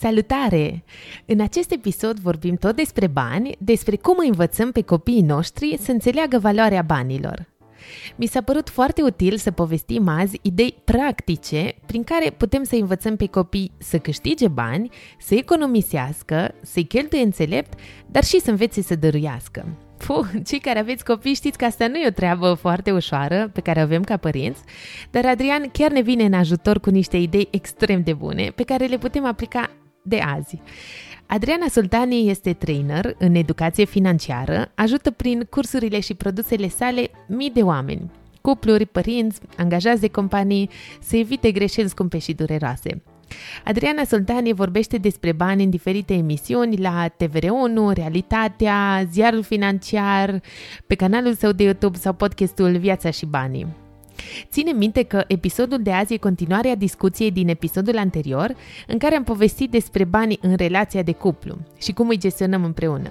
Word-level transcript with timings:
Salutare! 0.00 0.84
În 1.26 1.40
acest 1.40 1.70
episod 1.72 2.18
vorbim 2.18 2.56
tot 2.56 2.76
despre 2.76 3.06
bani, 3.06 3.56
despre 3.58 3.96
cum 3.96 4.16
învățăm 4.26 4.72
pe 4.72 4.82
copiii 4.82 5.22
noștri 5.22 5.78
să 5.80 5.90
înțeleagă 5.90 6.38
valoarea 6.38 6.82
banilor. 6.82 7.48
Mi 8.16 8.26
s-a 8.26 8.42
părut 8.42 8.68
foarte 8.68 9.02
util 9.02 9.36
să 9.36 9.50
povestim 9.50 10.08
azi 10.08 10.38
idei 10.42 10.74
practice 10.84 11.74
prin 11.86 12.04
care 12.04 12.30
putem 12.30 12.62
să 12.62 12.74
învățăm 12.74 13.16
pe 13.16 13.26
copii 13.26 13.72
să 13.78 13.98
câștige 13.98 14.48
bani, 14.48 14.90
să 15.18 15.34
economisească, 15.34 16.54
să-i 16.62 16.84
cheltuie 16.84 17.22
înțelept, 17.22 17.78
dar 18.06 18.24
și 18.24 18.40
să 18.40 18.50
învețe 18.50 18.82
să 18.82 18.94
dăruiască. 18.94 19.66
Puh, 20.06 20.26
cei 20.46 20.58
care 20.58 20.78
aveți 20.78 21.04
copii 21.04 21.34
știți 21.34 21.58
că 21.58 21.64
asta 21.64 21.88
nu 21.88 21.96
e 21.96 22.06
o 22.06 22.10
treabă 22.10 22.54
foarte 22.54 22.92
ușoară 22.92 23.50
pe 23.52 23.60
care 23.60 23.80
o 23.80 23.82
avem 23.82 24.02
ca 24.02 24.16
părinți, 24.16 24.60
dar 25.10 25.26
Adrian 25.26 25.68
chiar 25.72 25.90
ne 25.90 26.00
vine 26.00 26.24
în 26.24 26.32
ajutor 26.32 26.80
cu 26.80 26.90
niște 26.90 27.16
idei 27.16 27.48
extrem 27.50 28.02
de 28.02 28.12
bune 28.12 28.52
pe 28.54 28.62
care 28.62 28.86
le 28.86 28.98
putem 28.98 29.24
aplica 29.24 29.70
de 30.08 30.18
azi. 30.18 30.60
Adriana 31.26 31.66
Sultani 31.68 32.30
este 32.30 32.52
trainer 32.52 33.14
în 33.18 33.34
educație 33.34 33.84
financiară, 33.84 34.70
ajută 34.74 35.10
prin 35.10 35.46
cursurile 35.50 36.00
și 36.00 36.14
produsele 36.14 36.68
sale 36.68 37.10
mii 37.26 37.50
de 37.50 37.62
oameni, 37.62 38.10
cupluri, 38.40 38.86
părinți, 38.86 39.40
angajați 39.56 40.00
de 40.00 40.08
companii 40.08 40.70
să 41.00 41.16
evite 41.16 41.50
greșeli 41.50 41.88
scumpe 41.88 42.18
și 42.18 42.32
dureroase. 42.32 43.02
Adriana 43.64 44.04
Sultani 44.04 44.52
vorbește 44.52 44.96
despre 44.96 45.32
bani 45.32 45.64
în 45.64 45.70
diferite 45.70 46.14
emisiuni 46.14 46.76
la 46.76 47.08
TVR1, 47.08 47.94
Realitatea, 47.94 49.02
Ziarul 49.10 49.42
Financiar, 49.42 50.40
pe 50.86 50.94
canalul 50.94 51.34
său 51.34 51.52
de 51.52 51.62
YouTube 51.62 51.96
sau 51.96 52.12
podcastul 52.12 52.76
Viața 52.76 53.10
și 53.10 53.26
Banii. 53.26 53.87
Ține 54.50 54.72
minte 54.72 55.02
că 55.02 55.24
episodul 55.26 55.82
de 55.82 55.92
azi 55.92 56.14
e 56.14 56.16
continuarea 56.16 56.74
discuției 56.74 57.30
din 57.30 57.48
episodul 57.48 57.98
anterior, 57.98 58.54
în 58.86 58.98
care 58.98 59.16
am 59.16 59.24
povestit 59.24 59.70
despre 59.70 60.04
bani 60.04 60.38
în 60.40 60.54
relația 60.56 61.02
de 61.02 61.12
cuplu 61.12 61.58
și 61.78 61.92
cum 61.92 62.08
îi 62.08 62.18
gestionăm 62.18 62.64
împreună. 62.64 63.10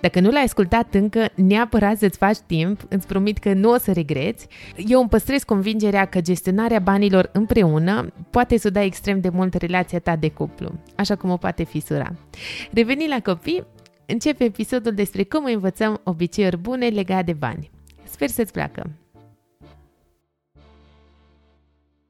Dacă 0.00 0.20
nu 0.20 0.30
l-ai 0.30 0.42
ascultat 0.42 0.94
încă, 0.94 1.28
neapărat 1.34 1.98
să-ți 1.98 2.18
faci 2.18 2.36
timp, 2.46 2.80
îți 2.88 3.06
promit 3.06 3.38
că 3.38 3.52
nu 3.52 3.70
o 3.70 3.78
să 3.78 3.92
regreți. 3.92 4.46
Eu 4.76 5.00
îmi 5.00 5.08
păstrez 5.08 5.42
convingerea 5.42 6.04
că 6.04 6.20
gestionarea 6.20 6.78
banilor 6.78 7.30
împreună 7.32 8.12
poate 8.30 8.58
să 8.58 8.70
dai 8.70 8.86
extrem 8.86 9.20
de 9.20 9.28
mult 9.28 9.54
relația 9.54 9.98
ta 9.98 10.16
de 10.16 10.30
cuplu, 10.30 10.72
așa 10.96 11.16
cum 11.16 11.30
o 11.30 11.36
poate 11.36 11.64
fisura. 11.64 12.14
Revenind 12.72 13.10
la 13.10 13.32
copii, 13.32 13.66
începe 14.06 14.44
episodul 14.44 14.92
despre 14.92 15.24
cum 15.24 15.44
învățăm 15.44 16.00
obiceiuri 16.04 16.58
bune 16.58 16.86
legate 16.86 17.22
de 17.22 17.32
bani. 17.32 17.70
Sper 18.04 18.28
să-ți 18.28 18.52
placă! 18.52 19.01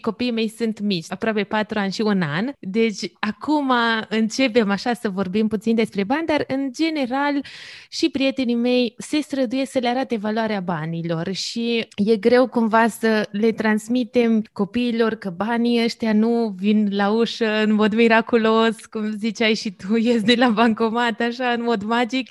Copiii 0.02 0.30
mei 0.30 0.48
sunt 0.48 0.80
mici, 0.80 1.06
aproape 1.08 1.44
4 1.44 1.78
ani 1.78 1.92
și 1.92 2.00
un 2.00 2.22
an, 2.22 2.52
deci 2.58 3.12
acum 3.20 3.72
începem 4.08 4.70
așa 4.70 4.94
să 4.94 5.08
vorbim 5.08 5.48
puțin 5.48 5.74
despre 5.74 6.04
bani, 6.04 6.26
dar 6.26 6.44
în 6.46 6.70
general 6.72 7.44
și 7.88 8.08
prietenii 8.08 8.54
mei 8.54 8.94
se 8.98 9.20
străduie 9.20 9.66
să 9.66 9.78
le 9.78 9.88
arate 9.88 10.16
valoarea 10.16 10.60
banilor 10.60 11.32
și 11.32 11.88
e 11.96 12.16
greu 12.16 12.46
cumva 12.46 12.88
să 12.88 13.28
le 13.30 13.52
transmitem 13.52 14.44
copiilor 14.52 15.14
că 15.14 15.30
banii 15.30 15.84
ăștia 15.84 16.12
nu 16.12 16.54
vin 16.56 16.88
la 16.90 17.10
ușă 17.10 17.62
în 17.62 17.72
mod 17.72 17.94
miraculos, 17.94 18.86
cum 18.90 19.10
ziceai 19.10 19.54
și 19.54 19.70
tu, 19.70 19.96
ies 20.06 20.22
de 20.22 20.34
la 20.34 20.48
bancomat 20.48 21.20
așa 21.20 21.48
în 21.48 21.62
mod 21.62 21.82
magic, 21.82 22.28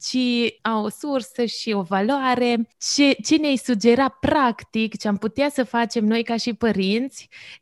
ci 0.00 0.54
au 0.62 0.84
o 0.84 0.88
sursă 0.88 1.44
și 1.44 1.72
o 1.72 1.82
valoare. 1.82 2.68
Ce, 2.94 3.16
ce 3.24 3.36
ne-ai 3.36 3.56
sugera 3.56 4.08
practic, 4.08 4.96
ce 4.96 5.08
am 5.08 5.16
putea 5.16 5.48
să 5.48 5.64
facem 5.64 6.04
noi 6.04 6.22
ca 6.22 6.36
și 6.36 6.52
părinți, 6.52 7.07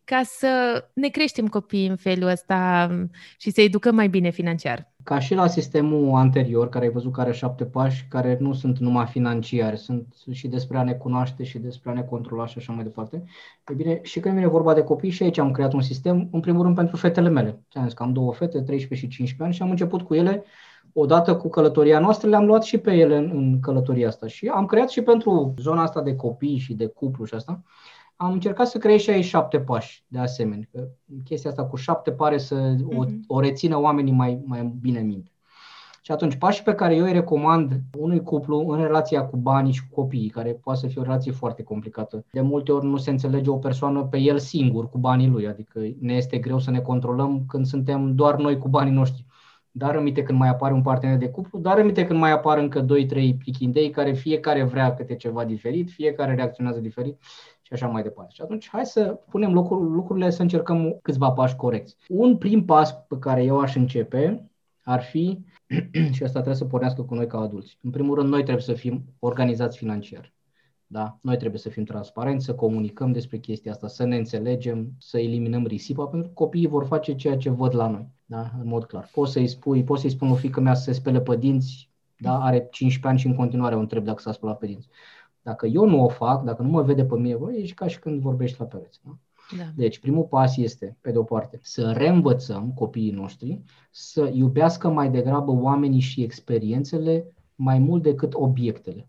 ca 0.05 0.21
să 0.25 0.85
ne 0.93 1.09
creștem 1.09 1.47
copiii 1.47 1.87
în 1.87 1.97
felul 1.97 2.29
ăsta 2.29 2.91
și 3.39 3.51
să 3.51 3.61
educăm 3.61 3.95
mai 3.95 4.09
bine 4.09 4.31
financiar? 4.31 4.93
Ca 5.05 5.19
și 5.19 5.35
la 5.35 5.47
sistemul 5.47 6.15
anterior, 6.15 6.69
care 6.69 6.85
ai 6.85 6.91
văzut 6.91 7.13
că 7.13 7.21
are 7.21 7.33
șapte 7.33 7.65
pași, 7.65 8.07
care 8.09 8.37
nu 8.41 8.53
sunt 8.53 8.79
numai 8.79 9.07
financiari, 9.07 9.77
sunt 9.79 10.15
și 10.33 10.49
despre 10.49 10.79
a 10.79 10.83
ne 10.83 10.93
cunoaște 10.93 11.45
și 11.45 11.59
despre 11.59 11.91
a 11.91 11.95
ne 11.95 12.03
controla 12.03 12.47
și 12.47 12.59
așa 12.59 12.73
mai 12.73 12.85
departe. 12.85 13.25
E 13.69 13.75
bine, 13.75 14.01
și 14.03 14.21
când 14.21 14.35
vine 14.35 14.47
vorba 14.47 14.75
de 14.75 14.83
copii, 14.83 15.11
și 15.11 15.23
aici 15.23 15.39
am 15.39 15.51
creat 15.51 15.73
un 15.73 15.83
sistem, 15.83 16.29
în 16.33 16.41
primul 16.41 16.63
rând 16.63 16.75
pentru 16.75 16.97
fetele 16.97 17.29
mele. 17.29 17.61
Ți-am 17.71 17.85
zis 17.85 17.95
că 17.95 18.03
am 18.03 18.13
două 18.13 18.33
fete, 18.33 18.61
13 18.61 18.95
și 18.95 19.17
15 19.17 19.43
ani 19.43 19.55
și 19.55 19.63
am 19.63 19.71
început 19.71 20.03
cu 20.03 20.15
ele 20.15 20.45
odată 20.99 21.37
cu 21.37 21.49
călătoria 21.49 21.99
noastră, 21.99 22.29
le-am 22.29 22.45
luat 22.45 22.63
și 22.63 22.79
pe 22.79 22.93
ele 22.93 23.17
în, 23.17 23.31
în 23.35 23.61
călătoria 23.61 24.09
asta. 24.09 24.27
Și 24.27 24.47
am 24.47 24.67
creat 24.67 24.91
și 24.91 25.03
pentru 25.03 25.55
zona 25.59 25.83
asta 25.83 26.03
de 26.03 26.17
copii 26.17 26.59
și 26.59 26.75
de 26.75 26.87
cuplu 26.87 27.25
și 27.25 27.35
asta, 27.35 27.63
am 28.17 28.33
încercat 28.33 28.67
să 28.67 28.79
creez 28.79 29.01
și 29.01 29.11
aici 29.11 29.25
șapte 29.25 29.61
pași, 29.61 30.05
de 30.09 30.19
asemenea. 30.19 30.69
Că 30.73 30.89
chestia 31.25 31.51
asta 31.51 31.65
cu 31.65 31.77
șapte 31.77 32.13
pare 32.13 32.39
să 32.39 32.55
o, 32.85 33.03
mhm. 33.03 33.25
o 33.27 33.41
rețină 33.41 33.81
oamenii 33.81 34.13
mai, 34.13 34.43
mai 34.45 34.75
bine 34.81 34.99
în 34.99 35.07
minte. 35.07 35.31
Și 36.03 36.13
atunci, 36.13 36.37
pașii 36.37 36.65
pe 36.65 36.75
care 36.75 36.95
eu 36.95 37.05
îi 37.05 37.13
recomand 37.13 37.81
unui 37.99 38.23
cuplu 38.23 38.69
în 38.69 38.83
relația 38.83 39.25
cu 39.25 39.37
banii 39.37 39.73
și 39.73 39.89
cu 39.89 40.01
copiii, 40.01 40.29
care 40.29 40.53
poate 40.53 40.81
să 40.81 40.87
fie 40.87 41.01
o 41.01 41.05
relație 41.05 41.33
foarte 41.33 41.63
complicată. 41.63 42.25
De 42.31 42.41
multe 42.41 42.73
ori 42.73 42.87
nu 42.87 42.97
se 42.97 43.11
înțelege 43.11 43.51
o 43.51 43.57
persoană 43.57 44.05
pe 44.05 44.19
el 44.19 44.39
singur 44.39 44.89
cu 44.89 44.99
banii 44.99 45.29
lui, 45.29 45.47
adică 45.47 45.81
ne 46.01 46.13
este 46.15 46.39
greu 46.39 46.59
să 46.59 46.71
ne 46.71 46.81
controlăm 46.81 47.45
când 47.49 47.67
suntem 47.67 48.15
doar 48.15 48.37
noi 48.37 48.59
cu 48.59 48.69
banii 48.69 48.93
noștri 48.93 49.27
dar 49.79 49.97
aminte 49.97 50.23
când 50.23 50.39
mai 50.39 50.49
apare 50.49 50.75
un 50.75 50.83
partener 50.83 51.17
de 51.17 51.29
cuplu, 51.29 51.59
dar 51.59 51.79
aminte 51.79 52.07
când 52.07 52.19
mai 52.19 52.31
apar 52.31 52.59
încă 52.59 52.85
2-3 52.85 52.87
prichindei 53.39 53.91
care 53.91 54.13
fiecare 54.13 54.63
vrea 54.63 54.95
câte 54.95 55.17
ceva 55.17 55.45
diferit, 55.45 55.91
fiecare 55.91 56.35
reacționează 56.35 56.81
diferit 56.81 57.19
și 57.67 57.73
așa 57.73 57.87
mai 57.87 58.03
departe. 58.03 58.33
Și 58.35 58.43
atunci 58.43 58.69
hai 58.69 58.87
să 58.87 59.21
punem 59.31 59.53
lucruri, 59.53 59.91
lucrurile, 59.91 60.31
să 60.31 60.43
încercăm 60.43 60.99
câțiva 61.03 61.31
pași 61.31 61.57
corecți. 61.57 61.97
Un 62.09 62.37
prim 62.37 62.65
pas 62.65 62.95
pe 62.95 63.19
care 63.19 63.45
eu 63.45 63.59
aș 63.59 63.75
începe 63.75 64.51
ar 64.83 65.03
fi, 65.03 65.45
și 66.15 66.23
asta 66.23 66.41
trebuie 66.41 66.55
să 66.55 66.65
pornească 66.65 67.03
cu 67.03 67.15
noi 67.15 67.27
ca 67.27 67.39
adulți. 67.39 67.79
În 67.83 67.91
primul 67.91 68.15
rând, 68.15 68.29
noi 68.29 68.43
trebuie 68.43 68.65
să 68.65 68.73
fim 68.73 69.05
organizați 69.19 69.77
financiar. 69.79 70.33
Da? 70.87 71.19
Noi 71.23 71.37
trebuie 71.37 71.61
să 71.61 71.69
fim 71.69 71.85
transparenți, 71.85 72.45
să 72.45 72.55
comunicăm 72.55 73.13
despre 73.13 73.39
chestia 73.39 73.73
asta, 73.73 73.89
să 73.89 74.05
ne 74.05 74.17
înțelegem, 74.17 74.93
să 74.99 75.19
eliminăm 75.19 75.67
risipa, 75.67 76.07
pentru 76.07 76.29
că 76.29 76.35
copiii 76.35 76.67
vor 76.67 76.85
face 76.85 77.15
ceea 77.15 77.37
ce 77.37 77.51
văd 77.51 77.75
la 77.75 77.89
noi, 77.89 78.09
da? 78.25 78.51
în 78.61 78.67
mod 78.67 78.85
clar. 78.85 79.11
Poți 79.13 79.33
să-i 79.33 79.47
spui, 79.47 79.85
poți 79.85 80.01
să-i 80.01 80.11
spun 80.11 80.31
o 80.31 80.35
fică 80.35 80.61
mea 80.61 80.75
să 80.75 80.83
se 80.83 80.93
spele 80.93 81.21
pe 81.21 81.37
dinți, 81.37 81.91
da? 82.19 82.39
are 82.41 82.69
15 82.71 83.07
ani 83.07 83.19
și 83.19 83.27
în 83.27 83.35
continuare 83.35 83.75
o 83.75 83.79
întreb 83.79 84.05
dacă 84.05 84.21
s-a 84.21 84.33
spălat 84.33 84.59
pe 84.59 84.67
dinți. 84.67 84.89
Dacă 85.47 85.67
eu 85.67 85.89
nu 85.89 86.05
o 86.05 86.09
fac, 86.09 86.45
dacă 86.45 86.63
nu 86.63 86.69
mă 86.69 86.83
vede 86.83 87.05
pe 87.05 87.15
mine, 87.15 87.35
bă, 87.35 87.53
ești 87.53 87.75
ca 87.75 87.87
și 87.87 87.99
când 87.99 88.21
vorbești 88.21 88.57
la 88.59 88.65
pereți. 88.65 89.01
Da? 89.05 89.17
Da. 89.57 89.65
Deci, 89.75 89.99
primul 89.99 90.25
pas 90.25 90.57
este, 90.57 90.97
pe 91.01 91.11
de 91.11 91.19
o 91.19 91.23
parte, 91.23 91.59
să 91.63 91.91
reînvățăm 91.91 92.73
copiii 92.75 93.11
noștri 93.11 93.61
să 93.91 94.31
iubească 94.33 94.89
mai 94.89 95.11
degrabă 95.11 95.51
oamenii 95.51 96.01
și 96.01 96.23
experiențele 96.23 97.33
mai 97.55 97.79
mult 97.79 98.03
decât 98.03 98.35
obiectele. 98.35 99.09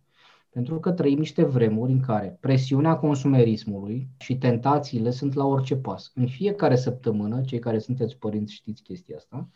Pentru 0.49 0.79
că 0.79 0.91
trăim 0.91 1.17
niște 1.17 1.43
vremuri 1.43 1.91
în 1.91 1.99
care 1.99 2.37
presiunea 2.39 2.95
consumerismului 2.95 4.07
și 4.17 4.37
tentațiile 4.37 5.11
sunt 5.11 5.33
la 5.33 5.45
orice 5.45 5.75
pas. 5.75 6.11
În 6.15 6.27
fiecare 6.27 6.75
săptămână, 6.75 7.41
cei 7.41 7.59
care 7.59 7.79
sunteți 7.79 8.17
părinți 8.17 8.53
știți 8.53 8.81
chestia 8.81 9.15
asta, 9.15 9.49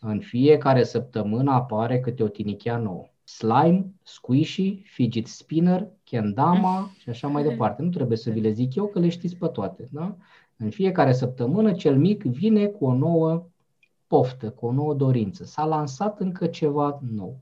în 0.00 0.20
fiecare 0.20 0.82
săptămână 0.82 1.50
apare 1.52 2.00
câte 2.00 2.22
o 2.22 2.28
tinichea 2.28 2.76
nouă. 2.76 3.09
Slime, 3.36 3.92
squishy, 4.02 4.82
fidget 4.84 5.26
spinner, 5.26 5.88
kendama 6.04 6.90
și 6.98 7.08
așa 7.08 7.28
mai 7.28 7.42
departe. 7.42 7.82
Nu 7.82 7.88
trebuie 7.88 8.16
să 8.16 8.30
vi 8.30 8.40
le 8.40 8.50
zic 8.50 8.74
eu 8.74 8.86
că 8.86 8.98
le 8.98 9.08
știți 9.08 9.36
pe 9.36 9.46
toate. 9.46 9.88
Da? 9.90 10.16
În 10.56 10.70
fiecare 10.70 11.12
săptămână 11.12 11.72
cel 11.72 11.98
mic 11.98 12.22
vine 12.22 12.66
cu 12.66 12.84
o 12.84 12.94
nouă 12.94 13.46
poftă, 14.06 14.50
cu 14.50 14.66
o 14.66 14.72
nouă 14.72 14.94
dorință. 14.94 15.44
S-a 15.44 15.64
lansat 15.64 16.20
încă 16.20 16.46
ceva 16.46 17.00
nou 17.14 17.38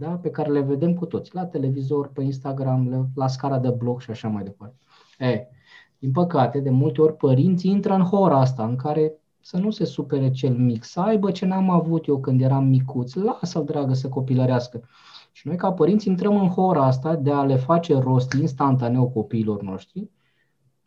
da? 0.00 0.10
pe 0.10 0.30
care 0.30 0.50
le 0.50 0.60
vedem 0.60 0.94
cu 0.94 1.06
toți, 1.06 1.34
la 1.34 1.46
televizor, 1.46 2.08
pe 2.08 2.22
Instagram, 2.22 3.10
la 3.14 3.26
scara 3.26 3.58
de 3.58 3.70
blog 3.70 4.00
și 4.00 4.10
așa 4.10 4.28
mai 4.28 4.42
departe. 4.42 4.76
E, 5.18 5.46
din 5.98 6.12
păcate, 6.12 6.60
de 6.60 6.70
multe 6.70 7.00
ori 7.00 7.16
părinții 7.16 7.70
intră 7.70 7.94
în 7.94 8.02
hora 8.02 8.40
asta 8.40 8.64
în 8.64 8.76
care 8.76 9.12
să 9.40 9.56
nu 9.56 9.70
se 9.70 9.84
supere 9.84 10.30
cel 10.30 10.54
mic, 10.54 10.84
să 10.84 11.00
aibă 11.00 11.30
ce 11.30 11.46
n-am 11.46 11.70
avut 11.70 12.06
eu 12.06 12.20
când 12.20 12.40
eram 12.40 12.64
micuț, 12.64 13.14
lasă-l 13.14 13.64
dragă 13.64 13.94
să 13.94 14.08
copilărească. 14.08 14.82
Și 15.40 15.46
noi 15.46 15.56
ca 15.56 15.72
părinți 15.72 16.08
intrăm 16.08 16.40
în 16.40 16.48
hora 16.48 16.84
asta 16.84 17.16
de 17.16 17.30
a 17.30 17.44
le 17.44 17.56
face 17.56 17.98
rost 17.98 18.32
instantaneu 18.32 19.10
copiilor 19.10 19.62
noștri 19.62 20.10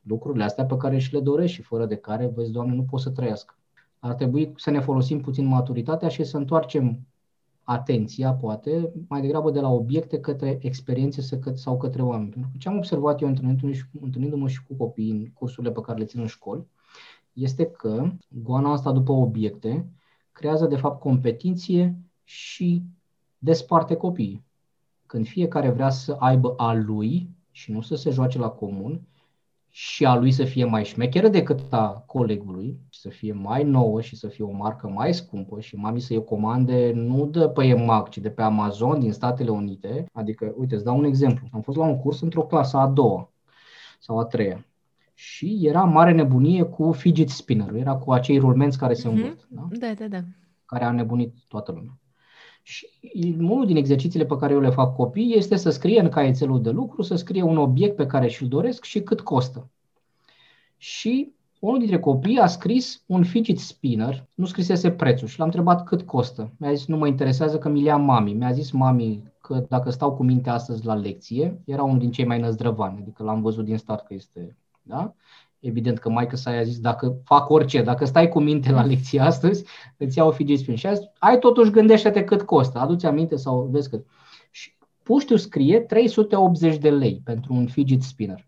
lucrurile 0.02 0.44
astea 0.44 0.66
pe 0.66 0.78
care 0.78 0.98
și 0.98 1.14
le 1.14 1.20
doresc 1.20 1.54
și 1.54 1.62
fără 1.62 1.86
de 1.86 1.96
care, 1.96 2.32
vezi, 2.36 2.52
Doamne, 2.52 2.76
nu 2.76 2.84
pot 2.84 3.00
să 3.00 3.10
trăiască. 3.10 3.58
Ar 4.00 4.14
trebui 4.14 4.54
să 4.56 4.70
ne 4.70 4.80
folosim 4.80 5.22
puțin 5.22 5.46
maturitatea 5.46 6.08
și 6.08 6.24
să 6.24 6.38
întoarcem 6.38 7.00
atenția, 7.64 8.34
poate, 8.34 8.92
mai 9.08 9.22
degrabă 9.22 9.52
de 9.52 9.60
la 9.60 9.70
obiecte 9.70 10.20
către 10.20 10.58
experiențe 10.62 11.40
sau 11.54 11.78
către 11.78 12.02
oameni. 12.02 12.30
Pentru 12.30 12.50
că 12.52 12.58
ce 12.58 12.70
am 12.70 12.78
observat 12.78 13.22
eu 13.22 13.28
întâlnindu-mă 14.02 14.48
și 14.48 14.64
cu 14.64 14.76
copii 14.76 15.10
în 15.10 15.26
cursurile 15.34 15.72
pe 15.72 15.82
care 15.82 16.00
le 16.00 16.06
țin 16.06 16.20
în 16.20 16.28
școli, 16.28 16.68
este 17.34 17.66
că 17.66 18.12
goana 18.28 18.72
asta 18.72 18.92
după 18.92 19.12
obiecte 19.12 19.90
creează 20.32 20.66
de 20.66 20.76
fapt 20.76 21.00
competiție 21.00 21.98
și 22.24 22.84
desparte 23.44 23.96
copiii. 23.96 24.44
Când 25.06 25.28
fiecare 25.28 25.70
vrea 25.70 25.90
să 25.90 26.16
aibă 26.20 26.54
a 26.58 26.74
lui 26.74 27.30
și 27.52 27.72
nu 27.72 27.82
să 27.82 27.96
se 27.96 28.10
joace 28.10 28.38
la 28.38 28.50
comun, 28.50 29.02
și 29.76 30.06
a 30.06 30.16
lui 30.16 30.32
să 30.32 30.44
fie 30.44 30.66
mai 30.66 30.86
șmecheră 30.86 31.28
decât 31.28 31.74
a 31.74 32.04
colegului, 32.06 32.80
să 32.90 33.10
fie 33.10 33.34
mai 33.34 33.64
nouă 33.64 34.02
și 34.02 34.16
să 34.16 34.28
fie 34.28 34.44
o 34.44 34.52
marcă 34.52 34.88
mai 34.88 35.14
scumpă 35.14 35.60
și 35.60 35.76
mami 35.76 36.00
să 36.00 36.14
iei 36.14 36.24
comande 36.24 36.92
nu 36.96 37.26
de 37.26 37.50
pe 37.50 37.66
EMAG, 37.66 38.10
ci 38.10 38.18
de 38.18 38.30
pe 38.30 38.42
Amazon 38.42 39.00
din 39.00 39.12
Statele 39.12 39.50
Unite. 39.50 40.06
Adică, 40.12 40.54
uite, 40.58 40.76
îți 40.76 40.84
dau 40.84 40.98
un 40.98 41.04
exemplu. 41.04 41.48
Am 41.52 41.62
fost 41.62 41.78
la 41.78 41.86
un 41.86 42.00
curs 42.00 42.22
într-o 42.22 42.46
clasă 42.46 42.78
a 42.78 42.88
doua 42.88 43.32
sau 44.00 44.20
a 44.20 44.26
treia 44.26 44.66
și 45.14 45.60
era 45.62 45.84
mare 45.84 46.12
nebunie 46.12 46.64
cu 46.64 46.92
fidget 46.92 47.30
spinner 47.30 47.74
era 47.74 47.96
cu 47.96 48.12
acei 48.12 48.38
rulmenți 48.38 48.78
care 48.78 48.94
se 48.94 49.08
mhm. 49.08 49.18
învârt. 49.18 49.46
Mm-hmm. 49.46 49.80
Da? 49.80 49.88
da, 49.88 49.94
da, 49.94 50.08
da. 50.08 50.20
Care 50.66 50.84
a 50.84 50.92
nebunit 50.92 51.34
toată 51.48 51.72
lumea. 51.72 51.98
Și 52.66 52.88
unul 53.40 53.66
din 53.66 53.76
exercițiile 53.76 54.26
pe 54.26 54.38
care 54.38 54.54
eu 54.54 54.60
le 54.60 54.70
fac 54.70 54.96
copii 54.96 55.36
este 55.36 55.56
să 55.56 55.70
scrie 55.70 56.00
în 56.00 56.10
caietelul 56.10 56.62
de 56.62 56.70
lucru, 56.70 57.02
să 57.02 57.16
scrie 57.16 57.42
un 57.42 57.58
obiect 57.58 57.96
pe 57.96 58.06
care 58.06 58.28
și-l 58.28 58.48
doresc 58.48 58.84
și 58.84 59.02
cât 59.02 59.22
costă. 59.22 59.70
Și 60.78 61.34
unul 61.60 61.80
dintre 61.80 62.00
copii 62.00 62.38
a 62.38 62.48
scris 62.48 63.04
un 63.06 63.24
fidget 63.24 63.60
spinner, 63.60 64.28
nu 64.34 64.46
scrisese 64.46 64.92
prețul 64.92 65.28
și 65.28 65.38
l-am 65.38 65.48
întrebat 65.48 65.84
cât 65.84 66.02
costă. 66.02 66.52
Mi-a 66.58 66.74
zis, 66.74 66.86
nu 66.86 66.98
mă 66.98 67.08
interesează 67.08 67.58
că 67.58 67.70
mi-l 67.70 67.84
ia 67.84 67.98
mami. 67.98 68.34
Mi-a 68.34 68.52
zis 68.52 68.72
mami 68.72 69.24
că 69.42 69.66
dacă 69.70 69.90
stau 69.90 70.14
cu 70.14 70.24
minte 70.24 70.50
astăzi 70.50 70.86
la 70.86 70.94
lecție, 70.94 71.62
era 71.66 71.84
unul 71.84 72.00
din 72.00 72.12
cei 72.12 72.26
mai 72.26 72.40
năzdrăvani, 72.40 73.00
adică 73.02 73.24
l-am 73.24 73.42
văzut 73.42 73.66
din 73.66 73.78
start 73.78 74.06
că 74.06 74.14
este, 74.14 74.58
da? 74.82 75.14
Evident 75.64 76.00
că 76.00 76.10
maică 76.10 76.36
sa 76.36 76.52
i-a 76.52 76.64
zis, 76.64 76.80
dacă 76.80 77.22
fac 77.24 77.50
orice, 77.50 77.82
dacă 77.82 78.06
stai 78.06 78.30
cu 78.30 78.40
minte 78.40 78.72
la 78.72 78.86
lecție 78.86 79.20
astăzi, 79.20 79.66
îți 79.98 80.18
iau 80.18 80.32
fidget 80.32 80.58
spinner. 80.58 80.80
Și 80.80 80.88
a 80.88 80.94
zis, 80.94 81.06
ai 81.20 81.40
totuși 81.40 81.72
gândește-te 81.72 82.24
cât 82.24 82.42
costă, 82.42 82.80
aduți 82.80 83.06
aminte 83.06 83.36
sau 83.36 83.68
vezi 83.72 83.90
cât. 83.90 84.06
Și 84.52 84.76
puștiu 85.04 85.36
scrie 85.36 85.80
380 85.80 86.78
de 86.78 86.90
lei 86.90 87.22
pentru 87.24 87.54
un 87.54 87.68
fidget 87.68 88.02
spinner. 88.02 88.48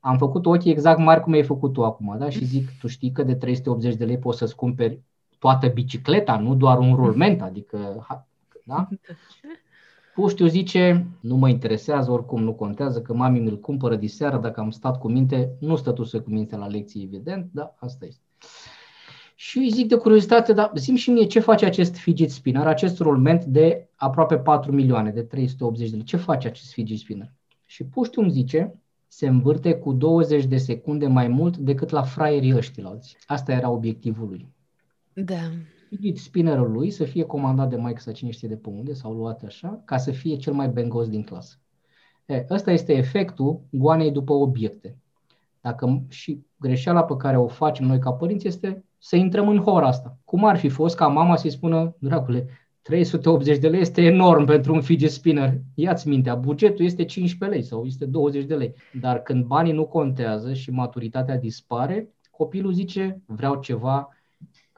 Am 0.00 0.18
făcut 0.18 0.46
ochii 0.46 0.70
exact 0.70 0.98
mari 0.98 1.20
cum 1.20 1.32
ai 1.32 1.42
făcut 1.42 1.72
tu 1.72 1.84
acum, 1.84 2.16
da? 2.18 2.28
Și 2.28 2.44
zic, 2.44 2.68
tu 2.80 2.86
știi 2.86 3.12
că 3.12 3.22
de 3.22 3.34
380 3.34 3.94
de 3.94 4.04
lei 4.04 4.18
poți 4.18 4.38
să-ți 4.38 4.54
cumperi 4.54 5.00
toată 5.38 5.68
bicicleta, 5.68 6.38
nu 6.38 6.54
doar 6.54 6.78
un 6.78 6.94
rulment, 6.94 7.42
adică, 7.42 8.06
da? 8.62 8.88
Puștiu 10.16 10.46
zice, 10.46 11.06
nu 11.20 11.36
mă 11.36 11.48
interesează, 11.48 12.10
oricum 12.10 12.42
nu 12.42 12.54
contează, 12.54 13.00
că 13.00 13.14
mami 13.14 13.38
mi-l 13.38 13.58
cumpără 13.58 13.96
diseară, 13.96 14.38
dacă 14.38 14.60
am 14.60 14.70
stat 14.70 14.98
cu 14.98 15.08
minte, 15.08 15.56
nu 15.60 15.76
stătuse 15.76 16.18
cu 16.18 16.30
minte 16.30 16.56
la 16.56 16.66
lecție, 16.66 17.02
evident, 17.02 17.50
da, 17.52 17.74
asta 17.78 18.04
este. 18.06 18.22
Și 19.34 19.58
îi 19.58 19.70
zic 19.70 19.88
de 19.88 19.96
curiozitate, 19.96 20.52
dar 20.52 20.70
zim 20.74 20.94
și 20.94 21.10
mie 21.10 21.24
ce 21.24 21.40
face 21.40 21.64
acest 21.64 21.96
fidget 21.96 22.30
spinner, 22.30 22.66
acest 22.66 22.98
rulment 22.98 23.44
de 23.44 23.88
aproape 23.94 24.38
4 24.38 24.72
milioane, 24.72 25.10
de 25.10 25.22
380 25.22 25.90
de 25.90 25.96
lei. 25.96 26.04
Ce 26.04 26.16
face 26.16 26.48
acest 26.48 26.72
fidget 26.72 26.98
spinner? 26.98 27.32
Și 27.66 27.84
puștiu 27.84 28.22
îmi 28.22 28.30
zice, 28.30 28.80
se 29.06 29.26
învârte 29.26 29.74
cu 29.74 29.92
20 29.92 30.44
de 30.44 30.56
secunde 30.56 31.06
mai 31.06 31.28
mult 31.28 31.56
decât 31.56 31.90
la 31.90 32.02
fraierii 32.02 32.56
ăștilalți. 32.56 33.16
Asta 33.26 33.52
era 33.52 33.70
obiectivul 33.70 34.28
lui. 34.28 34.48
Da. 35.12 35.50
Spinnerul 36.14 36.72
lui 36.72 36.90
să 36.90 37.04
fie 37.04 37.24
comandat 37.24 37.68
de 37.68 37.76
Mike 37.76 38.00
să 38.00 38.12
cine 38.12 38.30
știe 38.30 38.48
de 38.48 38.56
pe 38.56 38.68
unde 38.68 38.92
sau 38.92 39.12
luat 39.12 39.42
așa, 39.42 39.82
ca 39.84 39.96
să 39.96 40.10
fie 40.10 40.36
cel 40.36 40.52
mai 40.52 40.68
bengos 40.68 41.08
din 41.08 41.22
clasă. 41.22 41.56
E, 42.26 42.46
ăsta 42.50 42.70
este 42.70 42.92
efectul 42.92 43.60
goanei 43.70 44.10
după 44.10 44.32
obiecte. 44.32 44.96
Dacă 45.60 46.02
și 46.08 46.44
greșeala 46.56 47.04
pe 47.04 47.16
care 47.16 47.36
o 47.36 47.46
facem 47.46 47.86
noi 47.86 47.98
ca 47.98 48.12
părinți 48.12 48.46
este 48.46 48.84
să 48.98 49.16
intrăm 49.16 49.48
în 49.48 49.58
hora 49.58 49.86
asta. 49.86 50.18
Cum 50.24 50.44
ar 50.44 50.56
fi 50.56 50.68
fost 50.68 50.96
ca 50.96 51.06
mama 51.06 51.36
să-i 51.36 51.50
spună, 51.50 51.96
dracule, 51.98 52.46
380 52.82 53.58
de 53.58 53.68
lei 53.68 53.80
este 53.80 54.02
enorm 54.02 54.44
pentru 54.44 54.74
un 54.74 54.80
fidget 54.80 55.10
spinner. 55.10 55.60
Ia-ți 55.74 56.08
mintea, 56.08 56.34
bugetul 56.34 56.84
este 56.84 57.04
15 57.04 57.58
lei 57.58 57.68
sau 57.68 57.84
este 57.84 58.04
20 58.04 58.44
de 58.44 58.54
lei. 58.54 58.74
Dar 59.00 59.22
când 59.22 59.44
banii 59.44 59.72
nu 59.72 59.86
contează 59.86 60.52
și 60.52 60.70
maturitatea 60.70 61.38
dispare, 61.38 62.14
copilul 62.30 62.72
zice, 62.72 63.22
vreau 63.26 63.60
ceva 63.60 64.15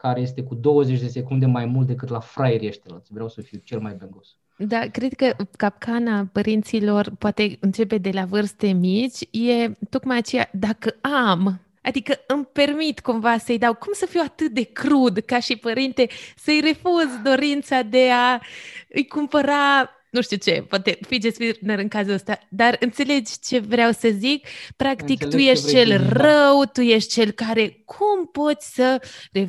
care 0.01 0.21
este 0.21 0.43
cu 0.43 0.55
20 0.55 1.01
de 1.01 1.09
secunde 1.09 1.47
mai 1.47 1.65
mult 1.65 1.87
decât 1.87 2.09
la 2.09 2.21
fraierii 2.21 2.69
ăștia. 2.69 3.03
Vreau 3.09 3.29
să 3.29 3.41
fiu 3.41 3.61
cel 3.65 3.81
mai 3.81 3.95
bengos. 3.99 4.37
Da, 4.57 4.81
cred 4.93 5.15
că 5.15 5.37
capcana 5.57 6.29
părinților 6.33 7.11
poate 7.19 7.57
începe 7.61 7.99
de 7.99 8.11
la 8.13 8.25
vârste 8.25 8.67
mici, 8.73 9.21
e 9.31 9.71
tocmai 9.91 10.17
aceea, 10.17 10.51
dacă 10.53 10.97
am 11.01 11.61
Adică 11.83 12.21
îmi 12.27 12.45
permit 12.45 13.01
cumva 13.01 13.39
să-i 13.39 13.59
dau, 13.59 13.75
cum 13.75 13.93
să 13.93 14.07
fiu 14.07 14.21
atât 14.25 14.53
de 14.53 14.63
crud 14.63 15.19
ca 15.19 15.41
și 15.41 15.57
părinte, 15.57 16.07
să-i 16.37 16.61
refuz 16.61 17.07
dorința 17.25 17.83
de 17.83 18.11
a 18.11 18.41
îi 18.89 19.07
cumpăra 19.07 19.91
nu 20.11 20.21
știu 20.23 20.37
ce, 20.37 20.65
poate 20.69 20.99
fidget 21.01 21.35
spinner 21.35 21.79
în 21.79 21.89
cazul 21.89 22.13
ăsta, 22.13 22.39
dar 22.51 22.77
înțelegi 22.81 23.33
ce 23.43 23.59
vreau 23.59 23.91
să 23.91 24.09
zic? 24.09 24.47
Practic, 24.77 25.23
Înțeleg 25.23 25.31
tu 25.31 25.51
ești 25.51 25.71
cel 25.71 25.89
da. 25.89 26.09
rău, 26.09 26.65
tu 26.73 26.81
ești 26.81 27.13
cel 27.13 27.31
care, 27.31 27.83
cum 27.85 28.27
poți 28.33 28.75
să, 28.75 29.03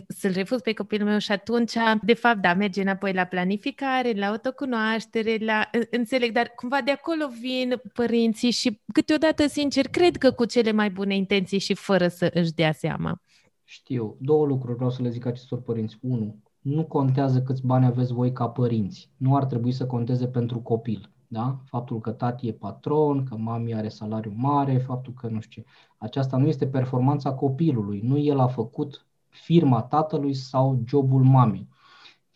să-l 0.07 0.31
refuz 0.31 0.61
pe 0.61 0.73
copilul 0.73 1.07
meu 1.07 1.17
și 1.17 1.31
atunci, 1.31 1.73
de 2.01 2.13
fapt, 2.13 2.41
da, 2.41 2.53
merge 2.53 2.81
înapoi 2.81 3.13
la 3.13 3.23
planificare, 3.23 4.11
la 4.11 4.27
autocunoaștere, 4.27 5.37
la, 5.39 5.69
înțeleg, 5.89 6.31
dar 6.31 6.51
cumva 6.55 6.81
de 6.81 6.91
acolo 6.91 7.27
vin 7.41 7.81
părinții 7.93 8.51
și 8.51 8.81
câteodată, 8.93 9.47
sincer, 9.47 9.87
cred 9.87 10.17
că 10.17 10.31
cu 10.31 10.45
cele 10.45 10.71
mai 10.71 10.89
bune 10.89 11.15
intenții 11.15 11.59
și 11.59 11.73
fără 11.73 12.07
să 12.07 12.31
își 12.33 12.51
dea 12.51 12.71
seama. 12.71 13.21
Știu, 13.63 14.17
două 14.19 14.45
lucruri 14.45 14.75
vreau 14.75 14.89
să 14.89 15.01
le 15.01 15.09
zic 15.09 15.25
acestor 15.25 15.61
părinți. 15.61 15.97
Unu, 16.01 16.41
nu 16.61 16.85
contează 16.85 17.41
câți 17.41 17.65
bani 17.65 17.85
aveți 17.85 18.13
voi 18.13 18.31
ca 18.31 18.49
părinți. 18.49 19.11
Nu 19.17 19.35
ar 19.35 19.45
trebui 19.45 19.71
să 19.71 19.85
conteze 19.85 20.27
pentru 20.27 20.59
copil. 20.59 21.11
Da? 21.27 21.59
Faptul 21.65 21.99
că 21.99 22.11
tati 22.11 22.47
e 22.47 22.53
patron, 22.53 23.23
că 23.23 23.37
mami 23.37 23.73
are 23.73 23.89
salariu 23.89 24.33
mare, 24.35 24.77
faptul 24.77 25.13
că 25.13 25.27
nu 25.27 25.39
știu 25.39 25.61
ce. 25.61 25.67
Aceasta 25.97 26.37
nu 26.37 26.47
este 26.47 26.67
performanța 26.67 27.33
copilului. 27.33 28.01
Nu 28.01 28.17
el 28.17 28.39
a 28.39 28.47
făcut 28.47 29.07
firma 29.27 29.81
tatălui 29.81 30.33
sau 30.33 30.81
jobul 30.85 31.23
mamei. 31.23 31.67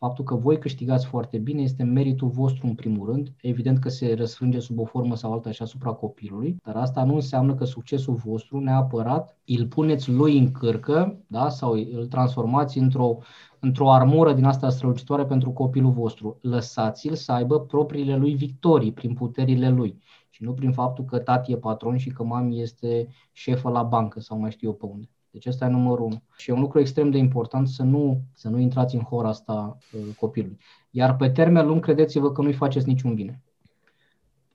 Faptul 0.04 0.24
că 0.24 0.36
voi 0.36 0.60
câștigați 0.60 1.06
foarte 1.06 1.38
bine 1.38 1.62
este 1.62 1.84
meritul 1.84 2.28
vostru 2.28 2.68
în 2.68 2.76
primul 2.76 3.10
rând. 3.10 3.34
Evident 3.42 3.80
că 3.80 3.90
se 3.90 4.14
răsfrânge 4.14 4.60
sub 4.60 4.80
o 4.80 4.86
formă 4.86 5.16
sau 5.16 5.32
alta 5.32 5.52
și 5.52 5.62
asupra 5.62 5.92
copilului, 5.92 6.58
dar 6.64 6.76
asta 6.76 7.04
nu 7.04 7.14
înseamnă 7.14 7.56
că 7.56 7.66
succesul 7.66 8.14
vostru 8.14 8.60
neapărat 8.60 9.38
îl 9.46 9.68
puneți 9.68 10.12
lui 10.12 10.38
în 10.38 10.52
cârcă 10.52 11.24
da? 11.28 11.50
sau 11.50 11.72
îl 11.72 12.08
transformați 12.08 12.78
într-o, 12.78 13.18
într-o 13.60 13.92
armură 13.92 14.34
din 14.34 14.44
asta 14.44 14.70
strălucitoare 14.70 15.26
pentru 15.26 15.52
copilul 15.52 15.92
vostru. 15.92 16.38
Lăsați-l 16.42 17.14
să 17.14 17.32
aibă 17.32 17.60
propriile 17.60 18.16
lui 18.16 18.34
victorii 18.34 18.94
prin 18.94 19.14
puterile 19.14 19.70
lui 19.70 20.02
și 20.30 20.44
nu 20.44 20.54
prin 20.54 20.72
faptul 20.72 21.06
că 21.06 21.20
tati 21.20 21.52
e 21.52 21.58
patron 21.58 21.98
și 21.98 22.10
că 22.10 22.24
mami 22.24 22.62
este 22.62 23.08
șefă 23.32 23.70
la 23.70 23.84
bancă 23.84 24.20
sau 24.20 24.40
mai 24.40 24.52
știu 24.52 24.68
eu 24.68 24.76
pe 24.76 24.86
unde. 24.86 25.13
Deci 25.34 25.46
ăsta 25.46 25.66
e 25.66 25.70
numărul 25.70 26.06
unu. 26.06 26.22
Și 26.38 26.50
e 26.50 26.54
un 26.54 26.60
lucru 26.60 26.80
extrem 26.80 27.10
de 27.10 27.18
important 27.18 27.68
să 27.68 27.84
nu, 27.84 28.22
să 28.34 28.50
nu 28.50 28.60
intrați 28.60 28.96
în 28.96 29.02
hora 29.02 29.28
asta 29.28 29.78
uh, 29.94 30.16
copilului. 30.20 30.58
Iar 30.92 31.16
pe 31.16 31.30
termen 31.30 31.68
lung, 31.68 31.82
credeți-vă 31.82 32.32
că 32.32 32.42
nu-i 32.42 32.54
faceți 32.54 32.88
niciun 32.88 33.14
bine. 33.14 33.42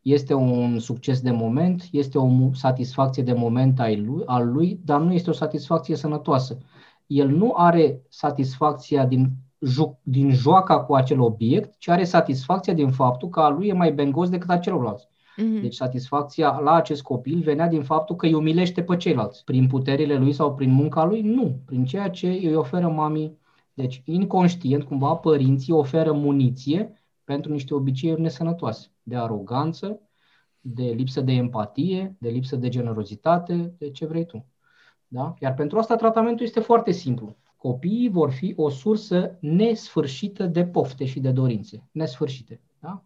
Este 0.03 0.35
un 0.35 0.79
succes 0.79 1.21
de 1.21 1.31
moment, 1.31 1.89
este 1.93 2.19
o 2.19 2.53
satisfacție 2.53 3.23
de 3.23 3.33
moment 3.33 3.81
al 3.81 4.05
lui, 4.05 4.23
al 4.27 4.53
lui, 4.53 4.81
dar 4.85 5.01
nu 5.01 5.13
este 5.13 5.31
o 5.31 5.33
satisfacție 5.33 5.97
sănătoasă. 5.97 6.59
El 7.07 7.29
nu 7.29 7.53
are 7.57 8.01
satisfacția 8.09 9.07
din, 9.07 9.31
jo- 9.67 10.03
din 10.03 10.31
joaca 10.31 10.81
cu 10.81 10.95
acel 10.95 11.21
obiect, 11.21 11.79
ci 11.79 11.89
are 11.89 12.05
satisfacția 12.05 12.73
din 12.73 12.91
faptul 12.91 13.29
că 13.29 13.41
a 13.41 13.49
lui 13.49 13.69
e 13.69 13.73
mai 13.73 13.93
bengos 13.93 14.29
decât 14.29 14.51
a 14.51 14.59
celorlalți. 14.59 15.09
Mm-hmm. 15.39 15.61
Deci 15.61 15.75
satisfacția 15.75 16.59
la 16.59 16.73
acest 16.73 17.03
copil 17.03 17.41
venea 17.41 17.69
din 17.69 17.83
faptul 17.83 18.17
că 18.17 18.27
îi 18.27 18.35
umilește 18.35 18.83
pe 18.83 18.97
ceilalți. 18.97 19.45
Prin 19.45 19.67
puterile 19.67 20.17
lui 20.17 20.33
sau 20.33 20.55
prin 20.55 20.71
munca 20.71 21.05
lui? 21.05 21.23
Nu. 21.23 21.61
Prin 21.65 21.85
ceea 21.85 22.11
ce 22.11 22.27
îi 22.29 22.55
oferă 22.55 22.89
mami. 22.89 23.39
Deci, 23.75 24.03
inconștient, 24.05 24.85
cumva, 24.85 25.15
părinții 25.15 25.73
oferă 25.73 26.13
muniție 26.13 26.93
pentru 27.25 27.53
niște 27.53 27.75
obiceiuri 27.75 28.21
nesănătoase. 28.21 28.93
De 29.03 29.17
aroganță, 29.17 30.01
de 30.61 30.83
lipsă 30.83 31.21
de 31.21 31.33
empatie, 31.33 32.17
de 32.19 32.29
lipsă 32.29 32.57
de 32.57 32.69
generozitate, 32.69 33.75
de 33.79 33.91
ce 33.91 34.07
vrei 34.07 34.25
tu. 34.25 34.47
Da? 35.07 35.35
Iar 35.41 35.55
pentru 35.55 35.79
asta 35.79 35.97
tratamentul 35.97 36.47
este 36.47 36.61
foarte 36.61 36.91
simplu. 36.91 37.37
Copiii 37.57 38.09
vor 38.09 38.31
fi 38.31 38.53
o 38.57 38.69
sursă 38.69 39.39
nesfârșită 39.41 40.47
de 40.47 40.65
pofte 40.67 41.05
și 41.05 41.21
de 41.21 41.31
dorințe. 41.31 41.89
Nesfârșite. 41.93 42.61
Da? 42.81 43.05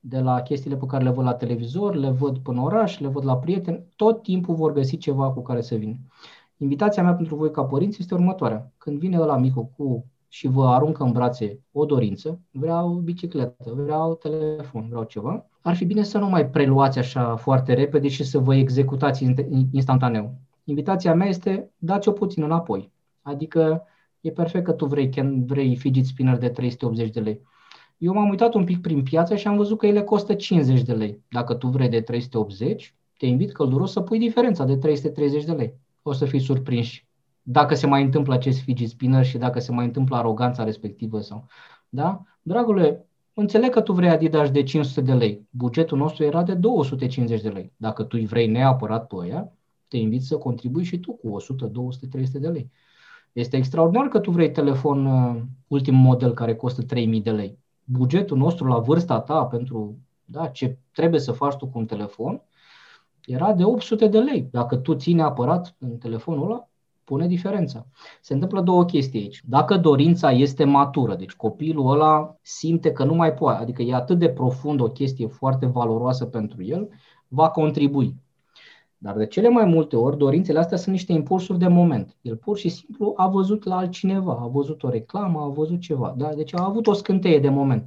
De 0.00 0.20
la 0.20 0.42
chestiile 0.42 0.76
pe 0.76 0.86
care 0.86 1.04
le 1.04 1.10
văd 1.10 1.24
la 1.24 1.34
televizor, 1.34 1.94
le 1.94 2.10
văd 2.10 2.38
până 2.38 2.60
oraș, 2.60 2.98
le 2.98 3.08
văd 3.08 3.24
la 3.24 3.36
prieteni, 3.36 3.84
tot 3.96 4.22
timpul 4.22 4.54
vor 4.54 4.72
găsi 4.72 4.96
ceva 4.96 5.30
cu 5.30 5.42
care 5.42 5.60
să 5.60 5.74
vină. 5.74 5.96
Invitația 6.56 7.02
mea 7.02 7.14
pentru 7.14 7.34
voi 7.34 7.50
ca 7.50 7.64
părinți 7.64 8.00
este 8.00 8.14
următoarea. 8.14 8.72
Când 8.78 8.98
vine 8.98 9.20
ăla 9.20 9.36
micu 9.36 9.72
cu 9.76 10.04
și 10.28 10.48
vă 10.48 10.68
aruncă 10.68 11.02
în 11.02 11.12
brațe 11.12 11.60
o 11.72 11.84
dorință, 11.84 12.40
vreau 12.50 12.88
bicicletă, 12.88 13.72
vreau 13.76 14.14
telefon, 14.14 14.86
vreau 14.88 15.04
ceva, 15.04 15.46
ar 15.62 15.74
fi 15.74 15.84
bine 15.84 16.02
să 16.02 16.18
nu 16.18 16.28
mai 16.28 16.48
preluați 16.48 16.98
așa 16.98 17.36
foarte 17.36 17.74
repede 17.74 18.08
și 18.08 18.24
să 18.24 18.38
vă 18.38 18.54
executați 18.54 19.34
instantaneu. 19.70 20.34
Invitația 20.64 21.14
mea 21.14 21.26
este 21.26 21.70
dați-o 21.78 22.12
puțin 22.12 22.42
înapoi. 22.42 22.92
Adică 23.22 23.82
e 24.20 24.30
perfect 24.30 24.64
că 24.64 24.72
tu 24.72 24.86
vrei, 24.86 25.10
vrei 25.46 25.76
fidget 25.76 26.04
spinner 26.04 26.38
de 26.38 26.48
380 26.48 27.10
de 27.10 27.20
lei. 27.20 27.40
Eu 28.00 28.12
m-am 28.12 28.28
uitat 28.28 28.54
un 28.54 28.64
pic 28.64 28.80
prin 28.80 29.02
piață 29.02 29.36
și 29.36 29.46
am 29.46 29.56
văzut 29.56 29.78
că 29.78 29.86
ele 29.86 30.02
costă 30.02 30.34
50 30.34 30.82
de 30.82 30.92
lei. 30.92 31.22
Dacă 31.28 31.54
tu 31.54 31.68
vrei 31.68 31.88
de 31.88 32.00
380, 32.00 32.94
te 33.18 33.26
invit 33.26 33.52
călduros 33.52 33.92
să 33.92 34.00
pui 34.00 34.18
diferența 34.18 34.64
de 34.64 34.76
330 34.76 35.44
de 35.44 35.52
lei. 35.52 35.74
O 36.02 36.12
să 36.12 36.24
fii 36.24 36.40
surprinși 36.40 37.08
dacă 37.42 37.74
se 37.74 37.86
mai 37.86 38.02
întâmplă 38.02 38.34
acest 38.34 38.60
fidget 38.60 38.88
spinner 38.88 39.24
și 39.24 39.38
dacă 39.38 39.60
se 39.60 39.72
mai 39.72 39.84
întâmplă 39.84 40.16
aroganța 40.16 40.64
respectivă 40.64 41.20
sau... 41.20 41.46
Da? 41.88 42.22
Dragule, 42.42 43.06
înțeleg 43.34 43.70
că 43.70 43.80
tu 43.80 43.92
vrei 43.92 44.08
Adidas 44.08 44.50
de 44.50 44.62
500 44.62 45.00
de 45.00 45.12
lei. 45.12 45.46
Bugetul 45.50 45.98
nostru 45.98 46.24
era 46.24 46.42
de 46.42 46.54
250 46.54 47.40
de 47.40 47.48
lei. 47.48 47.72
Dacă 47.76 48.02
tu 48.02 48.18
vrei 48.18 48.46
neapărat 48.46 49.06
pe 49.06 49.16
aia, 49.20 49.52
te 49.88 49.96
invit 49.96 50.22
să 50.22 50.36
contribui 50.36 50.84
și 50.84 50.98
tu 50.98 51.12
cu 51.12 51.28
100, 51.28 51.66
200, 51.66 52.06
300 52.06 52.38
de 52.38 52.48
lei. 52.48 52.70
Este 53.32 53.56
extraordinar 53.56 54.08
că 54.08 54.18
tu 54.18 54.30
vrei 54.30 54.50
telefon 54.50 55.06
uh, 55.06 55.42
ultim 55.66 55.94
model 55.94 56.34
care 56.34 56.54
costă 56.54 56.82
3000 56.82 57.20
de 57.20 57.30
lei. 57.30 57.58
Bugetul 57.92 58.36
nostru 58.36 58.66
la 58.66 58.78
vârsta 58.78 59.20
ta 59.20 59.44
pentru 59.44 59.98
da, 60.24 60.46
ce 60.46 60.78
trebuie 60.92 61.20
să 61.20 61.32
faci 61.32 61.54
tu 61.54 61.66
cu 61.66 61.78
un 61.78 61.86
telefon 61.86 62.42
era 63.24 63.52
de 63.52 63.64
800 63.64 64.06
de 64.06 64.18
lei. 64.18 64.48
Dacă 64.50 64.76
tu 64.76 64.94
ții 64.94 65.12
neapărat 65.12 65.76
în 65.78 65.98
telefonul 65.98 66.44
ăla, 66.44 66.68
pune 67.04 67.26
diferența. 67.26 67.86
Se 68.20 68.32
întâmplă 68.32 68.60
două 68.60 68.84
chestii 68.84 69.20
aici. 69.20 69.42
Dacă 69.46 69.76
dorința 69.76 70.30
este 70.30 70.64
matură, 70.64 71.14
deci 71.14 71.32
copilul 71.32 71.90
ăla 71.90 72.36
simte 72.42 72.92
că 72.92 73.04
nu 73.04 73.14
mai 73.14 73.34
poate, 73.34 73.62
adică 73.62 73.82
e 73.82 73.94
atât 73.94 74.18
de 74.18 74.28
profund 74.28 74.80
o 74.80 74.88
chestie 74.88 75.26
foarte 75.26 75.66
valoroasă 75.66 76.24
pentru 76.24 76.64
el, 76.64 76.88
va 77.28 77.50
contribui. 77.50 78.14
Dar 79.02 79.16
de 79.16 79.26
cele 79.26 79.48
mai 79.48 79.64
multe 79.64 79.96
ori, 79.96 80.16
dorințele 80.18 80.58
astea 80.58 80.76
sunt 80.76 80.94
niște 80.94 81.12
impulsuri 81.12 81.58
de 81.58 81.68
moment. 81.68 82.16
El 82.20 82.36
pur 82.36 82.58
și 82.58 82.68
simplu 82.68 83.12
a 83.16 83.28
văzut 83.28 83.64
la 83.64 83.76
altcineva, 83.76 84.38
a 84.42 84.46
văzut 84.46 84.82
o 84.82 84.88
reclamă, 84.88 85.40
a 85.40 85.48
văzut 85.48 85.80
ceva. 85.80 86.14
Da? 86.16 86.34
Deci 86.34 86.54
a 86.54 86.64
avut 86.64 86.86
o 86.86 86.92
scânteie 86.92 87.38
de 87.38 87.48
moment. 87.48 87.86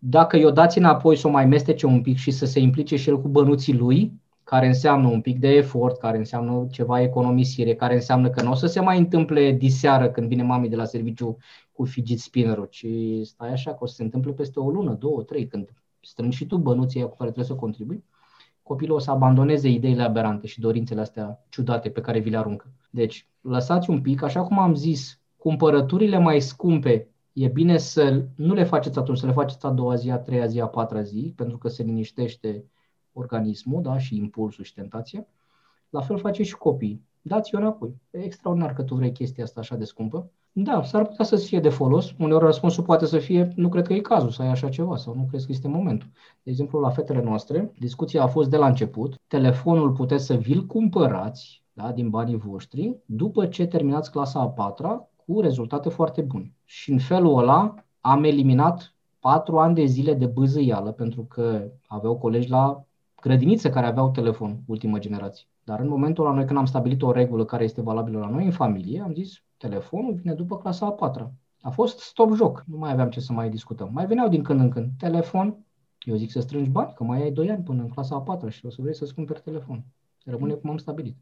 Dacă 0.00 0.36
i-o 0.36 0.50
dați 0.50 0.78
înapoi 0.78 1.16
să 1.16 1.26
o 1.26 1.30
mai 1.30 1.46
mestece 1.46 1.86
un 1.86 2.02
pic 2.02 2.16
și 2.16 2.30
să 2.30 2.46
se 2.46 2.60
implice 2.60 2.96
și 2.96 3.08
el 3.08 3.20
cu 3.20 3.28
bănuții 3.28 3.76
lui, 3.76 4.12
care 4.44 4.66
înseamnă 4.66 5.08
un 5.08 5.20
pic 5.20 5.38
de 5.38 5.48
efort, 5.48 5.98
care 5.98 6.16
înseamnă 6.16 6.66
ceva 6.70 7.00
economisire, 7.00 7.74
care 7.74 7.94
înseamnă 7.94 8.30
că 8.30 8.42
nu 8.42 8.50
o 8.50 8.54
să 8.54 8.66
se 8.66 8.80
mai 8.80 8.98
întâmple 8.98 9.52
diseară 9.52 10.10
când 10.10 10.28
vine 10.28 10.42
mami 10.42 10.68
de 10.68 10.76
la 10.76 10.84
serviciu 10.84 11.36
cu 11.72 11.84
fidget 11.84 12.18
spinner 12.18 12.68
ci 12.68 12.86
stai 13.22 13.52
așa 13.52 13.70
că 13.70 13.78
o 13.80 13.86
să 13.86 13.94
se 13.94 14.02
întâmple 14.02 14.32
peste 14.32 14.60
o 14.60 14.70
lună, 14.70 14.92
două, 14.92 15.22
trei, 15.22 15.46
când 15.46 15.68
strângi 16.00 16.36
și 16.36 16.46
tu 16.46 16.56
bănuții 16.56 17.00
cu 17.00 17.16
care 17.16 17.30
trebuie 17.30 17.44
să 17.44 17.54
contribui, 17.54 18.04
copilul 18.68 18.96
o 18.96 18.98
să 18.98 19.10
abandoneze 19.10 19.68
ideile 19.68 20.02
aberante 20.02 20.46
și 20.46 20.60
dorințele 20.60 21.00
astea 21.00 21.44
ciudate 21.48 21.90
pe 21.90 22.00
care 22.00 22.18
vi 22.18 22.30
le 22.30 22.36
aruncă. 22.36 22.72
Deci, 22.90 23.28
lăsați 23.40 23.90
un 23.90 24.00
pic, 24.00 24.22
așa 24.22 24.42
cum 24.42 24.58
am 24.58 24.74
zis, 24.74 25.20
cumpărăturile 25.36 26.18
mai 26.18 26.40
scumpe 26.40 27.08
e 27.32 27.48
bine 27.48 27.76
să 27.76 28.24
nu 28.34 28.54
le 28.54 28.64
faceți 28.64 28.98
atunci, 28.98 29.18
să 29.18 29.26
le 29.26 29.32
faceți 29.32 29.66
a 29.66 29.70
doua 29.70 29.94
zi, 29.94 30.10
a 30.10 30.18
treia 30.18 30.46
zi, 30.46 30.60
a 30.60 30.66
patra 30.66 31.02
zi, 31.02 31.32
pentru 31.36 31.58
că 31.58 31.68
se 31.68 31.82
liniștește 31.82 32.64
organismul 33.12 33.82
da, 33.82 33.98
și 33.98 34.16
impulsul 34.16 34.64
și 34.64 34.74
tentația. 34.74 35.26
La 35.88 36.00
fel 36.00 36.18
face 36.18 36.42
și 36.42 36.56
copiii. 36.56 37.06
Dați-o 37.22 37.58
înapoi. 37.58 37.94
E 38.10 38.18
extraordinar 38.18 38.72
că 38.72 38.82
tu 38.82 38.94
vrei 38.94 39.12
chestia 39.12 39.44
asta 39.44 39.60
așa 39.60 39.76
de 39.76 39.84
scumpă. 39.84 40.30
Da, 40.60 40.82
s-ar 40.82 41.06
putea 41.06 41.24
să 41.24 41.36
fie 41.36 41.60
de 41.60 41.68
folos. 41.68 42.14
Uneori 42.18 42.44
răspunsul 42.44 42.84
poate 42.84 43.06
să 43.06 43.18
fie, 43.18 43.52
nu 43.54 43.68
cred 43.68 43.86
că 43.86 43.92
e 43.92 44.00
cazul 44.00 44.30
să 44.30 44.42
ai 44.42 44.48
așa 44.48 44.68
ceva 44.68 44.96
sau 44.96 45.14
nu 45.14 45.26
cred 45.28 45.40
că 45.40 45.46
este 45.48 45.68
momentul. 45.68 46.08
De 46.42 46.50
exemplu, 46.50 46.80
la 46.80 46.90
fetele 46.90 47.22
noastre, 47.22 47.72
discuția 47.78 48.22
a 48.22 48.26
fost 48.26 48.50
de 48.50 48.56
la 48.56 48.66
început. 48.66 49.14
Telefonul 49.26 49.92
puteți 49.92 50.24
să 50.24 50.34
vi-l 50.34 50.66
cumpărați 50.66 51.62
da, 51.72 51.92
din 51.92 52.10
banii 52.10 52.36
voștri 52.36 52.96
după 53.04 53.46
ce 53.46 53.66
terminați 53.66 54.10
clasa 54.10 54.40
a 54.40 54.48
patra 54.48 55.08
cu 55.26 55.40
rezultate 55.40 55.88
foarte 55.88 56.20
bune. 56.20 56.54
Și 56.64 56.90
în 56.90 56.98
felul 56.98 57.38
ăla 57.38 57.74
am 58.00 58.24
eliminat 58.24 58.94
patru 59.20 59.58
ani 59.58 59.74
de 59.74 59.84
zile 59.84 60.14
de 60.14 60.26
bâzâială 60.26 60.92
pentru 60.92 61.24
că 61.24 61.70
aveau 61.86 62.18
colegi 62.18 62.50
la 62.50 62.84
grădinițe 63.20 63.70
care 63.70 63.86
aveau 63.86 64.10
telefon 64.10 64.60
ultimă 64.66 64.98
generație. 64.98 65.46
Dar 65.68 65.80
în 65.80 65.88
momentul 65.88 66.24
ăla, 66.24 66.34
noi 66.34 66.44
când 66.44 66.58
am 66.58 66.64
stabilit 66.64 67.02
o 67.02 67.12
regulă 67.12 67.44
care 67.44 67.64
este 67.64 67.80
valabilă 67.80 68.18
la 68.18 68.28
noi 68.28 68.44
în 68.44 68.50
familie, 68.50 69.00
am 69.00 69.12
zis, 69.14 69.42
telefonul 69.56 70.14
vine 70.14 70.34
după 70.34 70.58
clasa 70.58 70.86
a 70.86 70.90
patra. 70.90 71.32
A 71.60 71.70
fost 71.70 71.98
stop 71.98 72.34
joc, 72.34 72.64
nu 72.66 72.76
mai 72.76 72.92
aveam 72.92 73.10
ce 73.10 73.20
să 73.20 73.32
mai 73.32 73.50
discutăm. 73.50 73.90
Mai 73.92 74.06
veneau 74.06 74.28
din 74.28 74.42
când 74.42 74.60
în 74.60 74.68
când, 74.68 74.90
telefon, 74.98 75.56
eu 76.00 76.16
zic 76.16 76.30
să 76.30 76.40
strângi 76.40 76.70
bani, 76.70 76.92
că 76.94 77.04
mai 77.04 77.22
ai 77.22 77.30
2 77.30 77.50
ani 77.50 77.62
până 77.62 77.82
în 77.82 77.88
clasa 77.88 78.14
a 78.14 78.20
patra 78.20 78.48
și 78.48 78.66
o 78.66 78.70
să 78.70 78.82
vrei 78.82 78.94
să-ți 78.94 79.14
cumperi 79.14 79.40
telefon. 79.40 79.84
Rămâne 80.24 80.52
cum 80.52 80.70
am 80.70 80.76
stabilit. 80.76 81.16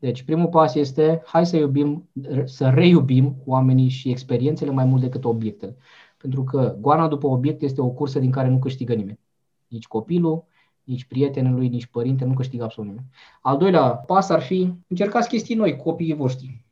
Deci 0.00 0.22
primul 0.22 0.48
pas 0.48 0.74
este, 0.74 1.22
hai 1.24 1.46
să 1.46 1.56
iubim, 1.56 2.08
să 2.44 2.68
reiubim 2.68 3.36
oamenii 3.44 3.88
și 3.88 4.10
experiențele 4.10 4.70
mai 4.70 4.84
mult 4.84 5.00
decât 5.00 5.24
obiectele. 5.24 5.76
Pentru 6.16 6.44
că 6.44 6.76
goana 6.80 7.08
după 7.08 7.26
obiect 7.26 7.62
este 7.62 7.80
o 7.80 7.88
cursă 7.88 8.18
din 8.18 8.30
care 8.30 8.48
nu 8.48 8.58
câștigă 8.58 8.94
nimeni. 8.94 9.20
Nici 9.68 9.86
copilul, 9.86 10.44
nici 10.86 11.04
prietenul 11.04 11.54
lui, 11.54 11.68
nici 11.68 11.86
părinte, 11.86 12.24
nu 12.24 12.34
câștigă 12.34 12.64
absolut 12.64 12.90
nimeni. 12.90 13.10
Al 13.40 13.56
doilea 13.56 13.88
pas 13.88 14.28
ar 14.28 14.42
fi 14.42 14.72
încercați 14.88 15.28
chestii 15.28 15.54
noi, 15.54 15.76
copiii 15.76 16.14
voștri. 16.14 16.64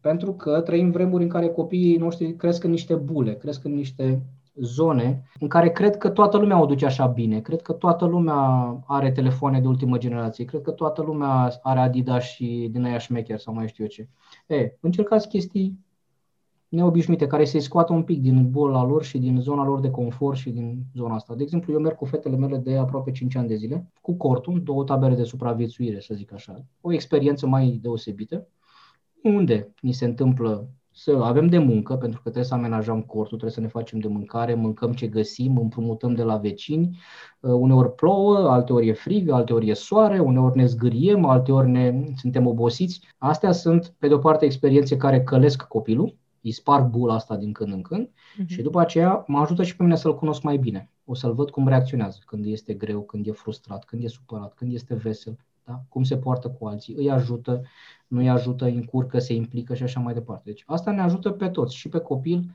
Pentru 0.00 0.32
că 0.32 0.60
trăim 0.60 0.90
vremuri 0.90 1.22
în 1.22 1.28
care 1.28 1.48
copiii 1.48 1.96
noștri 1.96 2.36
cresc 2.36 2.64
în 2.64 2.70
niște 2.70 2.94
bule, 2.94 3.34
cresc 3.34 3.64
în 3.64 3.74
niște 3.74 4.22
zone 4.54 5.22
în 5.40 5.48
care 5.48 5.70
cred 5.70 5.96
că 5.96 6.08
toată 6.08 6.36
lumea 6.36 6.60
o 6.60 6.66
duce 6.66 6.86
așa 6.86 7.06
bine, 7.06 7.40
cred 7.40 7.62
că 7.62 7.72
toată 7.72 8.04
lumea 8.04 8.36
are 8.86 9.12
telefoane 9.12 9.60
de 9.60 9.66
ultimă 9.66 9.98
generație, 9.98 10.44
cred 10.44 10.62
că 10.62 10.70
toată 10.70 11.02
lumea 11.02 11.58
are 11.62 11.80
Adidas 11.80 12.24
și 12.24 12.68
din 12.70 12.84
aia 12.84 12.98
șmecher 12.98 13.38
sau 13.38 13.54
mai 13.54 13.68
știu 13.68 13.84
eu 13.84 13.90
ce. 13.90 14.08
E, 14.46 14.76
încercați 14.80 15.28
chestii 15.28 15.78
neobișnuite, 16.70 17.26
care 17.26 17.44
să-i 17.44 17.60
scoată 17.60 17.92
un 17.92 18.02
pic 18.02 18.20
din 18.20 18.50
bola 18.50 18.84
lor 18.84 19.04
și 19.04 19.18
din 19.18 19.40
zona 19.40 19.64
lor 19.64 19.80
de 19.80 19.90
confort 19.90 20.36
și 20.36 20.50
din 20.50 20.82
zona 20.94 21.14
asta. 21.14 21.34
De 21.34 21.42
exemplu, 21.42 21.72
eu 21.72 21.80
merg 21.80 21.96
cu 21.96 22.04
fetele 22.04 22.36
mele 22.36 22.56
de 22.56 22.76
aproape 22.76 23.10
5 23.10 23.36
ani 23.36 23.48
de 23.48 23.54
zile, 23.54 23.90
cu 24.00 24.14
cortul, 24.14 24.62
două 24.62 24.84
tabere 24.84 25.14
de 25.14 25.24
supraviețuire, 25.24 26.00
să 26.00 26.14
zic 26.14 26.32
așa. 26.32 26.64
O 26.80 26.92
experiență 26.92 27.46
mai 27.46 27.78
deosebită, 27.82 28.48
unde 29.22 29.74
ni 29.80 29.92
se 29.92 30.04
întâmplă 30.04 30.68
să 30.92 31.18
avem 31.22 31.46
de 31.46 31.58
muncă, 31.58 31.94
pentru 31.94 32.16
că 32.16 32.22
trebuie 32.22 32.44
să 32.44 32.54
amenajăm 32.54 33.02
cortul, 33.02 33.38
trebuie 33.38 33.50
să 33.50 33.60
ne 33.60 33.66
facem 33.66 33.98
de 33.98 34.08
mâncare, 34.08 34.54
mâncăm 34.54 34.92
ce 34.92 35.06
găsim, 35.06 35.56
împrumutăm 35.56 36.14
de 36.14 36.22
la 36.22 36.36
vecini. 36.36 36.98
Uh, 37.40 37.50
uneori 37.52 37.94
plouă, 37.94 38.50
alteori 38.50 38.88
e 38.88 38.92
frig, 38.92 39.30
alteori 39.30 39.68
e 39.68 39.74
soare, 39.74 40.18
uneori 40.18 40.56
ne 40.56 40.66
zgâriem, 40.66 41.24
alteori 41.24 41.70
ne, 41.70 42.04
suntem 42.16 42.46
obosiți. 42.46 43.00
Astea 43.18 43.52
sunt, 43.52 43.94
pe 43.98 44.08
de 44.08 44.14
o 44.14 44.18
parte, 44.18 44.44
experiențe 44.44 44.96
care 44.96 45.22
călesc 45.22 45.62
copilul, 45.62 46.18
îi 46.42 46.52
sparg 46.52 46.90
bula 46.90 47.14
asta 47.14 47.36
din 47.36 47.52
când 47.52 47.72
în 47.72 47.82
când 47.82 48.08
uh-huh. 48.08 48.46
și 48.46 48.62
după 48.62 48.80
aceea 48.80 49.24
mă 49.26 49.38
ajută 49.38 49.62
și 49.62 49.76
pe 49.76 49.82
mine 49.82 49.96
să-l 49.96 50.16
cunosc 50.16 50.42
mai 50.42 50.56
bine. 50.56 50.90
O 51.04 51.14
să-l 51.14 51.34
văd 51.34 51.50
cum 51.50 51.68
reacționează 51.68 52.18
când 52.26 52.44
este 52.46 52.74
greu, 52.74 53.02
când 53.02 53.26
e 53.26 53.32
frustrat, 53.32 53.84
când 53.84 54.04
e 54.04 54.08
supărat, 54.08 54.54
când 54.54 54.72
este 54.72 54.94
vesel, 54.94 55.38
da? 55.64 55.82
cum 55.88 56.02
se 56.02 56.16
poartă 56.16 56.48
cu 56.48 56.66
alții, 56.66 56.94
îi 56.94 57.10
ajută, 57.10 57.62
nu 58.06 58.18
îi 58.18 58.28
ajută, 58.28 58.64
încurcă, 58.64 59.18
se 59.18 59.34
implică 59.34 59.74
și 59.74 59.82
așa 59.82 60.00
mai 60.00 60.14
departe. 60.14 60.42
Deci 60.44 60.62
asta 60.66 60.90
ne 60.90 61.00
ajută 61.00 61.30
pe 61.30 61.48
toți, 61.48 61.76
și 61.76 61.88
pe 61.88 61.98
copil 61.98 62.50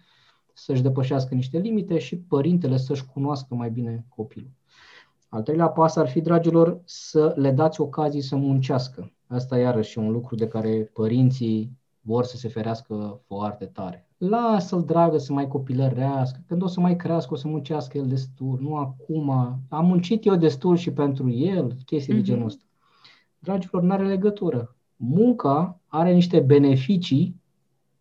să-și 0.54 0.82
depășească 0.82 1.36
niște 1.36 1.58
limite 1.58 1.98
și 1.98 2.18
părintele 2.18 2.78
să-și 2.78 3.06
cunoască 3.06 3.56
mai 3.56 3.70
bine 3.70 4.06
copilul. 4.16 4.50
Al 5.30 5.42
treilea 5.42 5.68
pas 5.68 5.96
ar 5.96 6.08
fi, 6.08 6.22
dragilor, 6.22 6.82
să 6.84 7.34
le 7.36 7.52
dați 7.52 7.82
ocazii 7.82 8.22
să 8.22 8.36
muncească. 8.36 9.12
Asta 9.28 9.58
iarăși 9.58 10.00
e 10.00 10.02
un 10.02 10.12
lucru 10.12 10.36
de 10.36 10.48
care 10.48 10.90
părinții 10.94 11.78
vor 12.06 12.24
să 12.24 12.38
se 12.38 12.48
ferească 12.48 13.22
foarte 13.26 13.66
tare. 13.66 14.08
Lasă-l, 14.18 14.84
dragă, 14.84 15.18
să 15.18 15.34
mai 15.34 15.48
copilărească, 15.48 16.44
când 16.48 16.62
o 16.64 16.68
să 16.68 16.80
mai 16.80 16.96
crească, 16.96 17.34
o 17.34 17.38
să 17.38 17.48
muncească 17.48 17.98
el 17.98 18.08
destul, 18.08 18.58
nu 18.62 18.76
acum. 18.76 19.30
Am 19.70 19.86
muncit 19.86 20.26
eu 20.26 20.36
destul 20.36 20.76
și 20.76 20.92
pentru 20.92 21.30
el, 21.30 21.78
chestii 21.86 22.14
mm-hmm. 22.14 22.16
de 22.16 22.22
mhm. 22.22 22.30
genul 22.30 22.46
ăsta. 22.46 22.64
Dragilor, 23.40 23.82
nu 23.82 23.94
are 23.94 24.08
legătură. 24.08 24.76
Munca 24.96 25.80
are 25.88 26.14
niște 26.14 26.40
beneficii 26.40 27.42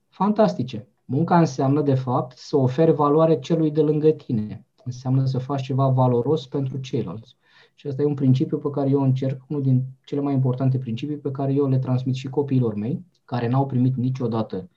fantastice. 0.09 0.89
Munca 1.05 1.39
înseamnă, 1.39 1.83
de 1.83 1.95
fapt, 1.95 2.37
să 2.37 2.57
oferi 2.57 2.93
valoare 2.93 3.39
celui 3.39 3.71
de 3.71 3.81
lângă 3.81 4.11
tine. 4.11 4.67
Înseamnă 4.85 5.25
să 5.25 5.39
faci 5.39 5.63
ceva 5.63 5.89
valoros 5.89 6.47
pentru 6.47 6.79
ceilalți. 6.79 7.37
Și 7.75 7.87
asta 7.87 8.03
e 8.03 8.05
un 8.05 8.15
principiu 8.15 8.59
pe 8.59 8.71
care 8.71 8.91
eu 8.91 9.01
încerc, 9.03 9.43
unul 9.49 9.63
din 9.63 9.85
cele 10.05 10.21
mai 10.21 10.35
importante 10.35 10.79
principii 10.79 11.19
pe 11.19 11.31
care 11.31 11.53
eu 11.53 11.69
le 11.69 11.79
transmit 11.79 12.15
și 12.15 12.29
copiilor 12.29 12.75
mei, 12.75 13.05
care 13.25 13.49
n-au 13.49 13.67
primit 13.67 13.97
niciodată 13.97 14.69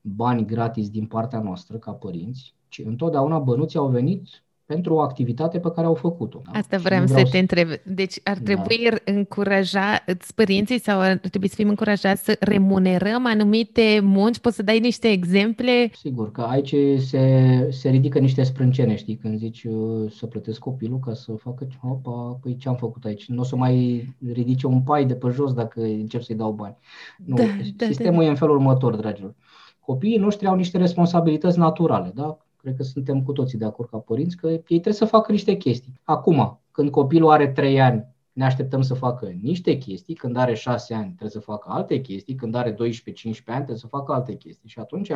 bani 0.00 0.46
gratis 0.46 0.90
din 0.90 1.06
partea 1.06 1.40
noastră 1.40 1.78
ca 1.78 1.92
părinți, 1.92 2.54
ci 2.68 2.78
întotdeauna 2.78 3.38
bănuții 3.38 3.78
au 3.78 3.88
venit 3.88 4.45
pentru 4.66 4.94
o 4.94 5.00
activitate 5.00 5.58
pe 5.58 5.70
care 5.70 5.86
au 5.86 5.94
făcut-o. 5.94 6.40
Da? 6.44 6.58
Asta 6.58 6.76
vreau, 6.76 7.04
vreau 7.04 7.24
să 7.24 7.30
te 7.30 7.38
întreb. 7.38 7.68
Deci 7.84 8.20
ar 8.22 8.36
da. 8.36 8.42
trebui 8.42 8.88
da. 8.90 9.12
încuraja 9.12 10.04
părinții 10.34 10.80
sau 10.80 11.00
ar 11.00 11.16
trebui 11.16 11.48
să 11.48 11.54
fim 11.54 11.68
încurajați 11.68 12.24
să 12.24 12.36
remunerăm 12.40 13.26
anumite 13.26 14.00
munci? 14.02 14.38
Poți 14.38 14.56
să 14.56 14.62
dai 14.62 14.78
niște 14.78 15.08
exemple? 15.08 15.90
Sigur, 15.92 16.30
că 16.30 16.40
aici 16.40 16.74
se, 16.98 17.66
se 17.70 17.88
ridică 17.88 18.18
niște 18.18 18.42
sprâncene, 18.42 18.96
știi, 18.96 19.16
când 19.16 19.38
zici 19.38 19.64
uh, 19.64 20.10
să 20.10 20.26
plătesc 20.26 20.58
copilul 20.58 20.98
ca 20.98 21.14
să 21.14 21.32
facă, 21.32 21.66
opa, 21.82 22.38
păi 22.42 22.56
ce 22.56 22.68
am 22.68 22.76
făcut 22.76 23.04
aici? 23.04 23.28
Nu 23.28 23.40
o 23.40 23.44
să 23.44 23.56
mai 23.56 24.06
ridice 24.32 24.66
un 24.66 24.82
pai 24.82 25.04
de 25.04 25.14
pe 25.14 25.28
jos 25.30 25.52
dacă 25.52 25.80
încep 25.80 26.22
să-i 26.22 26.36
dau 26.36 26.52
bani. 26.52 26.76
Nu, 27.24 27.36
da, 27.36 27.42
da, 27.76 27.86
sistemul 27.86 28.20
da. 28.20 28.26
e 28.26 28.28
în 28.28 28.36
felul 28.36 28.56
următor, 28.56 28.96
dragilor. 28.96 29.34
Copiii 29.80 30.18
noștri 30.18 30.46
au 30.46 30.54
niște 30.54 30.78
responsabilități 30.78 31.58
naturale, 31.58 32.12
da? 32.14 32.38
Cred 32.66 32.78
că 32.78 32.84
suntem 32.84 33.22
cu 33.22 33.32
toții 33.32 33.58
de 33.58 33.64
acord 33.64 33.88
ca 33.88 33.98
părinți 33.98 34.36
că 34.36 34.46
ei 34.46 34.62
trebuie 34.66 34.92
să 34.92 35.04
facă 35.04 35.32
niște 35.32 35.56
chestii. 35.56 36.00
Acum, 36.04 36.60
când 36.70 36.90
copilul 36.90 37.30
are 37.30 37.48
3 37.48 37.80
ani, 37.80 38.06
ne 38.32 38.44
așteptăm 38.44 38.82
să 38.82 38.94
facă 38.94 39.26
niște 39.42 39.78
chestii, 39.78 40.14
când 40.14 40.36
are 40.36 40.54
6 40.54 40.94
ani 40.94 41.06
trebuie 41.06 41.30
să 41.30 41.40
facă 41.40 41.70
alte 41.70 42.00
chestii, 42.00 42.34
când 42.34 42.54
are 42.54 42.72
12-15 42.72 42.76
ani 42.76 43.34
trebuie 43.44 43.76
să 43.76 43.86
facă 43.86 44.12
alte 44.12 44.34
chestii. 44.34 44.68
Și 44.68 44.78
atunci, 44.78 45.10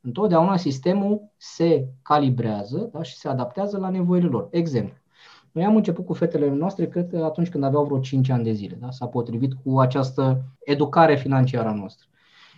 întotdeauna 0.00 0.56
sistemul 0.56 1.22
se 1.36 1.88
calibrează 2.02 2.90
da, 2.92 3.02
și 3.02 3.16
se 3.16 3.28
adaptează 3.28 3.78
la 3.78 3.88
nevoile 3.88 4.28
lor. 4.28 4.48
Exemplu. 4.50 4.96
Noi 5.52 5.64
am 5.64 5.76
început 5.76 6.06
cu 6.06 6.12
fetele 6.12 6.50
noastre, 6.50 6.88
cred 6.88 7.08
că 7.08 7.24
atunci 7.24 7.48
când 7.48 7.64
aveau 7.64 7.84
vreo 7.84 7.98
5 7.98 8.28
ani 8.28 8.44
de 8.44 8.52
zile. 8.52 8.76
Da? 8.80 8.90
S-a 8.90 9.06
potrivit 9.06 9.52
cu 9.64 9.78
această 9.78 10.42
educare 10.64 11.16
financiară 11.16 11.68
a 11.68 11.74
noastră 11.74 12.06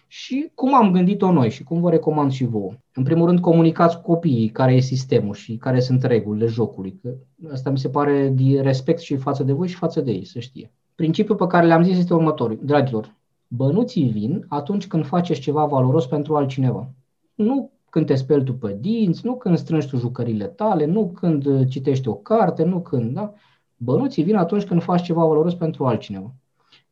și 0.06 0.50
cum 0.54 0.74
am 0.74 0.90
gândit-o 0.92 1.32
noi 1.32 1.50
și 1.50 1.62
cum 1.62 1.80
vă 1.80 1.90
recomand 1.90 2.32
și 2.32 2.44
vouă. 2.44 2.72
În 2.94 3.02
primul 3.02 3.26
rând, 3.26 3.40
comunicați 3.40 3.96
cu 3.96 4.02
copiii 4.02 4.48
care 4.48 4.74
e 4.74 4.80
sistemul 4.80 5.34
și 5.34 5.56
care 5.56 5.80
sunt 5.80 6.02
regulile 6.02 6.46
jocului. 6.46 6.98
Că 7.02 7.14
asta 7.52 7.70
mi 7.70 7.78
se 7.78 7.88
pare 7.88 8.28
de 8.28 8.60
respect 8.60 9.00
și 9.00 9.16
față 9.16 9.42
de 9.42 9.52
voi 9.52 9.68
și 9.68 9.74
față 9.74 10.00
de 10.00 10.10
ei, 10.10 10.24
să 10.24 10.38
știe. 10.38 10.72
Principiul 10.94 11.36
pe 11.36 11.46
care 11.46 11.66
le-am 11.66 11.82
zis 11.82 11.98
este 11.98 12.14
următorul. 12.14 12.58
Dragilor, 12.62 13.14
bănuții 13.48 14.08
vin 14.08 14.44
atunci 14.48 14.86
când 14.86 15.06
faceți 15.06 15.40
ceva 15.40 15.64
valoros 15.64 16.06
pentru 16.06 16.36
altcineva. 16.36 16.90
Nu 17.34 17.70
când 17.90 18.06
te 18.06 18.14
speli 18.14 18.44
tu 18.44 18.54
pe 18.54 18.76
dinți, 18.80 19.26
nu 19.26 19.36
când 19.36 19.58
strângi 19.58 19.88
tu 19.88 19.96
jucările 19.96 20.44
tale, 20.44 20.84
nu 20.84 21.10
când 21.10 21.68
citești 21.68 22.08
o 22.08 22.14
carte, 22.14 22.64
nu 22.64 22.80
când, 22.80 23.14
da? 23.14 23.32
Bănuții 23.76 24.22
vin 24.22 24.36
atunci 24.36 24.64
când 24.64 24.82
faci 24.82 25.02
ceva 25.02 25.24
valoros 25.24 25.54
pentru 25.54 25.86
altcineva. 25.86 26.34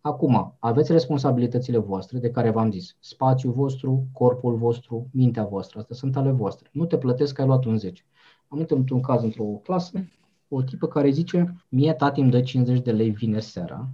Acum, 0.05 0.57
aveți 0.59 0.93
responsabilitățile 0.93 1.79
voastre 1.79 2.19
de 2.19 2.31
care 2.31 2.51
v-am 2.51 2.71
zis. 2.71 2.97
Spațiul 3.01 3.53
vostru, 3.53 4.07
corpul 4.13 4.57
vostru, 4.57 5.09
mintea 5.13 5.45
voastră. 5.45 5.79
Astea 5.79 5.97
sunt 5.97 6.17
ale 6.17 6.31
voastre. 6.31 6.69
Nu 6.73 6.85
te 6.85 6.99
plătesc 6.99 7.35
că 7.35 7.41
ai 7.41 7.47
luat 7.47 7.65
un 7.65 7.79
10. 7.79 8.05
Am 8.49 8.59
întâlnit 8.59 8.91
un 8.91 9.01
caz 9.01 9.23
într-o 9.23 9.45
clasă, 9.45 10.05
o 10.49 10.63
tipă 10.63 10.87
care 10.87 11.11
zice, 11.11 11.55
mie 11.69 11.93
tati 11.93 12.21
îmi 12.21 12.31
dă 12.31 12.41
50 12.41 12.83
de 12.83 12.93
lei 12.93 13.11
vineri 13.11 13.45
seara, 13.45 13.89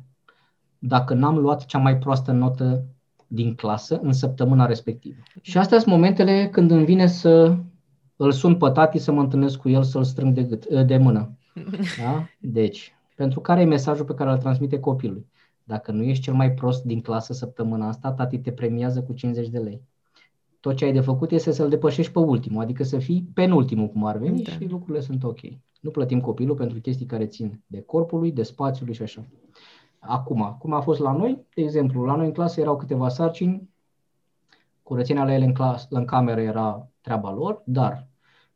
dacă 0.78 1.14
n-am 1.14 1.38
luat 1.38 1.64
cea 1.64 1.78
mai 1.78 1.98
proastă 1.98 2.32
notă 2.32 2.84
din 3.26 3.54
clasă 3.54 3.98
în 4.02 4.12
săptămâna 4.12 4.66
respectivă. 4.66 5.16
Și 5.40 5.58
astea 5.58 5.78
sunt 5.78 5.90
momentele 5.90 6.48
când 6.52 6.70
îmi 6.70 6.84
vine 6.84 7.06
să 7.06 7.56
îl 8.16 8.32
sun 8.32 8.56
pe 8.56 8.70
tati 8.70 8.98
să 8.98 9.12
mă 9.12 9.20
întâlnesc 9.20 9.58
cu 9.58 9.68
el, 9.68 9.82
să-l 9.82 10.04
strâng 10.04 10.34
de, 10.34 10.42
gât, 10.42 10.66
de 10.66 10.96
mână. 10.96 11.38
Da? 12.02 12.26
Deci, 12.40 12.94
pentru 13.16 13.40
care 13.40 13.60
e 13.60 13.64
mesajul 13.64 14.04
pe 14.04 14.14
care 14.14 14.30
îl 14.30 14.38
transmite 14.38 14.80
copilului? 14.80 15.26
Dacă 15.68 15.92
nu 15.92 16.02
ești 16.02 16.22
cel 16.22 16.34
mai 16.34 16.52
prost 16.52 16.84
din 16.84 17.00
clasă 17.00 17.32
săptămâna 17.32 17.88
asta, 17.88 18.12
tati 18.12 18.38
te 18.38 18.52
premiază 18.52 19.02
cu 19.02 19.12
50 19.12 19.48
de 19.48 19.58
lei. 19.58 19.82
Tot 20.60 20.76
ce 20.76 20.84
ai 20.84 20.92
de 20.92 21.00
făcut 21.00 21.30
este 21.30 21.50
să-l 21.50 21.68
depășești 21.68 22.12
pe 22.12 22.18
ultimul, 22.18 22.62
adică 22.62 22.84
să 22.84 22.98
fii 22.98 23.30
penultimul 23.34 23.88
cum 23.88 24.04
ar 24.04 24.16
veni 24.16 24.42
da. 24.42 24.50
și 24.50 24.64
lucrurile 24.68 25.00
sunt 25.00 25.24
ok. 25.24 25.38
Nu 25.80 25.90
plătim 25.90 26.20
copilul 26.20 26.56
pentru 26.56 26.80
chestii 26.80 27.06
care 27.06 27.26
țin 27.26 27.62
de 27.66 27.80
corpului, 27.80 28.32
de 28.32 28.42
spațiului 28.42 28.94
și 28.94 29.02
așa. 29.02 29.26
Acum, 29.98 30.56
cum 30.58 30.72
a 30.72 30.80
fost 30.80 31.00
la 31.00 31.12
noi, 31.12 31.46
de 31.54 31.62
exemplu, 31.62 32.04
la 32.04 32.16
noi 32.16 32.26
în 32.26 32.32
clasă 32.32 32.60
erau 32.60 32.76
câteva 32.76 33.08
sarcini, 33.08 33.68
curățenia 34.82 35.24
la 35.24 35.34
ele 35.34 35.44
în, 35.44 35.52
clas, 35.52 35.86
în 35.90 36.04
cameră 36.04 36.40
era 36.40 36.88
treaba 37.00 37.32
lor, 37.32 37.62
dar 37.64 38.06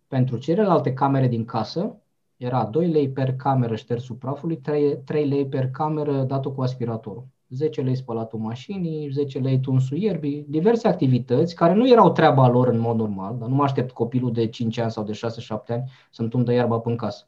pentru 0.09 0.37
celelalte 0.37 0.93
camere 0.93 1.29
din 1.29 1.45
casă, 1.45 1.97
era 2.43 2.65
2 2.65 2.87
lei 2.87 3.11
per 3.11 3.37
cameră 3.37 3.77
ștersul 3.77 4.17
prafului, 4.17 4.57
3, 4.57 4.99
3 5.05 5.29
lei 5.29 5.47
per 5.47 5.71
cameră 5.71 6.23
dat 6.23 6.47
cu 6.47 6.63
aspiratorul. 6.63 7.27
10 7.49 7.81
lei 7.81 7.97
spălatul 7.97 8.39
mașinii, 8.39 9.11
10 9.11 9.39
lei 9.39 9.61
tunsul 9.61 9.97
ierbii, 9.97 10.45
diverse 10.49 10.89
activități 10.89 11.55
care 11.55 11.75
nu 11.75 11.89
erau 11.89 12.13
treaba 12.13 12.49
lor 12.49 12.69
în 12.69 12.79
mod 12.79 12.97
normal, 12.97 13.37
dar 13.39 13.49
nu 13.49 13.55
mă 13.55 13.63
aștept 13.63 13.91
copilul 13.91 14.33
de 14.33 14.47
5 14.47 14.79
ani 14.79 14.91
sau 14.91 15.05
de 15.05 15.13
6-7 15.13 15.17
ani 15.67 15.91
să-mi 16.11 16.29
tundă 16.29 16.53
iarba 16.53 16.79
până 16.79 16.95
în 16.95 17.01
casă, 17.01 17.27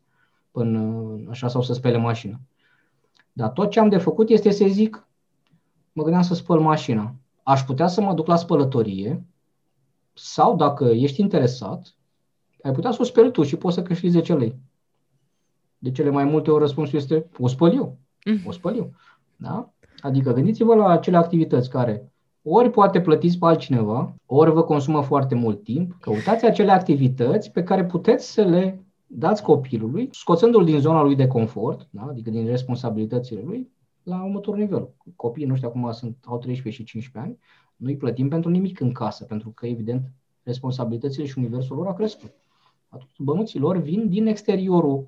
până 0.50 1.14
așa 1.30 1.48
sau 1.48 1.62
să 1.62 1.72
spele 1.72 1.96
mașina. 1.96 2.40
Dar 3.32 3.48
tot 3.48 3.70
ce 3.70 3.80
am 3.80 3.88
de 3.88 3.96
făcut 3.96 4.28
este 4.28 4.50
să 4.50 4.64
zic, 4.68 5.08
mă 5.92 6.02
gândeam 6.02 6.22
să 6.22 6.34
spăl 6.34 6.60
mașina. 6.60 7.14
Aș 7.42 7.62
putea 7.62 7.86
să 7.86 8.00
mă 8.00 8.14
duc 8.14 8.26
la 8.26 8.36
spălătorie 8.36 9.24
sau 10.12 10.56
dacă 10.56 10.84
ești 10.84 11.20
interesat, 11.20 11.94
ai 12.62 12.72
putea 12.72 12.90
să 12.90 12.98
o 13.00 13.04
speli 13.04 13.30
tu 13.30 13.42
și 13.42 13.56
poți 13.56 13.74
să 13.74 13.82
câștigi 13.82 14.12
10 14.12 14.34
lei. 14.34 14.56
De 15.84 15.90
cele 15.90 16.10
mai 16.10 16.24
multe 16.24 16.50
ori 16.50 16.60
răspunsul 16.60 16.98
este 16.98 17.26
o 17.38 17.46
spăl 17.46 17.74
eu. 17.74 17.98
Mm. 18.24 18.38
O 18.46 18.50
spăl 18.52 18.76
eu. 18.76 18.90
Da? 19.36 19.72
Adică 20.00 20.32
gândiți-vă 20.32 20.74
la 20.74 20.88
acele 20.88 21.16
activități 21.16 21.70
care 21.70 22.12
ori 22.42 22.70
poate 22.70 23.00
plătiți 23.00 23.38
pe 23.38 23.46
altcineva, 23.46 24.14
ori 24.26 24.52
vă 24.52 24.62
consumă 24.62 25.02
foarte 25.02 25.34
mult 25.34 25.62
timp. 25.62 25.96
Căutați 26.00 26.44
acele 26.44 26.70
activități 26.70 27.50
pe 27.50 27.62
care 27.62 27.84
puteți 27.84 28.32
să 28.32 28.42
le 28.42 28.86
dați 29.06 29.42
copilului, 29.42 30.08
scoțându-l 30.12 30.64
din 30.64 30.80
zona 30.80 31.02
lui 31.02 31.16
de 31.16 31.26
confort, 31.26 31.88
da? 31.90 32.02
adică 32.02 32.30
din 32.30 32.46
responsabilitățile 32.46 33.40
lui, 33.44 33.70
la 34.02 34.24
următorul 34.24 34.60
nivel. 34.60 34.88
Copiii 35.16 35.46
noștri 35.46 35.68
acum 35.68 35.92
sunt, 35.92 36.16
au 36.24 36.38
13 36.38 36.82
și 36.82 36.88
15 36.88 37.30
ani, 37.30 37.38
nu 37.76 37.88
îi 37.88 37.96
plătim 37.96 38.28
pentru 38.28 38.50
nimic 38.50 38.80
în 38.80 38.92
casă, 38.92 39.24
pentru 39.24 39.50
că, 39.50 39.66
evident, 39.66 40.10
responsabilitățile 40.42 41.26
și 41.26 41.38
universul 41.38 41.76
lor 41.76 41.86
a 41.86 41.94
crescut. 41.94 42.32
Atunci, 42.88 43.18
bănuții 43.18 43.58
lor 43.58 43.76
vin 43.76 44.08
din 44.08 44.26
exteriorul 44.26 45.06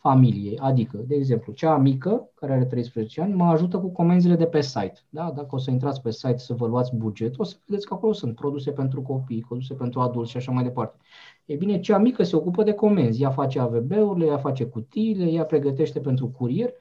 familiei. 0.00 0.58
Adică, 0.58 0.96
de 1.06 1.14
exemplu, 1.14 1.52
cea 1.52 1.76
mică, 1.76 2.30
care 2.34 2.52
are 2.52 2.64
13 2.64 3.20
ani, 3.20 3.34
mă 3.34 3.44
ajută 3.44 3.78
cu 3.78 3.88
comenzile 3.88 4.34
de 4.34 4.46
pe 4.46 4.60
site. 4.60 5.00
Da? 5.08 5.32
Dacă 5.36 5.48
o 5.50 5.58
să 5.58 5.70
intrați 5.70 6.02
pe 6.02 6.10
site 6.10 6.36
să 6.36 6.54
vă 6.54 6.66
luați 6.66 6.96
buget, 6.96 7.38
o 7.38 7.42
să 7.42 7.56
vedeți 7.66 7.86
că 7.86 7.94
acolo 7.94 8.12
sunt 8.12 8.34
produse 8.34 8.70
pentru 8.70 9.02
copii, 9.02 9.44
produse 9.48 9.74
pentru 9.74 10.00
adulți 10.00 10.30
și 10.30 10.36
așa 10.36 10.52
mai 10.52 10.62
departe. 10.62 10.96
E 11.44 11.54
bine, 11.54 11.80
cea 11.80 11.98
mică 11.98 12.22
se 12.22 12.36
ocupă 12.36 12.62
de 12.62 12.72
comenzi. 12.72 13.22
Ea 13.22 13.30
face 13.30 13.60
AVB-urile, 13.60 14.26
ea 14.26 14.38
face 14.38 14.64
cutiile, 14.64 15.30
ea 15.30 15.44
pregătește 15.44 16.00
pentru 16.00 16.28
curier 16.28 16.72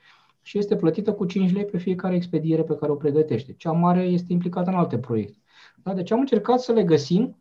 și 0.42 0.58
este 0.58 0.76
plătită 0.76 1.14
cu 1.14 1.26
5 1.26 1.54
lei 1.54 1.66
pe 1.66 1.78
fiecare 1.78 2.16
expediere 2.16 2.64
pe 2.64 2.76
care 2.76 2.92
o 2.92 2.96
pregătește. 2.96 3.54
Cea 3.54 3.72
mare 3.72 4.02
este 4.02 4.34
implicată 4.34 4.70
în 4.70 4.76
alte 4.76 4.98
proiecte. 4.98 5.38
Da? 5.84 5.94
Deci 5.94 6.12
am 6.12 6.20
încercat 6.20 6.60
să 6.60 6.72
le 6.72 6.84
găsim 6.84 7.38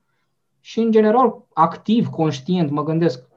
și, 0.61 0.81
în 0.81 0.91
general, 0.91 1.47
activ, 1.53 2.09
conștient, 2.09 2.71
mă 2.71 2.85
gândesc, 2.85 3.28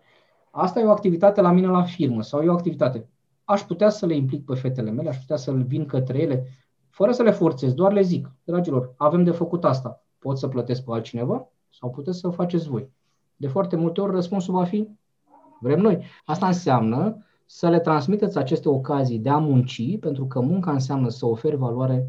Asta 0.51 0.79
e 0.79 0.85
o 0.85 0.91
activitate 0.91 1.41
la 1.41 1.51
mine 1.51 1.67
la 1.67 1.83
firmă 1.83 2.21
sau 2.21 2.41
e 2.41 2.49
o 2.49 2.53
activitate. 2.53 3.09
Aș 3.43 3.61
putea 3.61 3.89
să 3.89 4.05
le 4.05 4.15
implic 4.15 4.45
pe 4.45 4.55
fetele 4.55 4.91
mele, 4.91 5.09
aș 5.09 5.17
putea 5.17 5.35
să 5.35 5.51
le 5.51 5.63
vin 5.63 5.85
către 5.85 6.19
ele, 6.19 6.47
fără 6.89 7.11
să 7.11 7.23
le 7.23 7.31
forțez, 7.31 7.73
doar 7.73 7.91
le 7.91 8.01
zic, 8.01 8.31
dragilor, 8.43 8.93
avem 8.97 9.23
de 9.23 9.31
făcut 9.31 9.63
asta. 9.63 10.03
Pot 10.19 10.37
să 10.37 10.47
plătesc 10.47 10.83
pe 10.83 10.91
altcineva 10.91 11.47
sau 11.69 11.89
puteți 11.89 12.19
să 12.19 12.27
o 12.27 12.31
faceți 12.31 12.69
voi. 12.69 12.89
De 13.35 13.47
foarte 13.47 13.75
multe 13.75 14.01
ori 14.01 14.11
răspunsul 14.11 14.53
va 14.53 14.63
fi, 14.63 14.87
vrem 15.59 15.79
noi. 15.79 16.03
Asta 16.25 16.47
înseamnă 16.47 17.25
să 17.45 17.69
le 17.69 17.79
transmiteți 17.79 18.37
aceste 18.37 18.69
ocazii 18.69 19.19
de 19.19 19.29
a 19.29 19.37
munci, 19.37 19.99
pentru 19.99 20.25
că 20.25 20.39
munca 20.39 20.71
înseamnă 20.71 21.09
să 21.09 21.25
oferi 21.25 21.55
valoare 21.55 22.07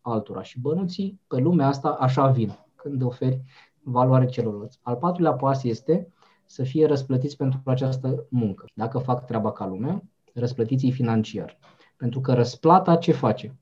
altora. 0.00 0.42
Și 0.42 0.60
bănuții 0.60 1.20
pe 1.26 1.36
lumea 1.36 1.66
asta 1.66 1.88
așa 1.88 2.26
vin, 2.26 2.58
când 2.74 3.02
oferi 3.02 3.42
valoare 3.82 4.26
celorlalți. 4.26 4.78
Al 4.82 4.96
patrulea 4.96 5.32
pas 5.32 5.64
este 5.64 6.12
să 6.46 6.62
fie 6.62 6.86
răsplătiți 6.86 7.36
pentru 7.36 7.60
această 7.64 8.26
muncă. 8.28 8.64
Dacă 8.74 8.98
fac 8.98 9.26
treaba 9.26 9.52
ca 9.52 9.66
lumea, 9.66 10.02
răsplătiți-i 10.34 10.90
financiar. 10.90 11.58
Pentru 11.96 12.20
că 12.20 12.32
răsplata 12.32 12.96
ce 12.96 13.12
face? 13.12 13.56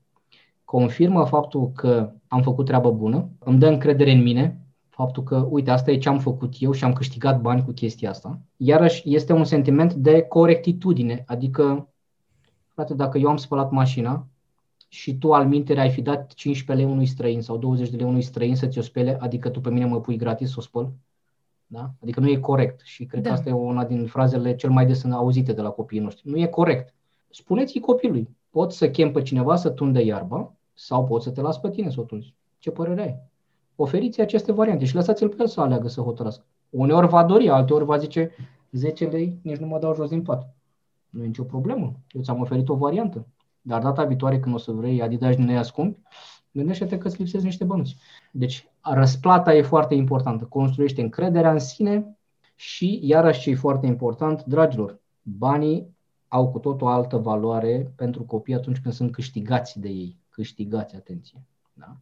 Confirmă 0.63 1.25
faptul 1.25 1.71
că 1.71 2.11
am 2.27 2.41
făcut 2.41 2.65
treabă 2.65 2.91
bună, 2.91 3.29
îmi 3.39 3.59
dă 3.59 3.67
încredere 3.67 4.11
în 4.11 4.21
mine, 4.21 4.59
faptul 4.89 5.23
că, 5.23 5.47
uite, 5.49 5.71
asta 5.71 5.91
e 5.91 5.97
ce 5.97 6.09
am 6.09 6.19
făcut 6.19 6.53
eu 6.59 6.71
și 6.71 6.83
am 6.83 6.93
câștigat 6.93 7.41
bani 7.41 7.63
cu 7.63 7.71
chestia 7.71 8.09
asta. 8.09 8.39
Iarăși 8.57 9.13
este 9.13 9.33
un 9.33 9.43
sentiment 9.43 9.93
de 9.93 10.21
corectitudine, 10.21 11.23
adică, 11.27 11.89
frate, 12.73 12.93
dacă 12.93 13.17
eu 13.17 13.29
am 13.29 13.37
spălat 13.37 13.71
mașina 13.71 14.27
și 14.87 15.17
tu 15.17 15.33
al 15.33 15.47
mintere 15.47 15.79
ai 15.79 15.89
fi 15.89 16.01
dat 16.01 16.33
15 16.33 16.85
lei 16.85 16.95
unui 16.95 17.05
străin 17.05 17.41
sau 17.41 17.57
20 17.57 17.89
de 17.89 17.95
lei 17.95 18.05
unui 18.05 18.21
străin 18.21 18.55
să 18.55 18.67
ți-o 18.67 18.81
spele, 18.81 19.17
adică 19.19 19.49
tu 19.49 19.59
pe 19.59 19.69
mine 19.69 19.85
mă 19.85 20.01
pui 20.01 20.17
gratis 20.17 20.49
să 20.49 20.55
o 20.57 20.61
spăl, 20.61 20.93
da? 21.75 21.91
Adică 22.01 22.19
nu 22.19 22.29
e 22.29 22.35
corect 22.35 22.81
și 22.83 23.05
cred 23.05 23.23
da. 23.23 23.29
că 23.29 23.35
asta 23.35 23.49
e 23.49 23.53
una 23.53 23.85
din 23.85 24.05
frazele 24.05 24.55
cel 24.55 24.69
mai 24.69 24.85
des 24.85 25.03
auzite 25.03 25.53
de 25.53 25.61
la 25.61 25.69
copiii 25.69 26.01
noștri. 26.01 26.29
Nu 26.29 26.37
e 26.37 26.45
corect. 26.45 26.93
Spuneți-i 27.29 27.79
copilului, 27.79 28.29
poți 28.49 28.77
să 28.77 28.89
chem 28.89 29.11
pe 29.11 29.21
cineva 29.21 29.55
să 29.55 29.69
tunde 29.69 30.01
iarba 30.01 30.53
sau 30.73 31.05
poți 31.05 31.23
să 31.23 31.31
te 31.31 31.41
las 31.41 31.59
pe 31.59 31.69
tine 31.69 31.89
să 31.89 31.99
o 31.99 32.03
tunzi. 32.03 32.33
Ce 32.59 32.71
părere 32.71 33.01
ai? 33.01 33.19
Oferiți 33.75 34.21
aceste 34.21 34.51
variante 34.51 34.85
și 34.85 34.95
lăsați-l 34.95 35.29
pe 35.29 35.35
el 35.39 35.47
să 35.47 35.61
aleagă 35.61 35.87
să 35.87 36.01
hotărască. 36.01 36.45
Uneori 36.69 37.07
va 37.07 37.23
dori, 37.23 37.49
alteori 37.49 37.85
va 37.85 37.97
zice, 37.97 38.31
10 38.71 39.05
lei, 39.05 39.39
nici 39.41 39.57
nu 39.57 39.67
mă 39.67 39.79
dau 39.79 39.95
jos 39.95 40.09
din 40.09 40.21
pat. 40.21 40.55
Nu 41.09 41.23
e 41.23 41.25
nicio 41.25 41.43
problemă. 41.43 41.93
Eu 42.11 42.21
ți-am 42.21 42.41
oferit 42.41 42.69
o 42.69 42.75
variantă. 42.75 43.27
Dar 43.61 43.81
data 43.81 44.03
viitoare 44.03 44.39
când 44.39 44.55
o 44.55 44.57
să 44.57 44.71
vrei 44.71 45.01
Adidas 45.01 45.35
din 45.35 45.47
ea 45.47 45.63
scumpi, 45.63 45.99
gândește-te 46.51 46.97
că 46.97 47.07
îți 47.07 47.17
lipsesc 47.17 47.43
niște 47.43 47.63
bănuți. 47.63 47.95
Deci 48.31 48.67
răsplata 48.93 49.53
e 49.53 49.61
foarte 49.61 49.93
importantă. 49.93 50.45
Construiește 50.45 51.01
încrederea 51.01 51.51
în 51.51 51.59
sine 51.59 52.17
și, 52.55 52.99
iarăși 53.03 53.39
ce 53.39 53.49
e 53.49 53.55
foarte 53.55 53.85
important, 53.85 54.43
dragilor, 54.43 54.99
banii 55.21 55.95
au 56.27 56.49
cu 56.51 56.59
tot 56.59 56.81
o 56.81 56.87
altă 56.87 57.17
valoare 57.17 57.93
pentru 57.95 58.23
copii 58.23 58.53
atunci 58.53 58.79
când 58.79 58.93
sunt 58.93 59.11
câștigați 59.11 59.79
de 59.79 59.89
ei. 59.89 60.19
Câștigați, 60.29 60.95
atenție. 60.95 61.43
Da? 61.73 61.97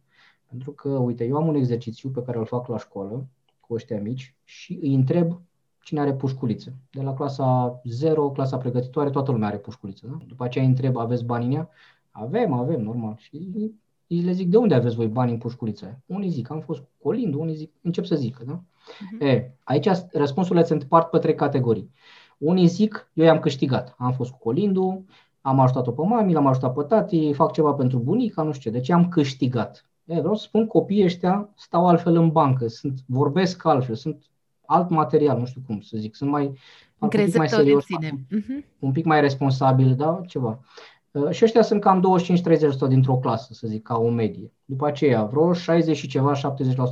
Pentru 0.48 0.72
că, 0.72 0.88
uite, 0.88 1.24
eu 1.24 1.36
am 1.36 1.46
un 1.46 1.54
exercițiu 1.54 2.10
pe 2.10 2.22
care 2.22 2.38
îl 2.38 2.46
fac 2.46 2.66
la 2.66 2.78
școală 2.78 3.26
cu 3.60 3.74
ăștia 3.74 4.00
mici 4.00 4.36
și 4.44 4.78
îi 4.82 4.94
întreb 4.94 5.40
cine 5.80 6.00
are 6.00 6.14
pușculiță. 6.14 6.72
De 6.90 7.02
la 7.02 7.14
clasa 7.14 7.80
0, 7.84 8.30
clasa 8.30 8.58
pregătitoare, 8.58 9.10
toată 9.10 9.30
lumea 9.30 9.48
are 9.48 9.58
pușculiță. 9.58 10.06
Da? 10.06 10.18
După 10.26 10.44
aceea 10.44 10.64
îi 10.64 10.70
întreb, 10.70 10.96
aveți 10.96 11.24
bani 11.24 11.44
în 11.44 11.52
ea? 11.52 11.68
Avem, 12.10 12.52
avem, 12.52 12.80
normal. 12.80 13.16
Și 13.16 13.36
îi 13.54 13.74
le 14.22 14.32
zic, 14.32 14.48
de 14.48 14.56
unde 14.56 14.74
aveți 14.74 14.94
voi 14.94 15.06
bani 15.06 15.30
în 15.30 15.38
pușculița 15.38 15.86
aia? 15.86 16.02
Unii 16.06 16.28
zic, 16.28 16.50
am 16.50 16.60
fost 16.60 16.82
colindu, 17.02 17.40
unii 17.40 17.54
zic, 17.54 17.72
încep 17.82 18.04
să 18.04 18.14
zică. 18.16 18.42
Da? 18.46 18.60
Uh-huh. 18.60 19.26
E, 19.26 19.50
aici 19.62 19.88
răspunsurile 20.12 20.64
se 20.64 20.72
împart 20.72 21.10
pe 21.10 21.18
trei 21.18 21.34
categorii. 21.34 21.90
Unii 22.38 22.66
zic, 22.66 23.10
eu 23.12 23.24
i-am 23.24 23.38
câștigat. 23.38 23.94
Am 23.98 24.12
fost 24.12 24.30
cu 24.30 24.38
colindu, 24.38 25.04
am 25.40 25.60
ajutat-o 25.60 25.90
pe 25.90 26.02
mami, 26.02 26.32
l-am 26.32 26.46
ajutat 26.46 26.74
pe 26.74 26.82
tati, 26.82 27.32
fac 27.32 27.52
ceva 27.52 27.72
pentru 27.72 27.98
bunica, 27.98 28.42
nu 28.42 28.52
știu 28.52 28.70
ce. 28.70 28.76
Deci 28.76 28.90
am 28.90 29.08
câștigat. 29.08 29.86
E, 30.04 30.18
vreau 30.18 30.34
să 30.34 30.42
spun, 30.42 30.66
copiii 30.66 31.04
ăștia 31.04 31.48
stau 31.54 31.86
altfel 31.86 32.16
în 32.16 32.30
bancă, 32.30 32.68
sunt, 32.68 33.00
vorbesc 33.06 33.64
altfel, 33.64 33.94
sunt 33.94 34.24
alt 34.66 34.88
material, 34.88 35.38
nu 35.38 35.46
știu 35.46 35.60
cum 35.66 35.80
să 35.80 35.96
zic, 35.96 36.14
sunt 36.14 36.30
mai, 36.30 36.52
un 36.98 37.08
pic 37.08 37.36
mai 37.36 37.48
serios, 37.48 37.84
uh-huh. 37.84 38.64
un 38.78 38.92
pic 38.92 39.04
mai 39.04 39.20
responsabil, 39.20 39.94
da, 39.94 40.20
ceva. 40.26 40.60
Uh, 41.14 41.30
și 41.30 41.44
ăștia 41.44 41.62
sunt 41.62 41.80
cam 41.80 42.20
25-30% 42.86 42.88
dintr-o 42.88 43.16
clasă, 43.16 43.52
să 43.52 43.66
zic, 43.66 43.82
ca 43.82 43.96
o 43.96 44.10
medie. 44.10 44.52
După 44.64 44.86
aceea, 44.86 45.24
vreo 45.24 45.52
60 45.52 45.96
și 45.96 46.08
ceva, 46.08 46.32
70% 46.34 46.40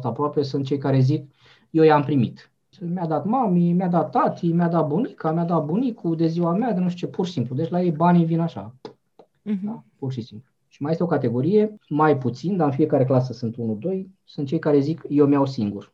aproape 0.02 0.42
sunt 0.42 0.64
cei 0.64 0.78
care 0.78 1.00
zic, 1.00 1.30
eu 1.70 1.84
i-am 1.84 2.02
primit. 2.02 2.52
Mi-a 2.80 3.06
dat 3.06 3.24
mami, 3.24 3.72
mi-a 3.72 3.88
dat 3.88 4.10
tati, 4.10 4.52
mi-a 4.52 4.68
dat 4.68 4.86
bunica, 4.86 5.32
mi-a 5.32 5.44
dat 5.44 5.64
bunicul 5.64 6.16
de 6.16 6.26
ziua 6.26 6.52
mea, 6.52 6.72
de 6.72 6.80
nu 6.80 6.88
știu 6.88 7.06
ce, 7.06 7.12
pur 7.12 7.26
și 7.26 7.32
simplu. 7.32 7.54
Deci 7.54 7.70
la 7.70 7.82
ei 7.82 7.90
banii 7.90 8.24
vin 8.24 8.40
așa, 8.40 8.74
uh-huh. 9.20 9.60
da? 9.62 9.82
pur 9.98 10.12
și 10.12 10.20
simplu. 10.20 10.50
Și 10.68 10.82
mai 10.82 10.90
este 10.90 11.02
o 11.02 11.06
categorie, 11.06 11.78
mai 11.88 12.18
puțin, 12.18 12.56
dar 12.56 12.66
în 12.66 12.72
fiecare 12.72 13.04
clasă 13.04 13.32
sunt 13.32 13.56
1-2, 13.56 14.06
sunt 14.24 14.46
cei 14.46 14.58
care 14.58 14.78
zic, 14.78 15.04
eu 15.08 15.26
mi-au 15.26 15.46
singur. 15.46 15.92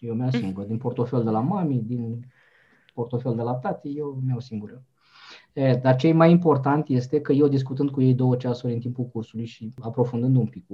Eu 0.00 0.14
mi-au 0.14 0.28
mhm. 0.28 0.38
singur. 0.38 0.64
Din 0.64 0.76
portofel 0.76 1.24
de 1.24 1.30
la 1.30 1.40
mami, 1.40 1.82
din 1.86 2.26
portofel 2.94 3.34
de 3.34 3.42
la 3.42 3.54
tati, 3.54 3.96
eu 3.96 4.20
mi-au 4.26 4.40
singur. 4.40 4.70
E, 4.70 4.82
dar 5.82 5.96
ce 5.96 6.08
e 6.08 6.12
mai 6.12 6.30
important 6.30 6.88
este 6.88 7.20
că 7.20 7.32
eu 7.32 7.48
discutând 7.48 7.90
cu 7.90 8.02
ei 8.02 8.14
două 8.14 8.36
ceasuri 8.36 8.72
în 8.72 8.78
timpul 8.78 9.04
cursului 9.04 9.46
și 9.46 9.72
aprofundând 9.80 10.36
un 10.36 10.46
pic, 10.46 10.64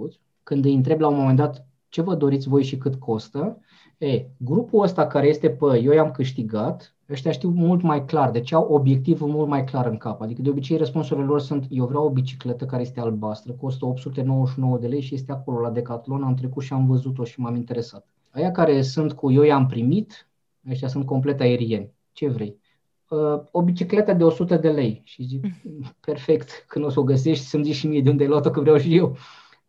când 0.43 0.65
îi 0.65 0.75
întreb 0.75 1.01
la 1.01 1.09
un 1.09 1.17
moment 1.17 1.37
dat 1.37 1.67
ce 1.89 2.03
vă 2.03 2.15
doriți 2.15 2.49
voi 2.49 2.63
și 2.63 2.77
cât 2.77 2.95
costă, 2.95 3.59
e, 3.99 4.27
grupul 4.37 4.83
ăsta 4.83 5.07
care 5.07 5.27
este 5.27 5.51
pe 5.51 5.79
eu 5.79 5.93
i-am 5.93 6.11
câștigat, 6.11 6.97
ăștia 7.11 7.31
știu 7.31 7.49
mult 7.49 7.83
mai 7.83 8.05
clar, 8.05 8.31
deci 8.31 8.53
au 8.53 8.73
obiectivul 8.73 9.29
mult 9.29 9.49
mai 9.49 9.65
clar 9.65 9.87
în 9.87 9.97
cap. 9.97 10.21
Adică 10.21 10.43
de 10.43 10.49
obicei 10.49 10.77
răspunsurile 10.77 11.27
lor 11.27 11.41
sunt 11.41 11.67
eu 11.71 11.87
vreau 11.87 12.05
o 12.05 12.11
bicicletă 12.11 12.67
care 12.67 12.83
este 12.83 13.01
albastră, 13.01 13.53
costă 13.53 13.87
899 13.87 14.79
de 14.79 14.87
lei 14.87 15.01
și 15.01 15.15
este 15.15 15.33
acolo 15.33 15.61
la 15.61 15.71
Decathlon, 15.71 16.23
am 16.23 16.35
trecut 16.35 16.63
și 16.63 16.73
am 16.73 16.87
văzut-o 16.87 17.25
și 17.25 17.41
m-am 17.41 17.55
interesat. 17.55 18.07
Aia 18.31 18.51
care 18.51 18.83
sunt 18.83 19.13
cu 19.13 19.31
eu 19.31 19.43
i-am 19.43 19.67
primit, 19.67 20.29
ăștia 20.71 20.89
sunt 20.89 21.07
complet 21.07 21.41
aerieni. 21.41 21.93
Ce 22.13 22.29
vrei? 22.29 22.59
Uh, 23.15 23.43
o 23.51 23.63
bicicletă 23.63 24.13
de 24.13 24.25
100 24.25 24.57
de 24.57 24.71
lei. 24.71 25.01
Și 25.05 25.23
zic, 25.23 25.45
perfect, 26.01 26.65
când 26.69 26.85
o 26.85 26.89
să 26.89 27.01
o 27.01 27.03
găsești, 27.03 27.45
să-mi 27.45 27.65
zici 27.65 27.75
și 27.75 27.87
mie 27.87 28.01
de 28.01 28.11
unde 28.11 28.23
ai 28.23 28.29
luat-o, 28.29 28.51
că 28.51 28.61
vreau 28.61 28.77
și 28.77 28.97
eu. 28.97 29.17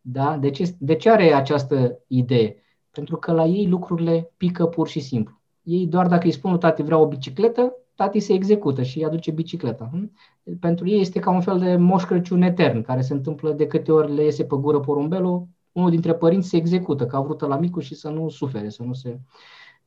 Da? 0.01 0.37
De 0.37 0.49
ce, 0.49 0.75
de 0.79 0.95
ce 0.95 1.09
are 1.09 1.33
această 1.33 1.99
idee? 2.07 2.55
Pentru 2.91 3.15
că 3.15 3.31
la 3.31 3.45
ei 3.45 3.67
lucrurile 3.67 4.31
pică 4.37 4.65
pur 4.65 4.87
și 4.87 4.99
simplu. 4.99 5.41
Ei 5.63 5.87
doar 5.87 6.07
dacă 6.07 6.25
îi 6.25 6.31
spun 6.31 6.57
tati 6.57 6.83
vreau 6.83 7.01
o 7.01 7.07
bicicletă, 7.07 7.73
tati 7.95 8.19
se 8.19 8.33
execută 8.33 8.83
și 8.83 8.97
îi 8.97 9.05
aduce 9.05 9.31
bicicleta. 9.31 9.89
Hm? 9.91 10.11
Pentru 10.59 10.87
ei 10.87 10.99
este 10.99 11.19
ca 11.19 11.31
un 11.31 11.41
fel 11.41 11.59
de 11.59 11.75
moș 11.75 12.03
Crăciun 12.03 12.41
etern, 12.41 12.81
care 12.81 13.01
se 13.01 13.13
întâmplă 13.13 13.51
de 13.51 13.67
câte 13.67 13.91
ori 13.91 14.13
le 14.13 14.23
iese 14.23 14.43
pe 14.43 14.55
gură 14.55 14.79
porumbelul, 14.79 15.47
unul 15.71 15.89
dintre 15.89 16.13
părinți 16.13 16.49
se 16.49 16.57
execută, 16.57 17.05
că 17.05 17.15
a 17.15 17.21
vrut 17.21 17.41
la 17.41 17.57
micul 17.57 17.81
și 17.81 17.95
să 17.95 18.09
nu 18.09 18.29
sufere, 18.29 18.69
să 18.69 18.83
nu 18.83 18.93
se... 18.93 19.19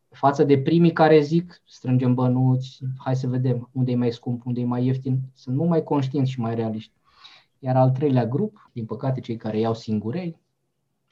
Față 0.08 0.44
de 0.44 0.58
primii 0.58 0.92
care 0.92 1.20
zic, 1.20 1.62
strângem 1.64 2.14
bănuți, 2.14 2.80
hai 2.98 3.16
să 3.16 3.26
vedem 3.26 3.68
unde 3.72 3.90
e 3.90 3.96
mai 3.96 4.12
scump, 4.12 4.46
unde 4.46 4.60
e 4.60 4.64
mai 4.64 4.84
ieftin, 4.84 5.20
sunt 5.34 5.56
mult 5.56 5.68
mai 5.68 5.82
conștienți 5.82 6.30
și 6.30 6.40
mai 6.40 6.54
realiști. 6.54 6.92
Iar 7.58 7.76
al 7.76 7.90
treilea 7.90 8.26
grup, 8.26 8.70
din 8.72 8.84
păcate 8.84 9.20
cei 9.20 9.36
care 9.36 9.58
iau 9.58 9.74
singurei, 9.74 10.40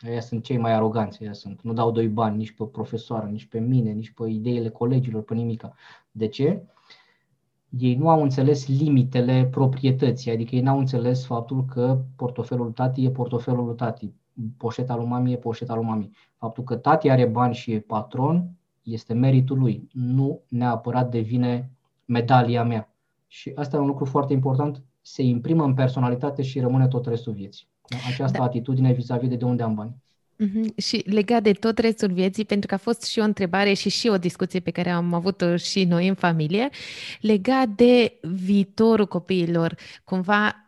Aia 0.04 0.20
sunt 0.20 0.44
cei 0.44 0.58
mai 0.58 0.72
aroganți, 0.72 1.22
aia 1.22 1.32
sunt. 1.32 1.62
Nu 1.62 1.72
dau 1.72 1.90
doi 1.90 2.08
bani 2.08 2.36
nici 2.36 2.52
pe 2.52 2.64
profesoară, 2.64 3.26
nici 3.26 3.46
pe 3.46 3.58
mine, 3.58 3.90
nici 3.90 4.10
pe 4.10 4.28
ideile 4.28 4.68
colegilor, 4.68 5.22
pe 5.22 5.34
nimica. 5.34 5.74
De 6.10 6.28
ce? 6.28 6.66
Ei 7.68 7.94
nu 7.94 8.08
au 8.08 8.22
înțeles 8.22 8.66
limitele 8.66 9.46
proprietății, 9.46 10.30
adică 10.30 10.54
ei 10.54 10.60
n-au 10.60 10.78
înțeles 10.78 11.26
faptul 11.26 11.64
că 11.64 12.04
portofelul 12.16 12.72
tati 12.72 13.04
e 13.04 13.10
portofelul 13.10 13.74
tati, 13.74 14.12
poșeta 14.56 14.96
lui 14.96 15.06
mami 15.06 15.32
e 15.32 15.36
poșeta 15.36 15.74
lui 15.74 15.84
mami. 15.84 16.10
Faptul 16.36 16.64
că 16.64 16.76
tati 16.76 17.08
are 17.08 17.26
bani 17.26 17.54
și 17.54 17.72
e 17.72 17.80
patron 17.80 18.55
este 18.86 19.14
meritul 19.14 19.58
lui, 19.58 19.88
nu 19.92 20.40
neapărat 20.48 21.10
devine 21.10 21.70
medalia 22.04 22.64
mea. 22.64 22.90
Și 23.26 23.52
asta 23.54 23.76
e 23.76 23.80
un 23.80 23.86
lucru 23.86 24.04
foarte 24.04 24.32
important, 24.32 24.82
se 25.02 25.22
imprimă 25.22 25.64
în 25.64 25.74
personalitate 25.74 26.42
și 26.42 26.60
rămâne 26.60 26.88
tot 26.88 27.06
restul 27.06 27.32
vieții. 27.32 27.66
Această 28.12 28.38
da. 28.38 28.44
atitudine 28.44 28.92
vis-a-vis 28.92 29.28
de, 29.28 29.36
de 29.36 29.44
unde 29.44 29.62
am 29.62 29.74
bani. 29.74 29.94
Mm-hmm. 30.44 30.76
Și 30.76 31.02
legat 31.06 31.42
de 31.42 31.52
tot 31.52 31.78
restul 31.78 32.12
vieții, 32.12 32.44
pentru 32.44 32.68
că 32.68 32.74
a 32.74 32.78
fost 32.78 33.02
și 33.02 33.18
o 33.18 33.22
întrebare 33.22 33.72
și 33.72 33.88
și 33.88 34.08
o 34.08 34.18
discuție 34.18 34.60
pe 34.60 34.70
care 34.70 34.90
am 34.90 35.14
avut-o 35.14 35.56
și 35.56 35.84
noi 35.84 36.08
în 36.08 36.14
familie, 36.14 36.68
legat 37.20 37.68
de 37.68 38.18
viitorul 38.22 39.06
copiilor, 39.06 39.76
cumva 40.04 40.65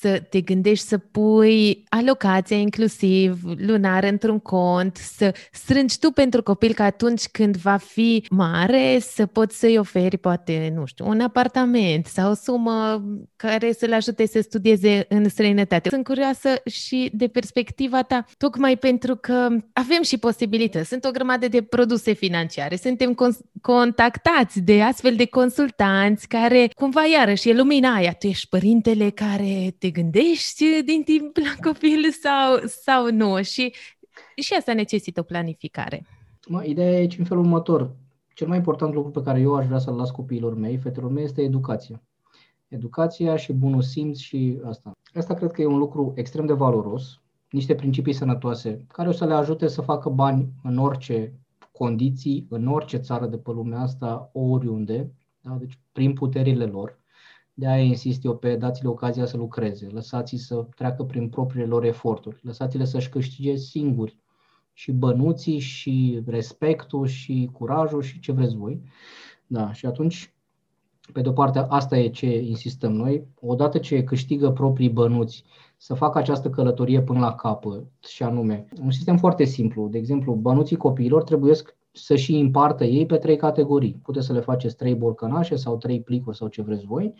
să 0.00 0.22
te 0.30 0.40
gândești 0.40 0.86
să 0.86 0.98
pui 0.98 1.84
alocația 1.88 2.56
inclusiv 2.56 3.40
lunar 3.56 4.04
într-un 4.04 4.38
cont, 4.38 4.96
să 4.96 5.34
strângi 5.52 5.98
tu 5.98 6.10
pentru 6.10 6.42
copil 6.42 6.74
că 6.74 6.82
atunci 6.82 7.26
când 7.26 7.56
va 7.56 7.76
fi 7.76 8.26
mare 8.30 8.98
să 9.00 9.26
poți 9.26 9.58
să-i 9.58 9.78
oferi 9.78 10.16
poate, 10.16 10.72
nu 10.74 10.84
știu, 10.84 11.08
un 11.08 11.20
apartament 11.20 12.06
sau 12.06 12.30
o 12.30 12.34
sumă 12.34 13.04
care 13.36 13.72
să-l 13.72 13.92
ajute 13.92 14.26
să 14.26 14.40
studieze 14.40 15.06
în 15.08 15.28
străinătate. 15.28 15.88
Sunt 15.88 16.04
curioasă 16.04 16.48
și 16.64 17.10
de 17.12 17.28
perspectiva 17.28 18.02
ta, 18.02 18.24
tocmai 18.38 18.76
pentru 18.76 19.16
că 19.16 19.48
avem 19.72 20.02
și 20.02 20.18
posibilități. 20.18 20.88
Sunt 20.88 21.04
o 21.04 21.10
grămadă 21.10 21.48
de 21.48 21.62
produse 21.62 22.12
financiare, 22.12 22.76
suntem 22.76 23.14
con- 23.14 23.60
contactați 23.60 24.60
de 24.60 24.82
astfel 24.82 25.16
de 25.16 25.26
consultanți 25.26 26.28
care, 26.28 26.70
cumva 26.74 27.02
iarăși, 27.04 27.48
e 27.48 27.52
lumina 27.52 27.94
aia. 27.94 28.12
Tu 28.12 28.26
ești 28.26 28.48
părintele 28.48 29.10
care 29.10 29.73
te 29.78 29.90
gândești 29.90 30.82
din 30.84 31.02
timp 31.02 31.36
la 31.36 31.68
copil 31.68 32.10
sau, 32.10 32.66
sau 32.66 33.10
nu? 33.10 33.42
Și, 33.42 33.74
și 34.36 34.54
asta 34.54 34.74
necesită 34.74 35.20
o 35.20 35.22
planificare. 35.22 36.06
Mă, 36.48 36.64
ideea 36.64 36.92
e 36.92 36.96
aici 36.96 37.18
în 37.18 37.24
felul 37.24 37.42
următor. 37.42 37.96
Cel 38.34 38.46
mai 38.46 38.56
important 38.56 38.94
lucru 38.94 39.10
pe 39.10 39.22
care 39.22 39.40
eu 39.40 39.54
aș 39.54 39.66
vrea 39.66 39.78
să-l 39.78 39.94
las 39.94 40.10
copiilor 40.10 40.54
mei, 40.54 40.76
fetelor 40.76 41.10
mei, 41.10 41.24
este 41.24 41.42
educația. 41.42 42.02
Educația 42.68 43.36
și 43.36 43.52
bunul 43.52 43.82
simț 43.82 44.18
și 44.18 44.60
asta. 44.64 44.92
Asta 45.14 45.34
cred 45.34 45.50
că 45.50 45.62
e 45.62 45.66
un 45.66 45.78
lucru 45.78 46.12
extrem 46.16 46.46
de 46.46 46.52
valoros, 46.52 47.20
niște 47.50 47.74
principii 47.74 48.12
sănătoase 48.12 48.84
care 48.92 49.08
o 49.08 49.12
să 49.12 49.26
le 49.26 49.34
ajute 49.34 49.68
să 49.68 49.80
facă 49.80 50.08
bani 50.08 50.48
în 50.62 50.78
orice 50.78 51.32
condiții, 51.72 52.46
în 52.50 52.66
orice 52.66 52.96
țară 52.96 53.26
de 53.26 53.38
pe 53.38 53.50
lumea 53.50 53.80
asta, 53.80 54.30
oriunde, 54.32 55.12
da? 55.40 55.56
deci 55.60 55.78
prin 55.92 56.12
puterile 56.12 56.64
lor. 56.64 56.98
De 57.56 57.66
aia 57.66 57.82
insist 57.82 58.24
eu 58.24 58.36
pe 58.36 58.56
dați-le 58.56 58.88
ocazia 58.88 59.26
să 59.26 59.36
lucreze, 59.36 59.86
lăsați-i 59.86 60.38
să 60.38 60.66
treacă 60.76 61.02
prin 61.04 61.28
propriile 61.28 61.66
lor 61.66 61.84
eforturi, 61.84 62.40
lăsați-le 62.42 62.84
să-și 62.84 63.08
câștige 63.08 63.56
singuri 63.56 64.18
și 64.72 64.92
bănuții 64.92 65.58
și 65.58 66.22
respectul 66.26 67.06
și 67.06 67.50
curajul 67.52 68.02
și 68.02 68.20
ce 68.20 68.32
vreți 68.32 68.56
voi. 68.56 68.82
Da, 69.46 69.72
și 69.72 69.86
atunci, 69.86 70.34
pe 71.12 71.20
de-o 71.20 71.32
parte, 71.32 71.66
asta 71.68 71.98
e 71.98 72.08
ce 72.08 72.38
insistăm 72.38 72.92
noi. 72.92 73.26
Odată 73.40 73.78
ce 73.78 74.04
câștigă 74.04 74.50
proprii 74.50 74.90
bănuți, 74.90 75.44
să 75.76 75.94
facă 75.94 76.18
această 76.18 76.50
călătorie 76.50 77.02
până 77.02 77.18
la 77.18 77.34
capăt, 77.34 77.84
și 78.08 78.22
anume, 78.22 78.68
un 78.82 78.90
sistem 78.90 79.16
foarte 79.16 79.44
simplu. 79.44 79.88
De 79.88 79.98
exemplu, 79.98 80.34
bănuții 80.34 80.76
copiilor 80.76 81.22
trebuie 81.22 81.54
să 81.96 82.16
și 82.16 82.38
împartă 82.38 82.84
ei 82.84 83.06
pe 83.06 83.16
trei 83.16 83.36
categorii. 83.36 84.00
Puteți 84.02 84.26
să 84.26 84.32
le 84.32 84.40
faceți 84.40 84.76
trei 84.76 84.94
borcănașe 84.94 85.56
sau 85.56 85.76
trei 85.76 86.00
plicuri 86.00 86.36
sau 86.36 86.48
ce 86.48 86.62
vreți 86.62 86.84
voi. 86.84 87.14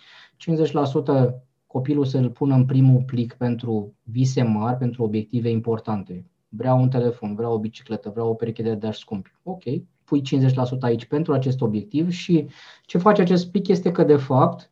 50% 1.31 1.35
copilul 1.67 2.05
să-l 2.05 2.31
pună 2.31 2.55
în 2.55 2.65
primul 2.65 3.03
plic 3.07 3.33
pentru 3.33 3.95
vise 4.03 4.43
mari, 4.43 4.77
pentru 4.77 5.03
obiective 5.03 5.49
importante. 5.49 6.27
Vreau 6.49 6.81
un 6.81 6.89
telefon, 6.89 7.35
vreau 7.35 7.53
o 7.53 7.59
bicicletă, 7.59 8.11
vreau 8.11 8.29
o 8.29 8.35
pereche 8.35 8.63
de 8.63 8.75
dash 8.75 8.99
scumpi. 8.99 9.35
Ok, 9.43 9.63
pui 10.05 10.23
50% 10.23 10.55
aici 10.81 11.05
pentru 11.05 11.33
acest 11.33 11.61
obiectiv 11.61 12.11
și 12.11 12.47
ce 12.87 12.99
face 12.99 13.23
acest 13.23 13.51
plic 13.51 13.69
este 13.69 13.91
că, 13.93 14.05
de 14.05 14.17
fapt, 14.17 14.71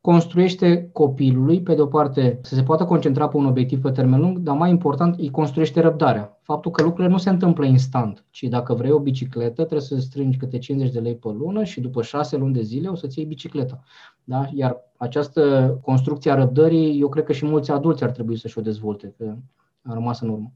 construiește 0.00 0.88
copilului, 0.92 1.62
pe 1.62 1.74
de 1.74 1.80
o 1.80 1.86
parte, 1.86 2.38
să 2.42 2.54
se 2.54 2.62
poată 2.62 2.84
concentra 2.84 3.28
pe 3.28 3.36
un 3.36 3.46
obiectiv 3.46 3.80
pe 3.80 3.90
termen 3.90 4.20
lung, 4.20 4.38
dar 4.38 4.56
mai 4.56 4.70
important, 4.70 5.18
îi 5.18 5.30
construiește 5.30 5.80
răbdarea. 5.80 6.38
Faptul 6.42 6.70
că 6.70 6.82
lucrurile 6.82 7.12
nu 7.12 7.18
se 7.18 7.30
întâmplă 7.30 7.64
instant, 7.64 8.24
ci 8.30 8.42
dacă 8.42 8.74
vrei 8.74 8.90
o 8.90 8.98
bicicletă, 8.98 9.52
trebuie 9.52 9.80
să 9.80 9.98
strângi 9.98 10.36
câte 10.36 10.58
50 10.58 10.92
de 10.92 11.00
lei 11.00 11.16
pe 11.16 11.28
lună 11.28 11.64
și 11.64 11.80
după 11.80 12.02
6 12.02 12.36
luni 12.36 12.54
de 12.54 12.62
zile 12.62 12.88
o 12.88 12.94
să-ți 12.94 13.18
iei 13.18 13.28
bicicleta. 13.28 13.82
Da? 14.24 14.48
Iar 14.54 14.76
această 14.96 15.78
construcție 15.82 16.30
a 16.30 16.34
răbdării, 16.34 17.00
eu 17.00 17.08
cred 17.08 17.24
că 17.24 17.32
și 17.32 17.46
mulți 17.46 17.70
adulți 17.70 18.04
ar 18.04 18.10
trebui 18.10 18.36
să-și 18.36 18.58
o 18.58 18.62
dezvolte, 18.62 19.14
că 19.18 19.34
a 19.82 19.94
rămas 19.94 20.20
în 20.20 20.28
urmă. 20.28 20.52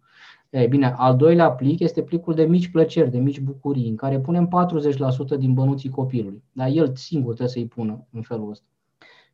E, 0.51 0.67
bine, 0.67 0.95
al 0.97 1.17
doilea 1.17 1.51
plic 1.51 1.81
este 1.81 2.03
plicul 2.03 2.35
de 2.35 2.45
mici 2.45 2.69
plăceri, 2.69 3.11
de 3.11 3.19
mici 3.19 3.41
bucurii, 3.41 3.89
în 3.89 3.97
care 3.97 4.21
punem 4.21 4.49
40% 5.37 5.39
din 5.39 5.53
bănuții 5.53 5.91
copilului. 5.91 6.43
Dar 6.53 6.69
el 6.69 6.95
singur 6.95 7.35
trebuie 7.35 7.49
să-i 7.49 7.67
pună 7.67 8.07
în 8.13 8.23
felul 8.23 8.51
ăsta. 8.51 8.65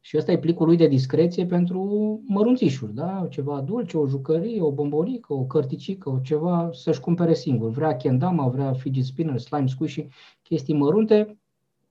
Și 0.00 0.16
ăsta 0.16 0.32
e 0.32 0.38
plicul 0.38 0.66
lui 0.66 0.76
de 0.76 0.86
discreție 0.86 1.46
pentru 1.46 1.80
mărunțișuri, 2.26 2.94
da? 2.94 3.26
ceva 3.30 3.60
dulce, 3.60 3.96
o 3.96 4.06
jucărie, 4.06 4.60
o 4.60 4.72
bombonică, 4.72 5.32
o 5.32 5.44
cărticică, 5.44 6.10
o 6.10 6.18
ceva 6.18 6.70
să-și 6.72 7.00
cumpere 7.00 7.34
singur. 7.34 7.70
Vrea 7.70 7.96
kendama, 7.96 8.48
vrea 8.48 8.72
fidget 8.72 9.04
spinner, 9.04 9.38
slime 9.38 9.66
squishy, 9.66 10.08
chestii 10.42 10.74
mărunte, 10.74 11.38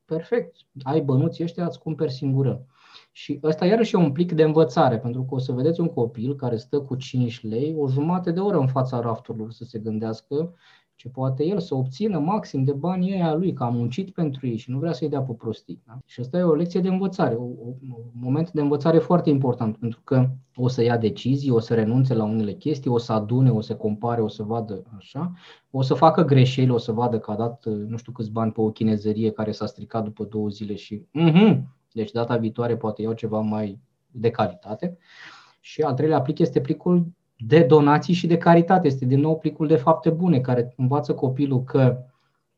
perfect. 0.06 0.56
Ai 0.84 1.02
bănuții 1.02 1.44
ăștia, 1.44 1.66
îți 1.66 1.80
cumperi 1.80 2.12
singură. 2.12 2.66
Și 3.12 3.40
ăsta 3.44 3.66
iarăși 3.66 3.96
e 3.96 3.98
un 3.98 4.12
plic 4.12 4.32
de 4.32 4.44
învățare, 4.44 5.00
pentru 5.00 5.24
că 5.24 5.36
o 5.36 5.38
să 5.38 5.52
vedeți 5.52 5.80
un 5.80 5.88
copil 5.88 6.36
care 6.36 6.58
stă 6.58 6.82
cu 6.82 6.96
5 6.96 7.44
lei 7.44 7.76
o 7.78 7.88
jumătate 7.88 8.32
de 8.32 8.40
oră 8.40 8.58
în 8.58 8.68
fața 8.68 9.00
rafturilor 9.00 9.52
să 9.52 9.64
se 9.64 9.80
gândească 9.80 10.54
ce 11.00 11.10
poate 11.10 11.46
el 11.46 11.60
să 11.60 11.76
obțină 11.76 12.20
maxim 12.20 12.64
de 12.64 12.72
banii 12.72 13.14
ăia 13.14 13.34
lui, 13.34 13.54
că 13.54 13.64
a 13.64 13.70
muncit 13.70 14.10
pentru 14.10 14.48
ei 14.48 14.58
și 14.58 14.72
nu 14.72 14.80
vrea 14.80 14.94
să-i 14.94 15.10
dea 15.10 15.22
pe 15.22 15.34
prostii. 15.34 15.82
Da? 15.88 15.98
Și 16.06 16.20
asta 16.20 16.38
e 16.38 16.42
o 16.42 16.54
lecție 16.54 16.80
de 16.80 16.88
învățare, 16.88 17.36
un 17.36 17.76
moment 18.14 18.52
de 18.52 18.62
învățare 18.62 18.98
foarte 18.98 19.30
important, 19.30 19.78
pentru 19.78 20.02
că 20.04 20.30
o 20.56 20.68
să 20.68 20.84
ia 20.84 20.98
decizii, 20.98 21.52
o 21.52 21.60
să 21.60 21.74
renunțe 21.74 22.14
la 22.14 22.24
unele 22.24 22.54
chestii, 22.54 22.90
o 22.90 22.98
să 22.98 23.14
adune, 23.14 23.50
o 23.50 23.62
să 23.62 23.76
compare, 23.76 24.22
o 24.22 24.28
să 24.28 24.44
vadă 24.44 24.84
așa, 24.98 25.34
o 25.72 25.82
să 25.82 25.94
facă 25.94 26.26
greșeli, 26.26 26.70
o 26.70 26.78
să 26.78 26.92
vadă 26.92 27.20
că 27.20 27.32
a 27.32 27.36
dat 27.36 27.66
nu 27.66 27.98
știu 27.98 28.12
câți 28.12 28.32
bani 28.32 28.52
pe 28.52 28.62
o 28.62 28.72
chinezărie 28.72 29.32
care 29.32 29.52
s-a 29.52 29.66
stricat 29.66 30.04
după 30.04 30.24
două 30.24 30.50
zile 30.50 30.76
și 30.76 31.06
uh-huh, 31.20 31.62
deci 31.92 32.12
data 32.12 32.38
viitoare 32.38 32.78
poate 32.78 33.02
iau 33.02 33.14
ceva 33.14 33.40
mai 33.40 33.80
de 34.12 34.30
calitate. 34.30 34.98
Și 35.60 35.82
al 35.82 35.94
treilea 35.94 36.22
plic 36.22 36.40
este 36.40 36.62
plicul 36.62 37.08
de 37.46 37.64
donații 37.64 38.14
și 38.14 38.28
de 38.28 38.38
caritate. 38.38 38.88
Este 38.88 39.06
din 39.06 39.20
nou 39.20 39.38
plicul 39.38 39.68
de 39.68 39.76
fapte 39.76 40.10
bune 40.10 40.40
care 40.40 40.74
învață 40.78 41.14
copilul 41.14 41.64
că 41.64 41.98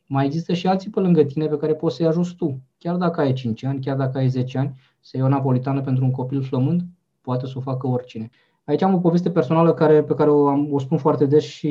mai 0.06 0.26
există 0.26 0.54
și 0.54 0.67
alții 0.67 0.89
pe 0.89 1.00
lângă 1.00 1.24
tine 1.24 1.48
pe 1.48 1.58
care 1.58 1.74
poți 1.74 1.96
să-i 1.96 2.06
ajuți 2.06 2.36
tu. 2.36 2.62
Chiar 2.78 2.96
dacă 2.96 3.22
ai 3.22 3.34
5 3.34 3.63
ani, 3.63 3.80
chiar 3.80 3.98
dacă 3.98 4.17
ai 4.17 4.28
10 4.28 4.58
ani, 4.58 4.80
să 5.00 5.17
iei 5.17 5.26
o 5.26 5.30
napolitană 5.30 5.82
pentru 5.82 6.04
un 6.04 6.12
copil 6.12 6.41
flămând, 6.41 6.82
poate 7.22 7.46
să 7.46 7.54
o 7.56 7.60
facă 7.60 7.88
oricine. 7.88 8.30
Aici 8.63 8.82
am 8.82 8.94
o 8.94 9.00
poveste 9.00 9.32
personală 9.32 9.74
care, 9.74 10.04
pe 10.04 10.13
care 10.13 10.30
o, 10.30 10.48
am, 10.48 10.74
o 10.74 10.80
spun 10.80 10.98
foarte 10.98 11.26
des 11.26 11.44
și 11.44 11.70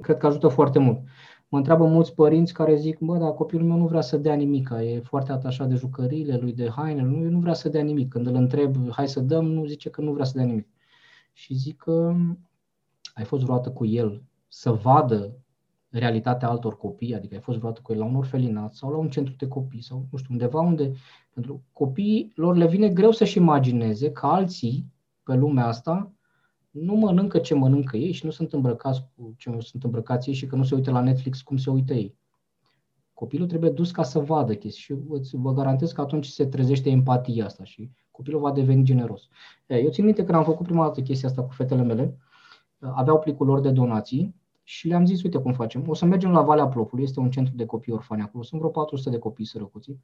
cred 0.00 0.16
că 0.16 0.26
ajută 0.26 0.48
foarte 0.48 0.78
mult. 0.78 0.98
Mă 1.48 1.58
întreabă 1.58 1.86
mulți 1.86 2.14
părinți 2.14 2.52
care 2.52 2.76
zic, 2.76 2.98
bă, 2.98 3.16
dar 3.16 3.30
copilul 3.30 3.66
meu 3.66 3.76
nu 3.76 3.86
vrea 3.86 4.00
să 4.00 4.16
dea 4.16 4.34
nimic, 4.34 4.70
e 4.80 5.00
foarte 5.00 5.32
atașat 5.32 5.68
de 5.68 5.74
jucăriile 5.74 6.38
lui, 6.40 6.52
de 6.52 6.70
haine, 6.76 7.02
nu, 7.02 7.30
nu 7.30 7.38
vrea 7.38 7.54
să 7.54 7.68
dea 7.68 7.82
nimic. 7.82 8.08
Când 8.08 8.26
îl 8.26 8.34
întreb, 8.34 8.90
hai 8.90 9.08
să 9.08 9.20
dăm, 9.20 9.46
nu 9.46 9.64
zice 9.64 9.90
că 9.90 10.00
nu 10.00 10.12
vrea 10.12 10.24
să 10.24 10.32
dea 10.36 10.44
nimic 10.44 10.66
și 11.38 11.54
zic 11.54 11.76
că 11.76 12.14
ai 13.14 13.24
fost 13.24 13.42
vreodată 13.42 13.70
cu 13.70 13.86
el 13.86 14.22
să 14.48 14.72
vadă 14.72 15.36
realitatea 15.88 16.48
altor 16.48 16.76
copii, 16.76 17.14
adică 17.14 17.34
ai 17.34 17.40
fost 17.40 17.58
vreodată 17.58 17.82
cu 17.82 17.92
el 17.92 17.98
la 17.98 18.04
un 18.04 18.14
orfelinat 18.14 18.74
sau 18.74 18.90
la 18.90 18.96
un 18.96 19.08
centru 19.10 19.34
de 19.38 19.48
copii 19.48 19.82
sau 19.82 20.06
nu 20.10 20.18
știu, 20.18 20.32
undeva 20.32 20.60
unde 20.60 20.92
pentru 21.34 21.62
copiii 21.72 22.32
lor 22.34 22.56
le 22.56 22.66
vine 22.66 22.88
greu 22.88 23.10
să-și 23.10 23.36
imagineze 23.36 24.12
că 24.12 24.26
alții 24.26 24.92
pe 25.22 25.34
lumea 25.34 25.66
asta 25.66 26.12
nu 26.70 26.94
mănâncă 26.94 27.38
ce 27.38 27.54
mănâncă 27.54 27.96
ei 27.96 28.12
și 28.12 28.24
nu 28.24 28.30
sunt 28.30 28.52
îmbrăcați 28.52 29.04
cu 29.16 29.34
ce 29.36 29.56
sunt 29.58 29.84
îmbrăcați 29.84 30.28
ei 30.28 30.34
și 30.34 30.46
că 30.46 30.56
nu 30.56 30.64
se 30.64 30.74
uită 30.74 30.90
la 30.90 31.00
Netflix 31.00 31.42
cum 31.42 31.56
se 31.56 31.70
uită 31.70 31.94
ei. 31.94 32.16
Copilul 33.12 33.46
trebuie 33.46 33.70
dus 33.70 33.90
ca 33.90 34.02
să 34.02 34.18
vadă 34.18 34.54
chestii 34.54 34.82
și 34.82 34.94
vă 35.32 35.52
garantez 35.52 35.92
că 35.92 36.00
atunci 36.00 36.26
se 36.26 36.46
trezește 36.46 36.90
empatia 36.90 37.44
asta 37.44 37.64
și 37.64 37.90
copilul 38.18 38.40
va 38.40 38.52
deveni 38.52 38.84
generos. 38.84 39.28
Eu 39.66 39.90
țin 39.90 40.04
minte 40.04 40.24
că 40.24 40.32
am 40.32 40.44
făcut 40.44 40.66
prima 40.66 40.84
dată 40.84 41.00
chestia 41.00 41.28
asta 41.28 41.42
cu 41.42 41.52
fetele 41.52 41.82
mele, 41.82 42.18
aveau 42.78 43.18
plicul 43.18 43.46
lor 43.46 43.60
de 43.60 43.70
donații 43.70 44.34
și 44.62 44.88
le-am 44.88 45.06
zis, 45.06 45.22
uite 45.22 45.38
cum 45.38 45.52
facem, 45.52 45.84
o 45.88 45.94
să 45.94 46.04
mergem 46.04 46.30
la 46.30 46.42
Valea 46.42 46.66
Plopului, 46.68 47.04
este 47.04 47.20
un 47.20 47.30
centru 47.30 47.54
de 47.56 47.66
copii 47.66 47.92
orfani 47.92 48.22
acolo, 48.22 48.42
sunt 48.42 48.60
vreo 48.60 48.72
400 48.72 49.10
de 49.10 49.18
copii 49.18 49.44
sărăcuți 49.44 49.96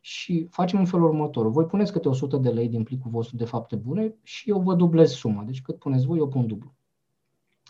și 0.00 0.46
facem 0.50 0.78
un 0.78 0.84
felul 0.84 1.08
următor. 1.08 1.50
Voi 1.50 1.64
puneți 1.64 1.92
câte 1.92 2.08
100 2.08 2.36
de 2.36 2.48
lei 2.48 2.68
din 2.68 2.82
plicul 2.82 3.10
vostru 3.10 3.36
de 3.36 3.44
fapte 3.44 3.76
bune 3.76 4.14
și 4.22 4.50
eu 4.50 4.60
vă 4.60 4.74
dublez 4.74 5.10
suma, 5.10 5.42
deci 5.42 5.62
cât 5.62 5.78
puneți 5.78 6.06
voi, 6.06 6.18
eu 6.18 6.28
pun 6.28 6.46
dublu. 6.46 6.74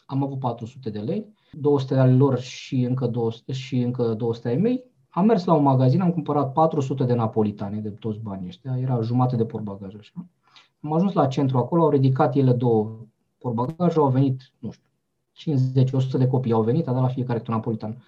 Am 0.07 0.23
avut 0.23 0.39
400 0.39 0.91
de 0.91 0.99
lei, 0.99 1.33
200 1.53 1.95
de 1.95 2.01
ale 2.01 2.15
lor 2.15 2.39
și 2.39 2.83
încă 2.83 3.07
200, 3.07 3.53
și 3.53 3.79
încă 3.79 4.15
200 4.15 4.49
ai 4.49 4.57
mei, 4.57 4.85
am 5.15 5.27
mers 5.27 5.45
la 5.45 5.55
un 5.55 5.63
magazin, 5.63 6.01
am 6.01 6.13
cumpărat 6.13 6.53
400 6.53 7.05
de 7.05 7.15
napolitane 7.15 7.81
de 7.81 7.91
toți 7.91 8.19
banii 8.19 8.47
ăștia, 8.47 8.79
era 8.79 9.01
jumate 9.01 9.37
de 9.37 9.45
portbagaj 9.45 9.95
așa. 9.95 10.13
Am 10.81 10.93
ajuns 10.93 11.13
la 11.13 11.27
centru 11.27 11.59
acolo, 11.59 11.83
au 11.83 11.91
ridicat 11.91 12.35
ele 12.35 12.53
două 12.53 13.07
portbagaje, 13.39 13.99
au 13.99 14.09
venit, 14.09 14.53
nu 14.59 14.71
știu, 14.71 14.89
50-100 16.15 16.19
de 16.19 16.27
copii 16.27 16.53
au 16.53 16.63
venit, 16.63 16.89
a 16.89 16.93
dat 16.93 17.03
la 17.03 17.09
fiecare 17.09 17.43
un 17.49 17.55
napolitan. 17.55 18.03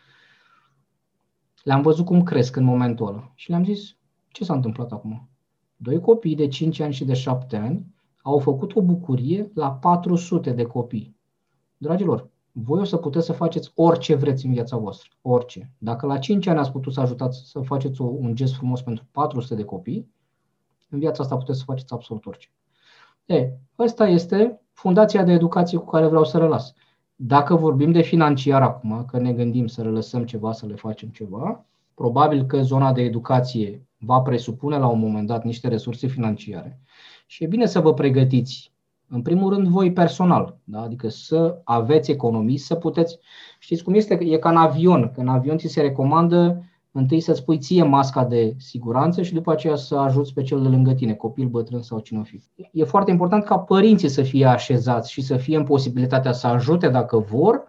Le-am 1.62 1.83
văzut 1.83 2.05
cum 2.05 2.23
cresc 2.23 2.57
în 2.57 2.64
momentul 2.64 3.07
ăla 3.07 3.33
și 3.35 3.51
le-am 3.51 3.64
zis, 3.64 3.97
ce 4.29 4.45
s-a 4.45 4.55
întâmplat 4.55 4.92
acum? 4.92 5.29
Doi 5.77 6.01
copii 6.01 6.37
de 6.37 6.49
5 6.49 6.81
ani 6.81 6.92
și 6.92 7.05
de 7.05 7.14
7 7.14 7.57
ani 7.57 7.95
au 8.23 8.38
făcut 8.38 8.75
o 8.75 8.83
bucurie 8.83 9.51
la 9.55 9.73
400 9.73 10.53
de 10.53 10.62
copii. 10.62 11.16
Dragilor, 11.77 12.31
voi 12.59 12.81
o 12.81 12.85
să 12.85 12.97
puteți 12.97 13.27
să 13.27 13.33
faceți 13.33 13.73
orice 13.75 14.14
vreți 14.14 14.47
în 14.47 14.53
viața 14.53 14.77
voastră, 14.77 15.11
orice. 15.23 15.71
Dacă 15.79 16.07
la 16.07 16.19
5 16.19 16.47
ani 16.47 16.59
ați 16.59 16.71
putut 16.71 16.92
să 16.92 17.01
ajutați 17.01 17.51
să 17.51 17.61
faceți 17.61 18.01
un 18.01 18.35
gest 18.35 18.55
frumos 18.55 18.83
pentru 18.83 19.05
400 19.11 19.55
de 19.55 19.64
copii, 19.64 20.11
în 20.88 20.99
viața 20.99 21.23
asta 21.23 21.37
puteți 21.37 21.59
să 21.59 21.64
faceți 21.64 21.92
absolut 21.92 22.27
orice. 22.27 22.49
E, 23.25 23.53
asta 23.75 24.09
este 24.09 24.61
fundația 24.73 25.23
de 25.23 25.33
educație 25.33 25.79
cu 25.79 25.85
care 25.85 26.07
vreau 26.07 26.25
să 26.25 26.38
rălas. 26.38 26.75
Dacă 27.14 27.55
vorbim 27.55 27.92
de 27.92 28.03
financiar 28.03 28.62
acum, 28.62 29.05
că 29.05 29.19
ne 29.19 29.33
gândim 29.33 29.66
să 29.66 29.85
lăsăm 29.85 30.25
ceva, 30.25 30.53
să 30.53 30.66
le 30.66 30.75
facem 30.75 31.09
ceva, 31.09 31.64
probabil 31.95 32.45
că 32.45 32.62
zona 32.62 32.92
de 32.92 33.03
educație 33.03 33.87
va 33.99 34.21
presupune 34.21 34.79
la 34.79 34.87
un 34.87 34.99
moment 34.99 35.27
dat 35.27 35.45
niște 35.45 35.69
resurse 35.69 36.07
financiare. 36.07 36.81
Și 37.27 37.45
e 37.45 37.47
bine 37.47 37.66
să 37.66 37.81
vă 37.81 37.95
pregătiți 37.95 38.73
în 39.09 39.23
primul 39.23 39.55
rând, 39.55 39.69
voi 39.69 39.92
personal, 39.92 40.59
da? 40.64 40.81
adică 40.81 41.09
să 41.09 41.61
aveți 41.64 42.11
economii, 42.11 42.57
să 42.57 42.75
puteți, 42.75 43.19
știți 43.59 43.85
cum 43.85 43.95
este, 43.95 44.19
e 44.21 44.38
ca 44.38 44.51
în 44.51 44.57
avion, 44.57 45.11
că 45.14 45.21
în 45.21 45.29
avion 45.29 45.59
ți 45.59 45.69
se 45.69 45.81
recomandă 45.81 46.62
întâi 46.90 47.21
să-ți 47.21 47.45
pui 47.45 47.59
ție 47.59 47.83
masca 47.83 48.25
de 48.25 48.55
siguranță 48.59 49.23
și 49.23 49.35
după 49.35 49.53
aceea 49.53 49.75
să 49.75 49.97
ajuți 49.97 50.33
pe 50.33 50.42
cel 50.42 50.62
de 50.62 50.69
lângă 50.69 50.92
tine, 50.92 51.14
copil, 51.14 51.49
bătrân 51.49 51.83
sau 51.83 51.99
cine 51.99 52.21
o 52.21 52.23
fi. 52.23 52.42
E 52.73 52.85
foarte 52.85 53.11
important 53.11 53.45
ca 53.45 53.59
părinții 53.59 54.09
să 54.09 54.23
fie 54.23 54.47
așezați 54.47 55.12
și 55.12 55.23
să 55.23 55.37
fie 55.37 55.57
în 55.57 55.64
posibilitatea 55.64 56.33
să 56.33 56.47
ajute 56.47 56.88
dacă 56.88 57.19
vor 57.19 57.64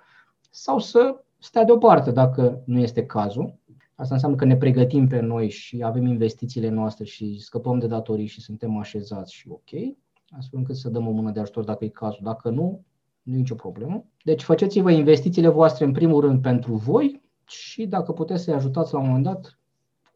sau 0.49 0.79
să 0.79 1.23
stea 1.37 1.63
deoparte 1.63 2.11
dacă 2.11 2.61
nu 2.65 2.79
este 2.79 3.05
cazul. 3.05 3.55
Asta 3.95 4.13
înseamnă 4.13 4.37
că 4.37 4.45
ne 4.45 4.55
pregătim 4.55 5.07
pe 5.07 5.19
noi 5.19 5.49
și 5.49 5.81
avem 5.83 6.05
investițiile 6.05 6.69
noastre 6.69 7.03
și 7.05 7.39
scăpăm 7.39 7.79
de 7.79 7.87
datorii 7.87 8.25
și 8.25 8.41
suntem 8.41 8.77
așezați 8.77 9.33
și 9.33 9.49
ok 9.49 9.97
astfel 10.29 10.59
încât 10.59 10.75
să 10.75 10.89
dăm 10.89 11.07
o 11.07 11.11
mână 11.11 11.31
de 11.31 11.39
ajutor 11.39 11.63
dacă 11.63 11.85
e 11.85 11.89
cazul. 11.89 12.19
Dacă 12.23 12.49
nu, 12.49 12.85
nu 13.21 13.33
e 13.33 13.37
nicio 13.37 13.55
problemă. 13.55 14.05
Deci 14.23 14.43
faceți-vă 14.43 14.91
investițiile 14.91 15.47
voastre 15.47 15.85
în 15.85 15.91
primul 15.91 16.21
rând 16.21 16.41
pentru 16.41 16.75
voi 16.75 17.21
și 17.47 17.85
dacă 17.85 18.11
puteți 18.11 18.43
să-i 18.43 18.53
ajutați 18.53 18.93
la 18.93 18.99
un 18.99 19.05
moment 19.05 19.23
dat 19.23 19.59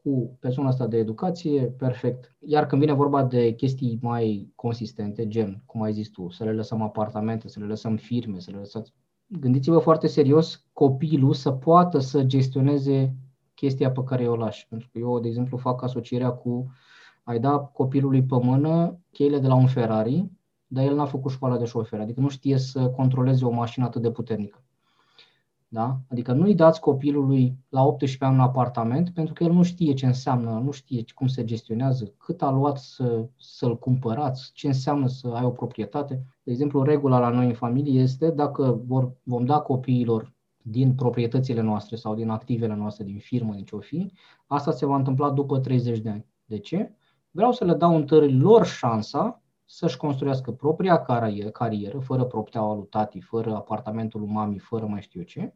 cu 0.03 0.37
persoana 0.39 0.69
asta 0.69 0.87
de 0.87 0.97
educație, 0.97 1.61
perfect. 1.61 2.35
Iar 2.39 2.65
când 2.65 2.81
vine 2.81 2.93
vorba 2.93 3.23
de 3.23 3.53
chestii 3.53 3.99
mai 4.01 4.51
consistente, 4.55 5.27
gen, 5.27 5.63
cum 5.65 5.81
ai 5.81 5.93
zis 5.93 6.09
tu, 6.09 6.29
să 6.29 6.43
le 6.43 6.53
lăsăm 6.53 6.81
apartamente, 6.81 7.47
să 7.47 7.59
le 7.59 7.65
lăsăm 7.65 7.95
firme, 7.95 8.39
să 8.39 8.51
le 8.51 8.57
lăsați... 8.57 8.93
Gândiți-vă 9.27 9.77
foarte 9.77 10.07
serios 10.07 10.65
copilul 10.73 11.33
să 11.33 11.51
poată 11.51 11.99
să 11.99 12.23
gestioneze 12.23 13.15
chestia 13.53 13.91
pe 13.91 14.03
care 14.03 14.27
o 14.27 14.35
lași. 14.35 14.67
Pentru 14.67 14.89
că 14.91 14.99
eu, 14.99 15.19
de 15.19 15.27
exemplu, 15.27 15.57
fac 15.57 15.83
asocierea 15.83 16.29
cu 16.29 16.71
ai 17.23 17.39
da 17.39 17.59
copilului 17.59 18.23
pe 18.23 18.35
mână 18.41 18.99
cheile 19.11 19.39
de 19.39 19.47
la 19.47 19.55
un 19.55 19.67
Ferrari, 19.67 20.29
dar 20.67 20.83
el 20.83 20.95
n-a 20.95 21.05
făcut 21.05 21.31
școala 21.31 21.57
de 21.57 21.65
șofer, 21.65 21.99
adică 21.99 22.19
nu 22.19 22.29
știe 22.29 22.57
să 22.57 22.89
controleze 22.89 23.45
o 23.45 23.49
mașină 23.49 23.85
atât 23.85 24.01
de 24.01 24.11
puternică. 24.11 24.63
Da? 25.67 25.99
Adică 26.09 26.33
nu-i 26.33 26.55
dați 26.55 26.79
copilului 26.79 27.57
la 27.69 27.83
18 27.83 28.25
ani 28.25 28.33
un 28.33 28.39
apartament 28.39 29.09
pentru 29.09 29.33
că 29.33 29.43
el 29.43 29.51
nu 29.51 29.63
știe 29.63 29.93
ce 29.93 30.05
înseamnă, 30.05 30.61
nu 30.63 30.71
știe 30.71 31.03
cum 31.13 31.27
se 31.27 31.43
gestionează, 31.43 32.13
cât 32.17 32.41
a 32.41 32.49
luat 32.49 32.77
să, 32.77 33.27
să-l 33.37 33.79
cumpărați, 33.79 34.51
ce 34.53 34.67
înseamnă 34.67 35.07
să 35.07 35.27
ai 35.27 35.43
o 35.43 35.49
proprietate. 35.49 36.23
De 36.43 36.51
exemplu, 36.51 36.83
regula 36.83 37.19
la 37.19 37.29
noi 37.29 37.45
în 37.45 37.53
familie 37.53 38.01
este 38.01 38.29
dacă 38.29 38.81
vor, 38.85 39.11
vom 39.23 39.45
da 39.45 39.59
copiilor 39.59 40.33
din 40.61 40.95
proprietățile 40.95 41.61
noastre 41.61 41.95
sau 41.95 42.15
din 42.15 42.29
activele 42.29 42.75
noastre, 42.75 43.03
din 43.03 43.17
firmă, 43.17 43.53
din 43.53 43.63
ce 43.63 43.75
o 43.75 43.79
fi, 43.79 44.11
asta 44.47 44.71
se 44.71 44.85
va 44.85 44.95
întâmpla 44.95 45.29
după 45.29 45.59
30 45.59 45.99
de 45.99 46.09
ani. 46.09 46.25
De 46.45 46.57
ce? 46.57 46.95
Vreau 47.31 47.51
să 47.51 47.65
le 47.65 47.73
dau 47.73 47.95
întâi 47.95 48.33
lor 48.33 48.65
șansa 48.65 49.41
să-și 49.65 49.97
construiască 49.97 50.51
propria 50.51 51.05
carieră, 51.53 51.99
fără 51.99 52.23
propteaua 52.23 52.75
lui 52.75 52.87
tati, 52.89 53.21
fără 53.21 53.55
apartamentul 53.55 54.19
lui 54.19 54.29
mami, 54.29 54.59
fără 54.59 54.85
mai 54.85 55.01
știu 55.01 55.21
ce. 55.21 55.53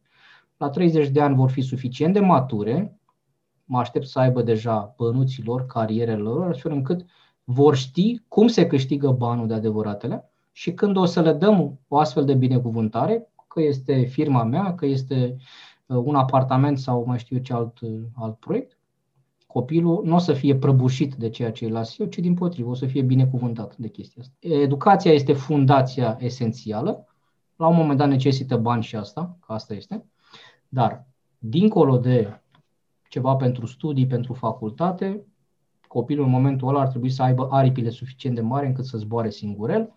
La 0.56 0.68
30 0.68 1.08
de 1.08 1.20
ani 1.20 1.34
vor 1.34 1.50
fi 1.50 1.60
suficient 1.60 2.12
de 2.12 2.20
mature, 2.20 3.00
mă 3.64 3.78
aștept 3.78 4.06
să 4.06 4.18
aibă 4.18 4.42
deja 4.42 4.94
bănuții 4.96 5.42
lor, 5.44 5.66
carierele 5.66 6.16
lor, 6.22 6.46
astfel 6.46 6.72
încât 6.72 7.04
vor 7.44 7.76
ști 7.76 8.22
cum 8.28 8.46
se 8.46 8.66
câștigă 8.66 9.10
banul 9.10 9.46
de 9.46 9.54
adevăratele 9.54 10.30
și 10.52 10.74
când 10.74 10.96
o 10.96 11.04
să 11.04 11.20
le 11.20 11.32
dăm 11.32 11.78
o 11.88 11.98
astfel 11.98 12.24
de 12.24 12.34
binecuvântare, 12.34 13.28
că 13.48 13.62
este 13.62 14.04
firma 14.04 14.44
mea, 14.44 14.74
că 14.74 14.86
este 14.86 15.36
uh, 15.86 15.96
un 16.04 16.14
apartament 16.14 16.78
sau 16.78 17.04
mai 17.06 17.18
știu 17.18 17.38
ce 17.38 17.52
alt, 17.52 17.80
uh, 17.80 18.00
alt 18.14 18.38
proiect, 18.38 18.75
copilul 19.56 20.04
nu 20.04 20.14
o 20.14 20.18
să 20.18 20.32
fie 20.32 20.56
prăbușit 20.56 21.14
de 21.14 21.28
ceea 21.28 21.52
ce 21.52 21.64
îi 21.64 21.70
las 21.70 21.98
eu, 21.98 22.06
ci 22.06 22.18
din 22.18 22.34
potrivă, 22.34 22.68
o 22.68 22.74
să 22.74 22.86
fie 22.86 23.02
binecuvântat 23.02 23.76
de 23.76 23.88
chestia 23.88 24.22
asta. 24.22 24.34
Educația 24.40 25.12
este 25.12 25.32
fundația 25.32 26.16
esențială, 26.20 27.06
la 27.56 27.66
un 27.66 27.76
moment 27.76 27.98
dat 27.98 28.08
necesită 28.08 28.56
bani 28.56 28.82
și 28.82 28.96
asta, 28.96 29.38
că 29.46 29.52
asta 29.52 29.74
este, 29.74 30.04
dar 30.68 31.06
dincolo 31.38 31.98
de 31.98 32.40
ceva 33.08 33.36
pentru 33.36 33.66
studii, 33.66 34.06
pentru 34.06 34.32
facultate, 34.32 35.26
copilul 35.88 36.24
în 36.24 36.30
momentul 36.30 36.68
ăla 36.68 36.80
ar 36.80 36.88
trebui 36.88 37.10
să 37.10 37.22
aibă 37.22 37.48
aripile 37.50 37.90
suficient 37.90 38.34
de 38.34 38.40
mari 38.40 38.66
încât 38.66 38.84
să 38.84 38.98
zboare 38.98 39.30
singurel. 39.30 39.92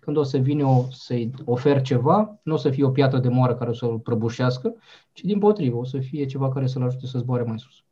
Când 0.00 0.16
o 0.16 0.22
să 0.22 0.38
vină 0.38 0.66
o, 0.66 0.84
să-i 0.90 1.30
ofer 1.44 1.82
ceva, 1.82 2.38
nu 2.42 2.54
o 2.54 2.56
să 2.56 2.70
fie 2.70 2.84
o 2.84 2.90
piatră 2.90 3.18
de 3.18 3.28
moară 3.28 3.54
care 3.54 3.70
o 3.70 3.74
să-l 3.74 3.98
prăbușească, 3.98 4.74
ci 5.12 5.20
din 5.20 5.38
potrivă, 5.38 5.76
o 5.76 5.84
să 5.84 5.98
fie 5.98 6.26
ceva 6.26 6.48
care 6.48 6.66
să-l 6.66 6.82
ajute 6.82 7.06
să 7.06 7.18
zboare 7.18 7.42
mai 7.42 7.58
sus. 7.58 7.82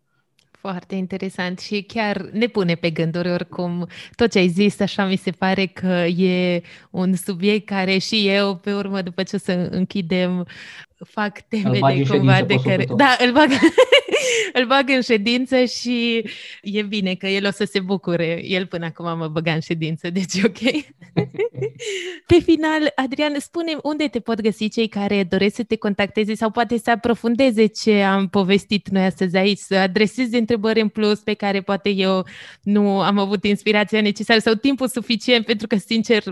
Foarte 0.70 0.94
interesant 0.94 1.59
și 1.59 1.83
chiar 1.83 2.29
ne 2.33 2.46
pune 2.46 2.74
pe 2.74 2.90
gânduri 2.90 3.31
oricum. 3.31 3.87
Tot 4.14 4.31
ce 4.31 4.38
ai 4.38 4.48
zis, 4.48 4.81
așa 4.81 5.05
mi 5.05 5.16
se 5.16 5.31
pare 5.31 5.66
că 5.66 6.05
e 6.07 6.62
un 6.90 7.14
subiect 7.14 7.66
care 7.66 7.98
și 7.98 8.29
eu, 8.29 8.57
pe 8.57 8.72
urmă, 8.72 9.02
după 9.02 9.22
ce 9.22 9.37
o 9.37 9.38
să 9.38 9.68
închidem, 9.70 10.46
fac 11.05 11.40
teme 11.40 11.79
de 11.94 12.02
cumva 12.09 12.42
de 12.42 12.55
care... 12.64 12.87
Da, 12.96 13.16
îl 13.26 13.33
bag 13.33 13.48
îl 14.59 14.67
bag 14.67 14.89
în 14.89 15.01
ședință 15.01 15.65
și 15.65 16.25
e 16.62 16.83
bine 16.83 17.15
că 17.15 17.27
el 17.27 17.47
o 17.47 17.51
să 17.51 17.65
se 17.65 17.81
bucure. 17.81 18.41
El 18.45 18.67
până 18.67 18.85
acum 18.85 19.19
mă 19.19 19.29
băga 19.29 19.53
în 19.53 19.61
ședință, 19.61 20.11
deci 20.11 20.43
ok. 20.45 20.59
Pe 22.27 22.39
final, 22.45 22.93
Adrian, 22.95 23.39
spune 23.39 23.77
unde 23.83 24.09
te 24.09 24.21
pot 24.21 24.41
găsi 24.41 24.69
cei 24.69 24.89
care 24.89 25.25
doresc 25.25 25.55
să 25.55 25.62
te 25.62 25.77
contacteze 25.77 26.35
sau 26.35 26.51
poate 26.51 26.79
să 26.79 26.91
aprofundeze 26.91 27.67
ce 27.67 28.03
am 28.03 28.29
povestit 28.29 28.89
noi 28.89 29.05
astăzi 29.05 29.37
aici, 29.37 29.59
să 29.59 29.75
adreseze 29.75 30.39
întrebări 30.39 30.81
în 30.81 30.89
plus 30.89 31.19
pe 31.19 31.35
care 31.35 31.61
poate 31.61 31.89
eu 31.89 32.27
nu 32.62 33.01
am 33.01 33.19
avut 33.19 33.45
inspirația 33.45 34.01
necesară 34.01 34.41
sau 34.41 34.55
timpul 34.55 34.89
suficient, 34.89 35.45
pentru 35.47 35.67
că, 35.67 35.77
sincer, 35.77 36.23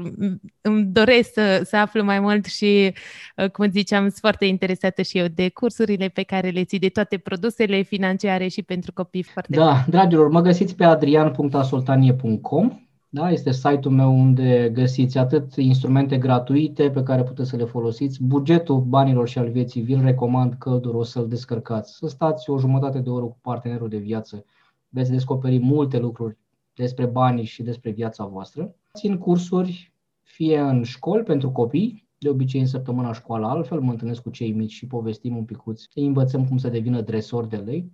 îmi 0.60 0.84
doresc 0.84 1.32
să, 1.32 1.62
să 1.64 1.76
aflu 1.76 2.02
mai 2.02 2.20
mult 2.20 2.44
și, 2.44 2.92
uh, 3.36 3.50
cum 3.50 3.70
ziceam, 3.70 4.02
sunt 4.02 4.18
foarte 4.20 4.44
interesată 4.44 5.02
și 5.02 5.18
eu 5.18 5.26
de 5.34 5.48
cursurile 5.48 6.08
pe 6.08 6.22
care 6.22 6.48
le 6.48 6.64
ții, 6.64 6.78
de 6.78 6.88
toate 6.88 7.18
produsele 7.18 7.82
financiare 7.84 8.48
și 8.48 8.62
pentru 8.62 8.92
copii 8.92 9.22
foarte 9.22 9.56
Da, 9.56 9.64
mari. 9.64 9.90
dragilor, 9.90 10.28
mă 10.28 10.40
găsiți 10.40 10.76
pe 10.76 10.84
adrian.asoltanie.com 10.84 12.78
da, 13.14 13.30
este 13.30 13.52
site-ul 13.52 13.94
meu 13.94 14.18
unde 14.18 14.70
găsiți 14.72 15.18
atât 15.18 15.56
instrumente 15.56 16.18
gratuite 16.18 16.90
pe 16.90 17.02
care 17.02 17.22
puteți 17.22 17.48
să 17.48 17.56
le 17.56 17.64
folosiți, 17.64 18.22
bugetul 18.22 18.80
banilor 18.80 19.28
și 19.28 19.38
al 19.38 19.50
vieții, 19.50 19.82
vi-l 19.82 20.00
recomand 20.02 20.54
călduros 20.54 21.10
să-l 21.10 21.28
descărcați, 21.28 21.96
să 21.96 22.06
stați 22.08 22.50
o 22.50 22.58
jumătate 22.58 22.98
de 22.98 23.10
oră 23.10 23.24
cu 23.24 23.38
partenerul 23.42 23.88
de 23.88 23.96
viață, 23.96 24.44
veți 24.88 25.10
descoperi 25.10 25.58
multe 25.58 25.98
lucruri 25.98 26.36
despre 26.74 27.06
banii 27.06 27.44
și 27.44 27.62
despre 27.62 27.90
viața 27.90 28.24
voastră. 28.24 28.74
Țin 28.94 29.18
cursuri 29.18 29.92
fie 30.22 30.58
în 30.58 30.82
școli 30.82 31.22
pentru 31.22 31.50
copii, 31.50 32.03
de 32.24 32.30
obicei 32.30 32.60
în 32.60 32.66
săptămâna 32.66 33.12
școală 33.12 33.46
altfel, 33.46 33.80
mă 33.80 33.90
întâlnesc 33.90 34.22
cu 34.22 34.30
cei 34.30 34.52
mici 34.52 34.72
și 34.72 34.86
povestim 34.86 35.36
un 35.36 35.44
picuț, 35.44 35.82
îi 35.94 36.06
învățăm 36.06 36.46
cum 36.46 36.56
să 36.56 36.68
devină 36.68 37.00
dresori 37.00 37.48
de 37.48 37.56
lei, 37.56 37.92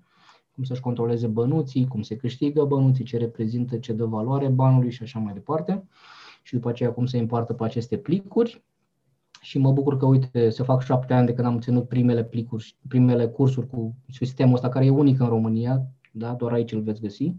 cum 0.54 0.64
să-și 0.64 0.80
controleze 0.80 1.26
bănuții, 1.26 1.86
cum 1.86 2.02
se 2.02 2.16
câștigă 2.16 2.64
bănuții, 2.64 3.04
ce 3.04 3.16
reprezintă, 3.16 3.78
ce 3.78 3.92
dă 3.92 4.04
valoare 4.04 4.48
banului 4.48 4.90
și 4.90 5.02
așa 5.02 5.18
mai 5.18 5.32
departe. 5.32 5.84
Și 6.42 6.54
după 6.54 6.68
aceea 6.68 6.92
cum 6.92 7.06
se 7.06 7.18
împartă 7.18 7.52
pe 7.52 7.64
aceste 7.64 7.96
plicuri. 7.96 8.64
Și 9.40 9.58
mă 9.58 9.72
bucur 9.72 9.96
că, 9.96 10.06
uite, 10.06 10.48
se 10.48 10.62
fac 10.62 10.82
șapte 10.82 11.14
ani 11.14 11.26
de 11.26 11.32
când 11.32 11.46
am 11.46 11.60
ținut 11.60 11.88
primele 11.88 12.24
plicuri, 12.24 12.76
primele 12.88 13.26
cursuri 13.26 13.66
cu 13.66 13.94
sistemul 14.08 14.54
ăsta, 14.54 14.68
care 14.68 14.84
e 14.84 14.90
unic 14.90 15.20
în 15.20 15.28
România, 15.28 15.86
da? 16.12 16.32
doar 16.32 16.52
aici 16.52 16.72
îl 16.72 16.80
veți 16.80 17.00
găsi 17.00 17.34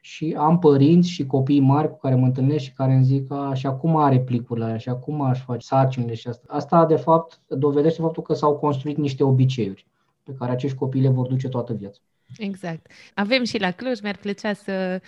și 0.00 0.34
am 0.38 0.58
părinți 0.58 1.10
și 1.10 1.26
copii 1.26 1.60
mari 1.60 1.88
cu 1.88 1.98
care 1.98 2.14
mă 2.14 2.26
întâlnesc 2.26 2.64
și 2.64 2.72
care 2.72 2.92
îmi 2.92 3.04
zic 3.04 3.32
a, 3.32 3.54
și 3.54 3.66
acum 3.66 3.96
are 3.96 4.20
plicurile 4.20 4.64
alea 4.64 4.76
și 4.76 4.88
acum 4.88 5.20
aș 5.20 5.42
face 5.44 5.66
sarcinile 5.66 6.14
și 6.14 6.28
asta. 6.28 6.44
Asta, 6.48 6.86
de 6.86 6.96
fapt, 6.96 7.40
dovedește 7.48 8.00
faptul 8.00 8.22
că 8.22 8.34
s-au 8.34 8.56
construit 8.56 8.96
niște 8.96 9.24
obiceiuri 9.24 9.86
pe 10.22 10.32
care 10.38 10.52
acești 10.52 10.76
copii 10.76 11.00
le 11.00 11.08
vor 11.08 11.26
duce 11.26 11.48
toată 11.48 11.72
viața. 11.72 12.00
Exact. 12.38 12.86
Avem 13.14 13.44
și 13.44 13.58
la 13.58 13.70
Cluj, 13.70 14.00
mi-ar 14.00 14.16
plăcea 14.16 14.52
să 14.52 15.00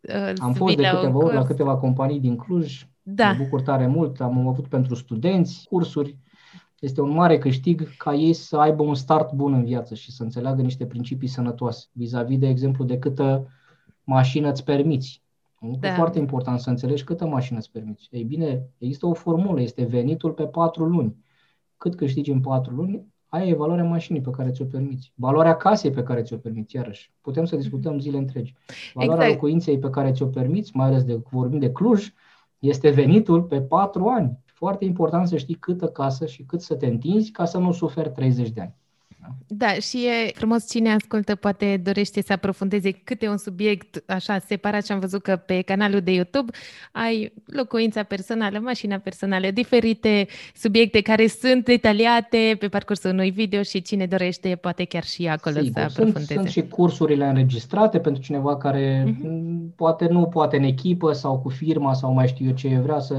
uh, 0.00 0.32
Am 0.38 0.52
fost 0.52 0.76
de 0.76 0.82
câteva 0.82 1.18
ori 1.18 1.34
la 1.34 1.44
câteva 1.44 1.76
companii 1.76 2.20
din 2.20 2.36
Cluj, 2.36 2.86
da. 3.02 3.30
mă 3.30 3.44
bucur 3.44 3.60
tare 3.60 3.86
mult, 3.86 4.20
am 4.20 4.48
avut 4.48 4.66
pentru 4.66 4.94
studenți 4.94 5.66
cursuri, 5.68 6.16
este 6.78 7.00
un 7.00 7.10
mare 7.10 7.38
câștig 7.38 7.96
ca 7.96 8.14
ei 8.14 8.32
să 8.32 8.56
aibă 8.56 8.82
un 8.82 8.94
start 8.94 9.32
bun 9.32 9.52
în 9.52 9.64
viață 9.64 9.94
și 9.94 10.12
să 10.12 10.22
înțeleagă 10.22 10.62
niște 10.62 10.86
principii 10.86 11.28
sănătoase, 11.28 11.86
vis-a-vis, 11.92 12.38
de 12.38 12.48
exemplu, 12.48 12.84
de 12.84 12.98
câtă 12.98 13.48
mașină 14.06 14.50
îți 14.50 14.64
permiți. 14.64 15.22
Da. 15.80 15.88
E 15.88 15.94
foarte 15.94 16.18
important 16.18 16.60
să 16.60 16.70
înțelegi 16.70 17.04
câtă 17.04 17.26
mașină 17.26 17.58
îți 17.58 17.70
permiți. 17.70 18.08
Ei 18.10 18.24
bine, 18.24 18.68
există 18.78 19.06
o 19.06 19.14
formulă, 19.14 19.60
este 19.60 19.84
venitul 19.84 20.32
pe 20.32 20.46
patru 20.46 20.84
luni. 20.84 21.16
Cât 21.76 21.94
câștigi 21.94 22.30
în 22.30 22.40
patru 22.40 22.74
luni, 22.74 23.06
aia 23.28 23.46
e 23.46 23.54
valoarea 23.54 23.84
mașinii 23.84 24.20
pe 24.20 24.30
care 24.30 24.50
ți-o 24.50 24.64
permiți. 24.64 25.12
Valoarea 25.14 25.56
casei 25.56 25.90
pe 25.90 26.02
care 26.02 26.22
ți-o 26.22 26.36
permiți, 26.36 26.76
iarăși. 26.76 27.12
Putem 27.20 27.44
să 27.44 27.56
discutăm 27.56 27.98
zile 27.98 28.18
întregi. 28.18 28.54
Valoarea 28.94 29.24
exact. 29.24 29.42
locuinței 29.42 29.78
pe 29.78 29.90
care 29.90 30.12
ți-o 30.12 30.26
permiți, 30.26 30.76
mai 30.76 30.86
ales 30.86 31.04
de 31.04 31.20
vorbim 31.30 31.58
de 31.58 31.72
Cluj, 31.72 32.12
este 32.58 32.90
venitul 32.90 33.42
pe 33.42 33.60
patru 33.62 34.06
ani. 34.06 34.38
Foarte 34.44 34.84
important 34.84 35.28
să 35.28 35.36
știi 35.36 35.54
câtă 35.54 35.86
casă 35.86 36.26
și 36.26 36.44
cât 36.44 36.60
să 36.60 36.74
te 36.74 36.86
întinzi 36.86 37.30
ca 37.30 37.44
să 37.44 37.58
nu 37.58 37.72
suferi 37.72 38.10
30 38.10 38.50
de 38.50 38.60
ani. 38.60 38.74
Da, 39.46 39.72
și 39.72 40.06
e 40.06 40.30
frumos 40.34 40.70
cine 40.70 40.92
ascultă, 40.92 41.34
poate 41.34 41.80
dorește 41.84 42.22
să 42.22 42.32
aprofundeze 42.32 42.90
câte 42.90 43.28
un 43.28 43.36
subiect 43.36 44.02
așa 44.06 44.38
separat 44.38 44.84
și 44.84 44.92
am 44.92 44.98
văzut 44.98 45.22
că 45.22 45.36
pe 45.36 45.62
canalul 45.62 46.00
de 46.00 46.12
YouTube 46.12 46.52
ai 46.92 47.32
locuința 47.46 48.02
personală, 48.02 48.58
mașina 48.58 48.96
personală, 48.96 49.50
diferite 49.50 50.26
subiecte 50.54 51.00
care 51.00 51.26
sunt 51.26 51.64
detaliate 51.64 52.56
pe 52.58 52.68
parcursul 52.68 53.10
unui 53.10 53.30
video 53.30 53.62
și 53.62 53.82
cine 53.82 54.06
dorește 54.06 54.56
poate 54.56 54.84
chiar 54.84 55.04
și 55.04 55.26
acolo 55.26 55.56
Sigur, 55.56 55.72
să 55.72 55.80
aprofundeze. 55.80 56.24
Sunt, 56.24 56.38
sunt 56.38 56.48
și 56.48 56.68
cursurile 56.68 57.26
înregistrate 57.26 57.98
pentru 57.98 58.22
cineva 58.22 58.56
care 58.56 59.04
uh-huh. 59.04 59.74
poate 59.76 60.06
nu 60.08 60.26
poate 60.26 60.56
în 60.56 60.62
echipă 60.62 61.12
sau 61.12 61.38
cu 61.38 61.48
firma 61.48 61.94
sau 61.94 62.12
mai 62.12 62.28
știu 62.28 62.46
eu 62.46 62.52
ce 62.52 62.80
vrea 62.82 62.98
să 62.98 63.14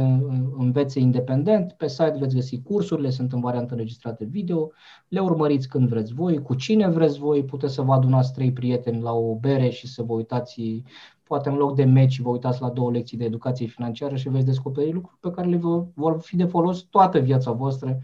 învețe 0.58 1.00
independent. 1.00 1.72
Pe 1.72 1.88
site 1.88 2.16
veți 2.20 2.36
găsi 2.36 2.62
cursurile, 2.62 3.10
sunt 3.10 3.34
în 3.34 3.40
variantă 3.40 3.74
înregistrate 3.74 4.26
video, 4.26 4.72
le 5.08 5.20
urmăriți 5.20 5.68
când 5.68 5.90
vreți 5.90 5.97
voi, 6.06 6.42
cu 6.42 6.56
cine 6.56 6.90
vreți 6.90 7.20
voi, 7.20 7.44
puteți 7.44 7.74
să 7.74 7.82
vă 7.82 7.94
adunați 7.94 8.34
trei 8.34 8.52
prieteni 8.52 9.02
la 9.02 9.14
o 9.14 9.36
bere 9.36 9.70
și 9.70 9.88
să 9.88 10.04
vă 10.04 10.14
uitați, 10.14 10.84
poate 11.24 11.50
în 11.50 11.56
loc 11.56 11.76
de 11.76 11.84
meci, 11.84 12.20
vă 12.20 12.30
uitați 12.30 12.62
la 12.62 12.70
două 12.70 12.92
lecții 12.92 13.18
de 13.18 13.26
educație 13.26 13.68
financiară 13.68 14.16
și 14.16 14.30
veți 14.30 14.46
descoperi 14.46 14.92
lucruri 14.92 15.20
pe 15.20 15.32
care 15.32 15.48
le 15.48 15.60
vor 15.94 16.22
fi 16.22 16.36
de 16.36 16.46
folos 16.46 16.82
toată 16.82 17.20
viața 17.20 17.52
voastră 17.52 18.00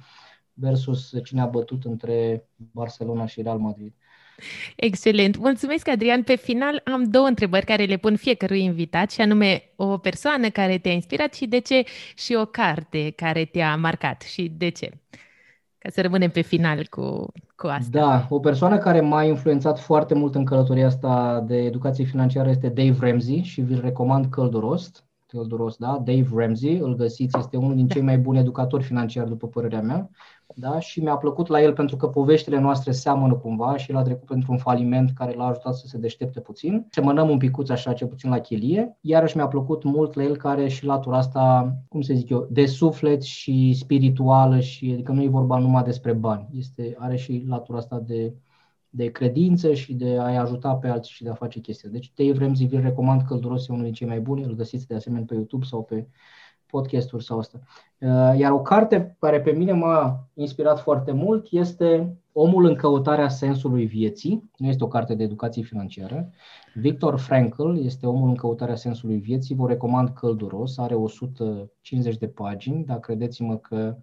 versus 0.53 1.13
cine 1.23 1.41
a 1.41 1.45
bătut 1.45 1.83
între 1.83 2.47
Barcelona 2.55 3.25
și 3.25 3.41
Real 3.41 3.57
Madrid. 3.57 3.93
Excelent. 4.75 5.37
Mulțumesc, 5.37 5.87
Adrian. 5.87 6.23
Pe 6.23 6.35
final 6.35 6.81
am 6.85 7.03
două 7.03 7.27
întrebări 7.27 7.65
care 7.65 7.83
le 7.83 7.97
pun 7.97 8.15
fiecărui 8.15 8.63
invitat, 8.63 9.11
și 9.11 9.21
anume 9.21 9.63
o 9.75 9.97
persoană 9.97 10.49
care 10.49 10.77
te-a 10.77 10.91
inspirat 10.91 11.33
și 11.33 11.45
de 11.45 11.59
ce 11.59 11.83
și 12.15 12.33
o 12.33 12.45
carte 12.45 13.09
care 13.09 13.45
te-a 13.45 13.75
marcat 13.75 14.21
și 14.21 14.51
de 14.57 14.69
ce. 14.69 14.91
Ca 15.83 15.89
să 15.89 16.01
rămânem 16.01 16.29
pe 16.29 16.41
final 16.41 16.87
cu, 16.89 17.31
cu 17.55 17.67
asta. 17.67 17.99
Da, 17.99 18.25
o 18.29 18.39
persoană 18.39 18.77
care 18.77 19.01
m-a 19.01 19.23
influențat 19.23 19.79
foarte 19.79 20.13
mult 20.13 20.35
în 20.35 20.45
călătoria 20.45 20.85
asta 20.85 21.43
de 21.47 21.55
educație 21.55 22.03
financiară 22.03 22.49
este 22.49 22.67
Dave 22.67 22.95
Ramsey 22.99 23.43
și 23.43 23.61
vi-l 23.61 23.81
recomand 23.81 24.25
călduros. 24.25 24.91
Călduros, 25.33 25.77
da? 25.77 26.01
Dave 26.05 26.27
Ramsey, 26.35 26.77
îl 26.77 26.95
găsiți, 26.95 27.37
este 27.37 27.57
unul 27.57 27.75
din 27.75 27.87
cei 27.87 28.01
mai 28.01 28.17
buni 28.17 28.39
educatori 28.39 28.83
financiari, 28.83 29.29
după 29.29 29.47
părerea 29.47 29.81
mea, 29.81 30.09
da? 30.55 30.79
și 30.79 30.99
mi-a 30.99 31.15
plăcut 31.15 31.47
la 31.47 31.61
el 31.61 31.73
pentru 31.73 31.95
că 31.95 32.07
poveștile 32.07 32.59
noastre 32.59 32.91
seamănă 32.91 33.33
cumva 33.33 33.77
și 33.77 33.91
el 33.91 33.97
a 33.97 34.01
trecut 34.01 34.27
pentru 34.27 34.51
un 34.51 34.57
faliment 34.57 35.11
care 35.15 35.35
l-a 35.35 35.45
ajutat 35.45 35.75
să 35.75 35.87
se 35.87 35.97
deștepte 35.97 36.39
puțin. 36.39 36.85
Semănăm 36.89 37.29
un 37.29 37.37
picuț 37.37 37.69
așa, 37.69 37.93
ce 37.93 38.05
puțin 38.05 38.29
la 38.29 38.39
chelie. 38.39 38.97
Iarăși 39.01 39.37
mi-a 39.37 39.47
plăcut 39.47 39.83
mult 39.83 40.13
la 40.13 40.23
el 40.23 40.37
care 40.37 40.67
și 40.67 40.85
latura 40.85 41.17
asta, 41.17 41.75
cum 41.89 42.01
să 42.01 42.13
zic 42.13 42.29
eu, 42.29 42.47
de 42.49 42.65
suflet 42.65 43.21
și 43.21 43.73
spirituală 43.73 44.59
și 44.59 44.91
adică 44.93 45.11
nu 45.11 45.23
e 45.23 45.27
vorba 45.27 45.57
numai 45.57 45.83
despre 45.83 46.13
bani. 46.13 46.47
Este, 46.57 46.95
are 46.99 47.15
și 47.15 47.43
latura 47.47 47.77
asta 47.77 47.99
de 47.99 48.33
de 48.95 49.11
credință 49.11 49.73
și 49.73 49.93
de 49.93 50.17
a-i 50.19 50.37
ajuta 50.37 50.75
pe 50.75 50.87
alții 50.87 51.13
și 51.13 51.23
de 51.23 51.29
a 51.29 51.33
face 51.33 51.59
chestii. 51.59 51.89
Deci 51.89 52.11
Dave 52.15 52.37
Ramsey 52.37 52.67
vi 52.67 52.79
recomand 52.79 53.21
călduros, 53.21 53.67
e 53.67 53.71
unul 53.71 53.83
din 53.83 53.93
cei 53.93 54.07
mai 54.07 54.19
buni, 54.19 54.43
îl 54.43 54.55
găsiți 54.55 54.87
de 54.87 54.95
asemenea 54.95 55.25
pe 55.27 55.33
YouTube 55.33 55.65
sau 55.65 55.83
pe 55.83 56.07
podcasturi 56.65 57.23
sau 57.23 57.39
asta. 57.39 57.59
Uh, 57.99 58.39
iar 58.39 58.51
o 58.51 58.61
carte 58.61 59.15
care 59.19 59.41
pe 59.41 59.51
mine 59.51 59.71
m-a 59.71 60.27
inspirat 60.33 60.79
foarte 60.79 61.11
mult 61.11 61.47
este 61.51 62.17
Omul 62.31 62.65
în 62.65 62.75
căutarea 62.75 63.29
sensului 63.29 63.85
vieții. 63.85 64.49
Nu 64.57 64.67
este 64.67 64.83
o 64.83 64.87
carte 64.87 65.15
de 65.15 65.23
educație 65.23 65.63
financiară. 65.63 66.29
Victor 66.73 67.19
Frankl 67.19 67.75
este 67.75 68.07
Omul 68.07 68.29
în 68.29 68.35
căutarea 68.35 68.75
sensului 68.75 69.17
vieții. 69.17 69.55
Vă 69.55 69.67
recomand 69.67 70.09
călduros. 70.09 70.77
Are 70.77 70.95
150 70.95 72.17
de 72.17 72.27
pagini, 72.27 72.85
dar 72.85 72.99
credeți-mă 72.99 73.57
că 73.57 73.97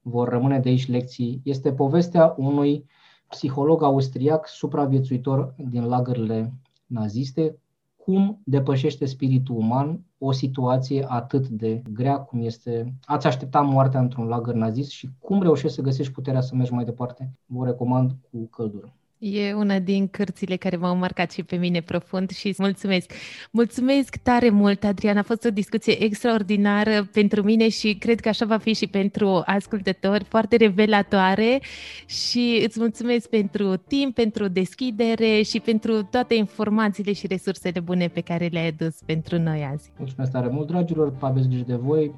vor 0.00 0.28
rămâne 0.28 0.58
de 0.58 0.68
aici 0.68 0.88
lecții. 0.88 1.40
Este 1.44 1.72
povestea 1.72 2.34
unui 2.36 2.72
uh, 2.72 3.01
psiholog 3.32 3.82
austriac 3.82 4.48
supraviețuitor 4.48 5.54
din 5.56 5.84
lagările 5.84 6.52
naziste, 6.86 7.58
cum 7.96 8.40
depășește 8.44 9.04
spiritul 9.04 9.56
uman 9.56 10.00
o 10.18 10.32
situație 10.32 11.06
atât 11.08 11.48
de 11.48 11.82
grea 11.92 12.18
cum 12.18 12.40
este 12.40 12.94
ați 13.04 13.26
aștepta 13.26 13.60
moartea 13.60 14.00
într-un 14.00 14.26
lagăr 14.26 14.54
nazist 14.54 14.90
și 14.90 15.10
cum 15.18 15.42
reușești 15.42 15.76
să 15.76 15.82
găsești 15.82 16.12
puterea 16.12 16.40
să 16.40 16.54
mergi 16.54 16.72
mai 16.72 16.84
departe. 16.84 17.32
Vă 17.46 17.64
recomand 17.64 18.16
cu 18.30 18.46
căldură. 18.46 18.96
E 19.24 19.52
una 19.52 19.78
din 19.78 20.08
cărțile 20.08 20.56
care 20.56 20.76
m-au 20.76 20.96
marcat 20.96 21.30
și 21.30 21.42
pe 21.42 21.56
mine 21.56 21.80
profund 21.80 22.30
și 22.30 22.54
mulțumesc. 22.58 23.12
Mulțumesc 23.50 24.16
tare 24.16 24.50
mult, 24.50 24.84
Adrian. 24.84 25.16
A 25.16 25.22
fost 25.22 25.44
o 25.44 25.50
discuție 25.50 26.02
extraordinară 26.02 27.08
pentru 27.12 27.42
mine 27.42 27.68
și 27.68 27.94
cred 27.94 28.20
că 28.20 28.28
așa 28.28 28.46
va 28.46 28.58
fi 28.58 28.74
și 28.74 28.86
pentru 28.86 29.42
ascultători, 29.46 30.24
foarte 30.24 30.56
revelatoare 30.56 31.60
și 32.06 32.62
îți 32.66 32.80
mulțumesc 32.80 33.28
pentru 33.28 33.76
timp, 33.76 34.14
pentru 34.14 34.48
deschidere 34.48 35.42
și 35.42 35.60
pentru 35.60 36.02
toate 36.02 36.34
informațiile 36.34 37.12
și 37.12 37.26
resursele 37.26 37.80
bune 37.80 38.08
pe 38.08 38.20
care 38.20 38.46
le-ai 38.46 38.68
adus 38.68 38.96
pentru 39.06 39.38
noi 39.38 39.68
azi. 39.72 39.90
Mulțumesc 39.98 40.30
tare 40.32 40.48
mult, 40.48 40.66
dragilor, 40.66 41.14
aveți 41.20 41.48
grijă 41.48 41.64
de 41.66 41.74
voi, 41.74 42.12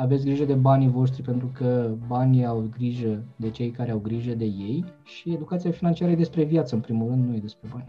aveți 0.00 0.24
grijă 0.24 0.44
de 0.44 0.54
banii 0.54 0.88
voștri 0.88 1.22
pentru 1.22 1.50
că 1.54 1.90
banii 2.06 2.44
au 2.44 2.68
grijă 2.76 3.22
de 3.36 3.50
cei 3.50 3.70
care 3.70 3.90
au 3.90 3.98
grijă 3.98 4.34
de 4.34 4.44
ei 4.44 4.84
și 5.04 5.32
educația 5.32 5.70
financiară 5.70 6.10
e 6.10 6.16
despre 6.16 6.44
viață, 6.44 6.74
în 6.74 6.80
primul 6.80 7.08
rând, 7.08 7.28
nu 7.28 7.34
e 7.34 7.38
despre 7.38 7.68
bani. 7.72 7.84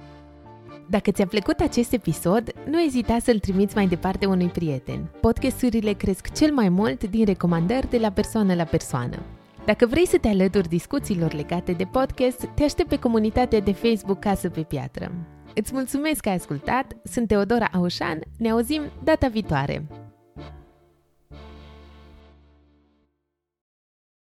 Dacă 0.89 1.11
ți-a 1.11 1.25
plăcut 1.25 1.59
acest 1.59 1.93
episod, 1.93 2.53
nu 2.69 2.81
ezita 2.81 3.17
să-l 3.19 3.39
trimiți 3.39 3.75
mai 3.75 3.87
departe 3.87 4.25
unui 4.25 4.47
prieten. 4.47 5.09
Podcasturile 5.21 5.91
cresc 5.91 6.33
cel 6.33 6.53
mai 6.53 6.69
mult 6.69 7.09
din 7.09 7.25
recomandări 7.25 7.89
de 7.89 7.97
la 7.97 8.09
persoană 8.09 8.53
la 8.53 8.63
persoană. 8.63 9.17
Dacă 9.65 9.85
vrei 9.85 10.07
să 10.07 10.17
te 10.17 10.27
alături 10.27 10.67
discuțiilor 10.67 11.33
legate 11.33 11.71
de 11.71 11.83
podcast, 11.91 12.45
te 12.55 12.63
aștept 12.63 12.89
pe 12.89 12.99
comunitatea 12.99 13.59
de 13.59 13.71
Facebook 13.71 14.19
Casă 14.19 14.49
pe 14.49 14.61
Piatră. 14.61 15.11
Îți 15.55 15.71
mulțumesc 15.73 16.19
că 16.19 16.29
ai 16.29 16.35
ascultat, 16.35 16.97
sunt 17.03 17.27
Teodora 17.27 17.69
Aușan, 17.73 18.19
ne 18.37 18.49
auzim 18.49 18.81
data 19.03 19.27
viitoare! 19.27 19.87